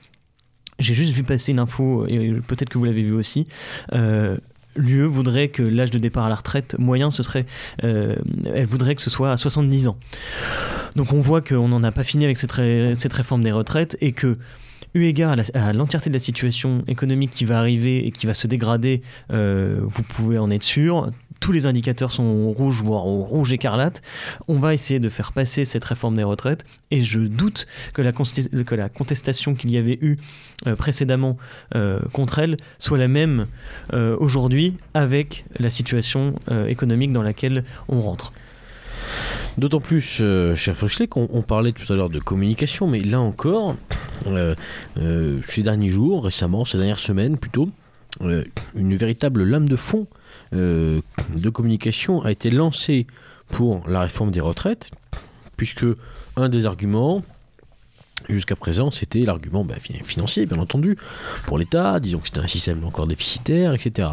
[0.80, 3.48] J'ai juste vu passer une info, et peut-être que vous l'avez vu aussi.
[4.78, 7.46] l'UE voudrait que l'âge de départ à la retraite moyen, ce serait,
[7.82, 9.98] elle voudrait que ce soit à 70 ans.
[10.96, 14.38] Donc on voit qu'on n'en a pas fini avec cette réforme des retraites et que
[14.98, 18.48] eu égard à l'entièreté de la situation économique qui va arriver et qui va se
[18.48, 24.02] dégrader, vous pouvez en être sûr tous les indicateurs sont rouges, voire rouge écarlate.
[24.48, 28.90] On va essayer de faire passer cette réforme des retraites et je doute que la,
[28.90, 30.18] contestation qu'il y avait eu
[30.66, 31.38] euh, précédemment
[31.76, 33.48] euh, contre elle soit la même
[33.94, 36.36] euh, aujourd'hui avec la situation
[36.68, 38.32] économique dans laquelle on rentre.
[39.58, 40.22] D'autant plus,
[40.56, 43.76] cher Foxley, qu'on parlait tout à l'heure de communication, mais là encore,
[44.26, 47.70] ces derniers jours, récemment, ces dernières semaines plutôt,
[48.22, 50.08] une véritable lame de fond
[50.54, 51.02] euh,
[51.36, 53.06] de communication a été lancé
[53.50, 54.92] pour la réforme des retraites,
[55.56, 55.86] puisque
[56.36, 57.24] un des arguments,
[58.30, 60.98] jusqu'à présent, c'était l'argument bah, financier, bien entendu,
[61.46, 64.10] pour l'État, disons que c'était un système encore déficitaire, etc.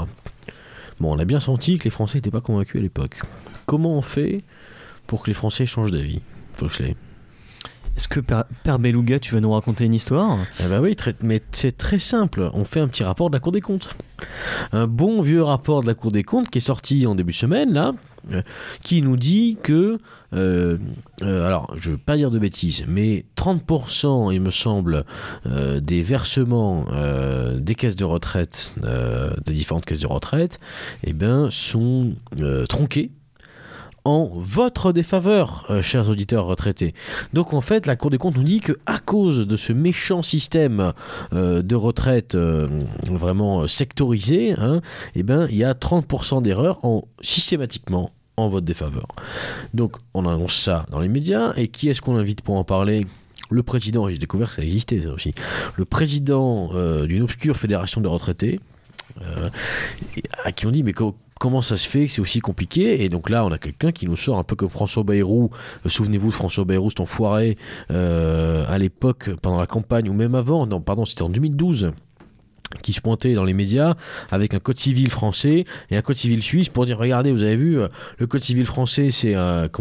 [1.01, 3.21] Bon, on a bien senti que les Français n'étaient pas convaincus à l'époque.
[3.67, 4.43] Comment on fait
[5.07, 6.21] pour que les Français changent d'avis
[7.97, 10.39] est-ce que Père, Beluga, tu vas nous raconter une histoire?
[10.61, 12.51] Eh ben oui, mais c'est très simple.
[12.53, 13.89] On fait un petit rapport de la Cour des comptes.
[14.73, 17.37] Un bon vieux rapport de la Cour des comptes qui est sorti en début de
[17.37, 17.93] semaine, là,
[18.33, 18.43] euh,
[18.83, 19.99] qui nous dit que,
[20.35, 20.79] euh,
[21.23, 25.05] euh, alors je ne veux pas dire de bêtises, mais 30% il me semble
[25.45, 26.87] des versements
[27.57, 28.75] des caisses de retraite,
[29.45, 30.59] des différentes caisses de retraite,
[31.05, 32.15] eh ben, sont
[32.69, 33.13] tronqués
[34.05, 36.95] en votre défaveur, euh, chers auditeurs retraités.
[37.33, 40.23] Donc en fait, la Cour des comptes nous dit que à cause de ce méchant
[40.23, 40.93] système
[41.33, 42.69] euh, de retraite euh,
[43.11, 44.83] vraiment sectorisé, hein,
[45.15, 49.07] eh ben, il y a 30% d'erreurs en, systématiquement en votre défaveur.
[49.73, 53.07] Donc on annonce ça dans les médias, et qui est-ce qu'on invite pour en parler?
[53.51, 55.35] Le président, j'ai découvert que ça existait ça aussi,
[55.77, 56.71] le président
[57.05, 58.59] d'une obscure fédération de retraités,
[60.43, 60.95] à qui on dit mais
[61.39, 64.07] comment ça se fait que c'est aussi compliqué Et donc là, on a quelqu'un qui
[64.07, 65.51] nous sort un peu comme François Bayrou.
[65.85, 67.57] Euh, souvenez-vous de François Bayrou, cet enfoiré,
[67.91, 71.93] euh, à l'époque, pendant la campagne, ou même avant, non, pardon, c'était en 2012
[72.83, 73.95] qui se pointait dans les médias
[74.33, 77.55] avec un code civil français et un code civil suisse pour dire regardez vous avez
[77.55, 77.87] vu euh,
[78.19, 79.37] le code civil français c'est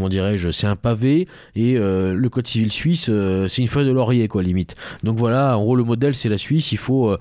[0.09, 3.09] dirais-je c'est un pavé et le code civil suisse
[3.47, 6.37] c'est une feuille de laurier quoi limite donc voilà en gros le modèle c'est la
[6.37, 7.17] Suisse il faut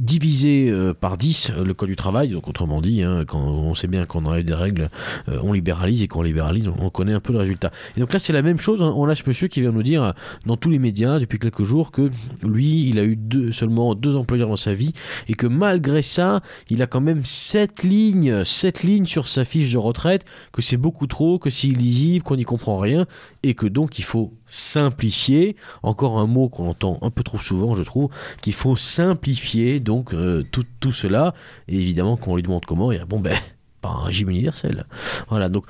[0.00, 2.30] diviser euh, par 10 euh, le code du travail.
[2.30, 4.88] Donc autrement dit, hein, quand on sait bien qu'on enlève des règles,
[5.28, 7.70] euh, on libéralise et qu'on libéralise, on, connaît un peu le résultat.
[7.96, 8.80] Et donc là, c'est la même chose.
[8.82, 10.14] On a ce monsieur qui vient nous dire
[10.46, 12.10] dans tous les médias depuis quelques jours que
[12.42, 13.18] lui, il a eu
[13.52, 14.92] seulement deux employeurs dans sa vie
[15.28, 16.40] et que malgré ça,
[16.70, 20.76] il a quand même 7 lignes, 7 lignes sur sa fiche de retraite, que c'est
[20.76, 23.06] beaucoup trop, que c'est illisible, qu'on n'y comprend rien
[23.42, 25.56] et que donc il faut simplifier.
[25.82, 28.10] Encore un mot qu'on entend un peu trop souvent, je trouve,
[28.40, 31.34] qu'il faut simplifier donc euh, tout, tout, cela.
[31.68, 33.38] Et évidemment, quand on lui demande comment, il répond ben,
[33.80, 34.84] pas un régime universel.
[35.28, 35.64] Voilà, donc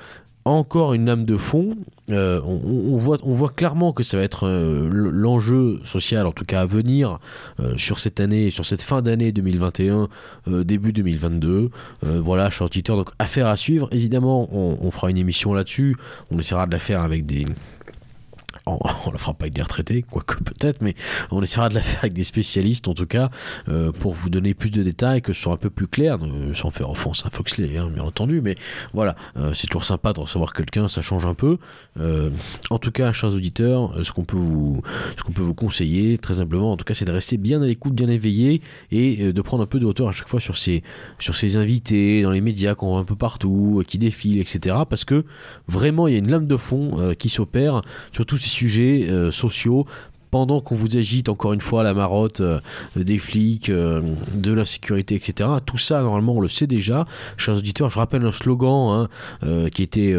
[0.44, 1.76] encore une lame de fond.
[2.10, 6.66] Euh, on, voit, clairement que ça va être euh, l'enjeu social, en tout cas à
[6.66, 7.18] venir,
[7.76, 10.08] sur cette année, sur cette fin d'année 2021,
[10.48, 11.70] début 2022.
[12.02, 13.88] voilà, cher auditeur, donc affaire à suivre.
[13.92, 15.96] Évidemment, on fera une émission là-dessus.
[16.30, 17.44] On essaiera de la faire avec des
[18.66, 20.94] on, ne la fera pas avec des retraités, quoique peut-être, mais
[21.30, 23.30] on essaiera de la faire avec des spécialistes en tout cas,
[23.68, 26.54] euh, pour vous donner plus de détails, que ce soit un peu plus clair, euh,
[26.54, 28.56] sans faire offense à Foxley, hein, bien entendu, mais
[28.92, 31.58] voilà, euh, c'est toujours sympa de recevoir quelqu'un, ça change un peu.
[32.70, 34.82] en tout cas, chers auditeurs, ce qu'on peut vous,
[35.34, 38.08] peut vous conseiller, très simplement, en tout cas, c'est de rester bien à l'écoute, bien
[38.08, 40.82] éveillé, et de prendre un peu de hauteur à chaque fois sur ces,
[41.18, 44.76] sur ces invités, dans les médias qu'on voit un peu partout, qui défilent, etc.
[44.88, 45.24] Parce que
[45.68, 47.82] vraiment, il y a une lame de fond qui s'opère
[48.12, 49.86] sur tous ces sujets euh, sociaux
[50.30, 52.60] pendant qu'on vous agite encore une fois la marotte euh,
[52.96, 54.00] des flics, euh,
[54.34, 55.48] de l'insécurité, etc.
[55.64, 57.06] Tout ça, normalement, on le sait déjà.
[57.36, 59.08] Chers auditeurs, je rappelle un slogan hein,
[59.44, 60.14] euh, qui, était,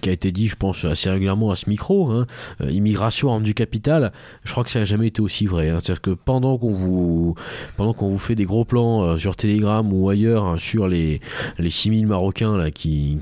[0.00, 2.26] qui a été dit, je pense, assez régulièrement à ce micro hein,
[2.68, 4.12] immigration, arme du capital.
[4.44, 5.70] Je crois que ça n'a jamais été aussi vrai.
[5.70, 5.78] Hein.
[5.80, 7.34] C'est-à-dire que pendant qu'on vous,
[7.76, 11.20] pendant qu'on vous fait des gros plans sur Telegram ou ailleurs sur les,
[11.58, 13.18] les 6000 Marocains là, qui,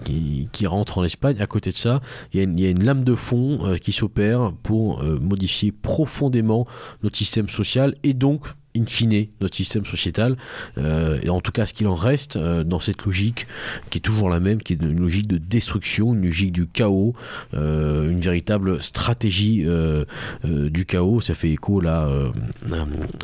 [0.66, 2.01] rentrent en Espagne, à côté de ça,
[2.33, 5.03] il y, y, a une lame de fond qui s'opère pour
[5.39, 6.65] modifier profondément
[7.05, 8.43] notre système social et donc
[8.77, 10.36] in fine notre système sociétal,
[10.77, 13.47] euh, et en tout cas ce qu'il en reste euh, dans cette logique
[13.90, 17.15] qui est toujours la même, qui est une logique de destruction, une logique du chaos,
[17.55, 19.66] euh, une véritable stratégie
[20.45, 21.20] du chaos.
[21.20, 22.09] Ça fait écho là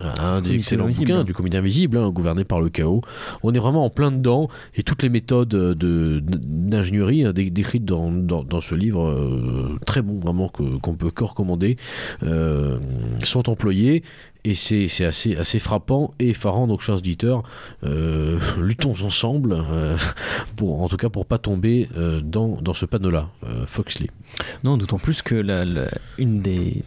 [0.02, 3.02] à un des excellents bouquins du comité invisible, hein, gouverné par le chaos.
[3.42, 8.60] On est vraiment en plein dedans et toutes les méthodes d'ingénierie hein, décrites dans, dans,
[8.60, 11.76] ce livre, très bon vraiment qu'on peut que recommander,
[13.22, 14.02] sont employées
[14.44, 16.66] et c'est assez, assez frappant et effarant.
[16.66, 17.42] Donc, chers auditeurs,
[17.82, 19.96] euh, luttons ensemble, euh,
[20.56, 23.28] pour, en tout cas pour pas tomber euh, dans, dans ce panneau-là,
[23.66, 24.10] Foxley.
[24.62, 25.64] Non, d'autant plus que la,
[26.18, 26.82] une des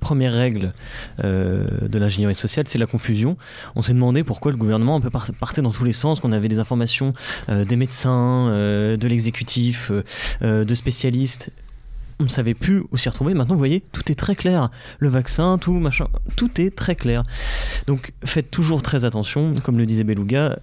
[0.00, 0.72] premières règles
[1.18, 3.36] de l'ingénierie sociale, c'est la confusion.
[3.76, 6.48] On s'est demandé pourquoi le gouvernement un peu partait dans tous les sens, qu'on avait
[6.48, 7.12] des informations
[7.48, 9.92] des médecins, de l'exécutif,
[10.40, 11.50] de spécialistes
[12.22, 13.34] on ne savait plus où s'y retrouver.
[13.34, 14.70] Maintenant, vous voyez, tout est très clair.
[15.00, 17.24] Le vaccin, tout, machin, tout est très clair.
[17.86, 19.54] Donc, faites toujours très attention.
[19.62, 20.58] Comme le disait Beluga,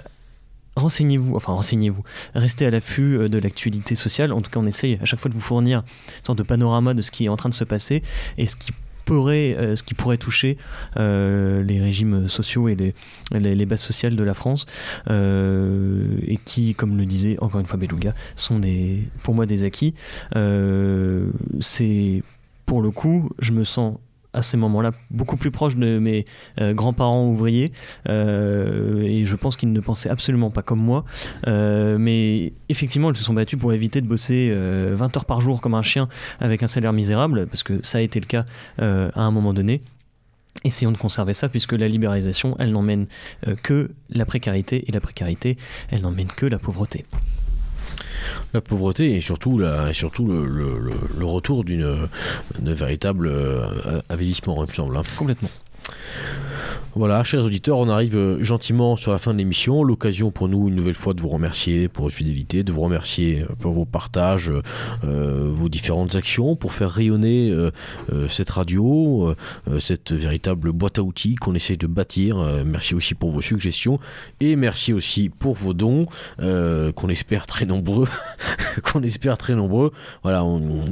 [0.78, 2.04] renseignez-vous, enfin renseignez-vous,
[2.34, 4.32] restez à l'affût euh, de l'actualité sociale.
[4.32, 6.94] En tout cas, on essaye à chaque fois de vous fournir une sorte de panorama
[6.94, 8.04] de ce qui est en train de se passer
[8.38, 8.72] et ce qui
[9.14, 10.58] euh, ce qui pourrait toucher
[10.98, 12.94] euh, les régimes sociaux et les,
[13.32, 14.66] les, bases sociales de la France,
[15.10, 19.66] euh, et qui, comme le disait encore une fois Beluga, sont des, pour moi des
[19.66, 19.94] acquis.
[21.60, 22.24] c'est
[22.66, 23.98] pour le coup, je me sens
[24.34, 26.26] à ces moments-là beaucoup plus proche de mes
[26.62, 27.72] euh, grands-parents ouvriers
[28.08, 31.06] euh, et je pense qu'ils ne pensaient absolument pas comme moi.
[31.48, 35.62] Euh, mais effectivement ils se sont battus pour éviter de bosser 20 heures par jour
[35.62, 36.08] comme un chien
[36.40, 38.46] avec un salaire misérable parce que ça a été le cas
[38.78, 39.82] à un moment donné.
[40.64, 43.08] Essayons de conserver ça puisque la libéralisation, elle n'emmène
[43.64, 45.58] que la précarité et la précarité,
[45.90, 47.06] elle n'emmène que la pauvreté
[48.54, 52.08] la pauvreté et surtout, la, surtout le, retour d'une
[52.60, 54.02] véritable euh,
[54.66, 54.98] il me semble.
[54.98, 55.04] Hein.
[55.18, 55.50] Complètement.
[56.96, 59.84] Voilà, chers auditeurs, on arrive euh, gentiment sur la fin de l'émission.
[59.84, 63.42] L'occasion pour nous, une nouvelle fois, de vous remercier pour votre fidélité, de vous remercier
[63.42, 64.52] euh, pour vos partages,
[65.04, 67.54] euh, vos différentes actions pour faire rayonner
[68.28, 69.36] cette radio,
[69.80, 72.38] cette véritable boîte à outils qu'on essaie de bâtir.
[72.66, 74.00] merci aussi pour vos suggestions
[74.40, 76.08] et merci aussi pour vos dons,
[76.38, 78.08] qu'on espère très nombreux.
[78.84, 79.92] qu'on espère très nombreux.
[80.24, 80.44] Voilà,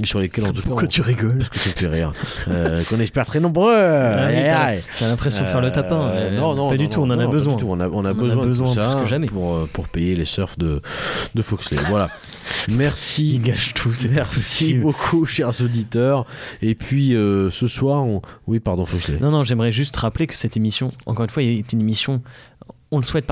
[0.03, 0.52] sur lesquels cas.
[0.65, 2.14] Pourquoi tu rigoles Parce que ça fait rire.
[2.90, 3.76] qu'on espère très nombreux.
[3.76, 6.02] Ah T'as l'impression de faire le tapin.
[6.10, 7.58] Euh, non, non, pas du tout, on en a besoin.
[7.66, 10.82] On a, on a besoin, de ça Pour, euh, pour payer les surfs de,
[11.36, 11.78] de Foxley.
[11.90, 12.10] Voilà.
[12.70, 13.36] Merci.
[13.36, 16.26] Il gâche tout, Merci beaucoup, chers auditeurs.
[16.62, 18.22] Et puis euh, ce soir, on...
[18.48, 19.20] oui, pardon, Foxley.
[19.20, 22.22] Non, non, j'aimerais juste rappeler que cette émission, encore une fois, est une émission
[22.90, 23.26] on le souhaite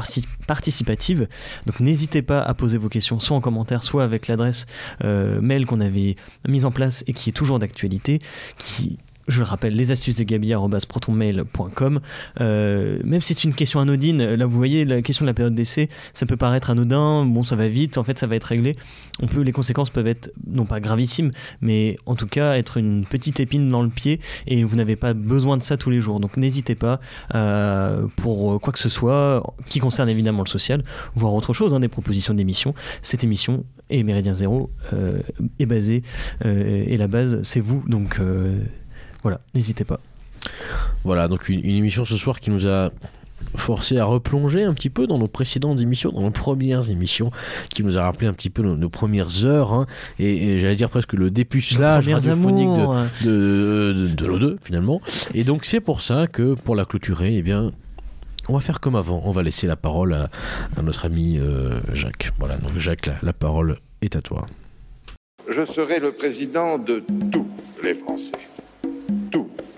[0.47, 1.29] participative.
[1.65, 4.65] Donc n'hésitez pas à poser vos questions, soit en commentaire, soit avec l'adresse
[5.01, 8.19] mail qu'on avait mise en place et qui est toujours d'actualité,
[8.57, 11.99] qui je le rappelle, les astuces de Gabi.protonmail.com.
[12.41, 15.55] Euh, même si c'est une question anodine, là vous voyez la question de la période
[15.55, 18.75] d'essai, ça peut paraître anodin, bon ça va vite, en fait ça va être réglé.
[19.21, 21.31] On peut, les conséquences peuvent être non pas gravissimes,
[21.61, 25.13] mais en tout cas être une petite épine dans le pied et vous n'avez pas
[25.13, 26.19] besoin de ça tous les jours.
[26.19, 26.99] Donc n'hésitez pas
[27.33, 30.83] euh, pour quoi que ce soit qui concerne évidemment le social,
[31.15, 32.75] voire autre chose, hein, des propositions d'émission.
[33.01, 35.19] Cette émission et Méridien Zéro euh,
[35.59, 36.03] est basée
[36.43, 38.19] et la base c'est vous donc
[39.25, 39.99] voilà, n'hésitez pas.
[41.03, 42.91] Voilà, donc une, émission ce soir qui nous a
[43.55, 47.31] forcé à replonger un petit peu dans nos précédentes émissions, dans nos premières émissions,
[47.71, 49.87] qui nous a rappelé un petit peu nos, premières heures, hein,
[50.19, 52.69] et, j'allais dire presque le dépucelage radiophonique
[53.23, 55.01] de, de, nos deux, finalement.
[55.33, 57.71] Et donc c'est pour ça que, pour la clôturer, eh bien,
[58.47, 60.29] on va faire comme avant, on va laisser la parole à,
[60.83, 62.29] notre ami euh, Jacques.
[62.37, 64.45] Voilà, donc Jacques, la parole est à toi.
[65.49, 67.47] Je serai le président de tous
[67.83, 68.31] les Français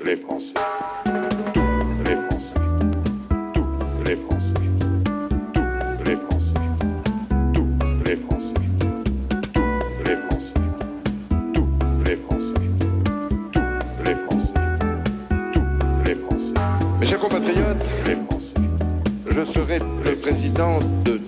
[0.05, 0.53] les Français.
[1.53, 1.69] Tous
[2.05, 2.55] les Français.
[3.53, 3.65] Tous
[4.05, 4.53] les Français.
[5.53, 6.53] Tous les Français.
[7.53, 7.65] Tous
[8.05, 8.53] les Français.
[9.13, 10.53] Tous les Français.
[11.53, 11.67] Tous
[12.05, 12.53] les Français.
[13.13, 14.53] Tous les Français.
[15.53, 16.53] Tous les Français.
[16.99, 18.55] Mes chers compatriotes, les Français.
[19.31, 21.19] Je serai le président de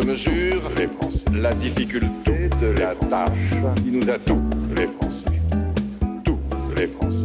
[0.00, 1.24] Je mesure les Français.
[1.34, 3.50] La difficulté de la tâche
[3.82, 4.38] qui nous attend
[4.76, 5.26] les Français.
[6.24, 6.38] Tous
[6.76, 7.24] les Français.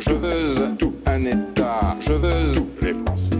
[0.00, 1.96] Je veux tout un État.
[2.00, 3.38] Je veux tous les Français.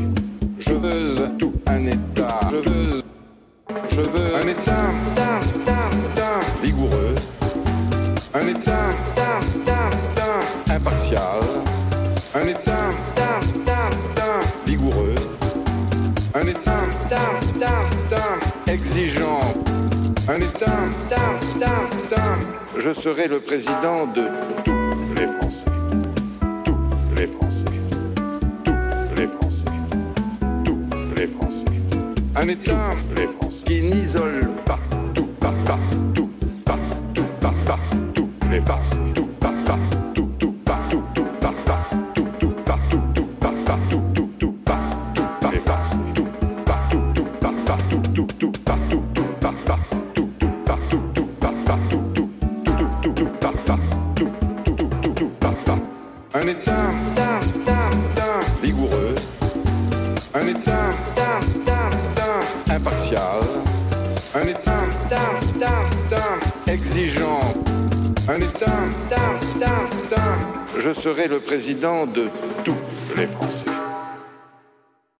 [0.60, 2.40] Je veux tout un État.
[2.52, 3.02] Je veux.
[3.90, 4.90] Je veux un État
[6.62, 7.14] vigoureux.
[8.34, 8.90] Un État
[10.70, 11.57] impartial.
[22.88, 24.28] Je serai le président de
[24.64, 24.72] tous
[25.14, 25.66] les Français.
[26.64, 26.78] Tous
[27.18, 27.64] les Français.
[28.64, 29.66] Tous les Français.
[30.64, 30.78] Tous
[31.16, 31.66] les Français.
[32.36, 34.78] Un État, les Français, qui n'isole pas
[35.14, 35.78] tout, pas, pas,
[36.14, 36.30] tout,
[36.64, 36.78] pas,
[37.14, 37.78] tout, pas, pas,
[38.14, 38.97] tous les farces.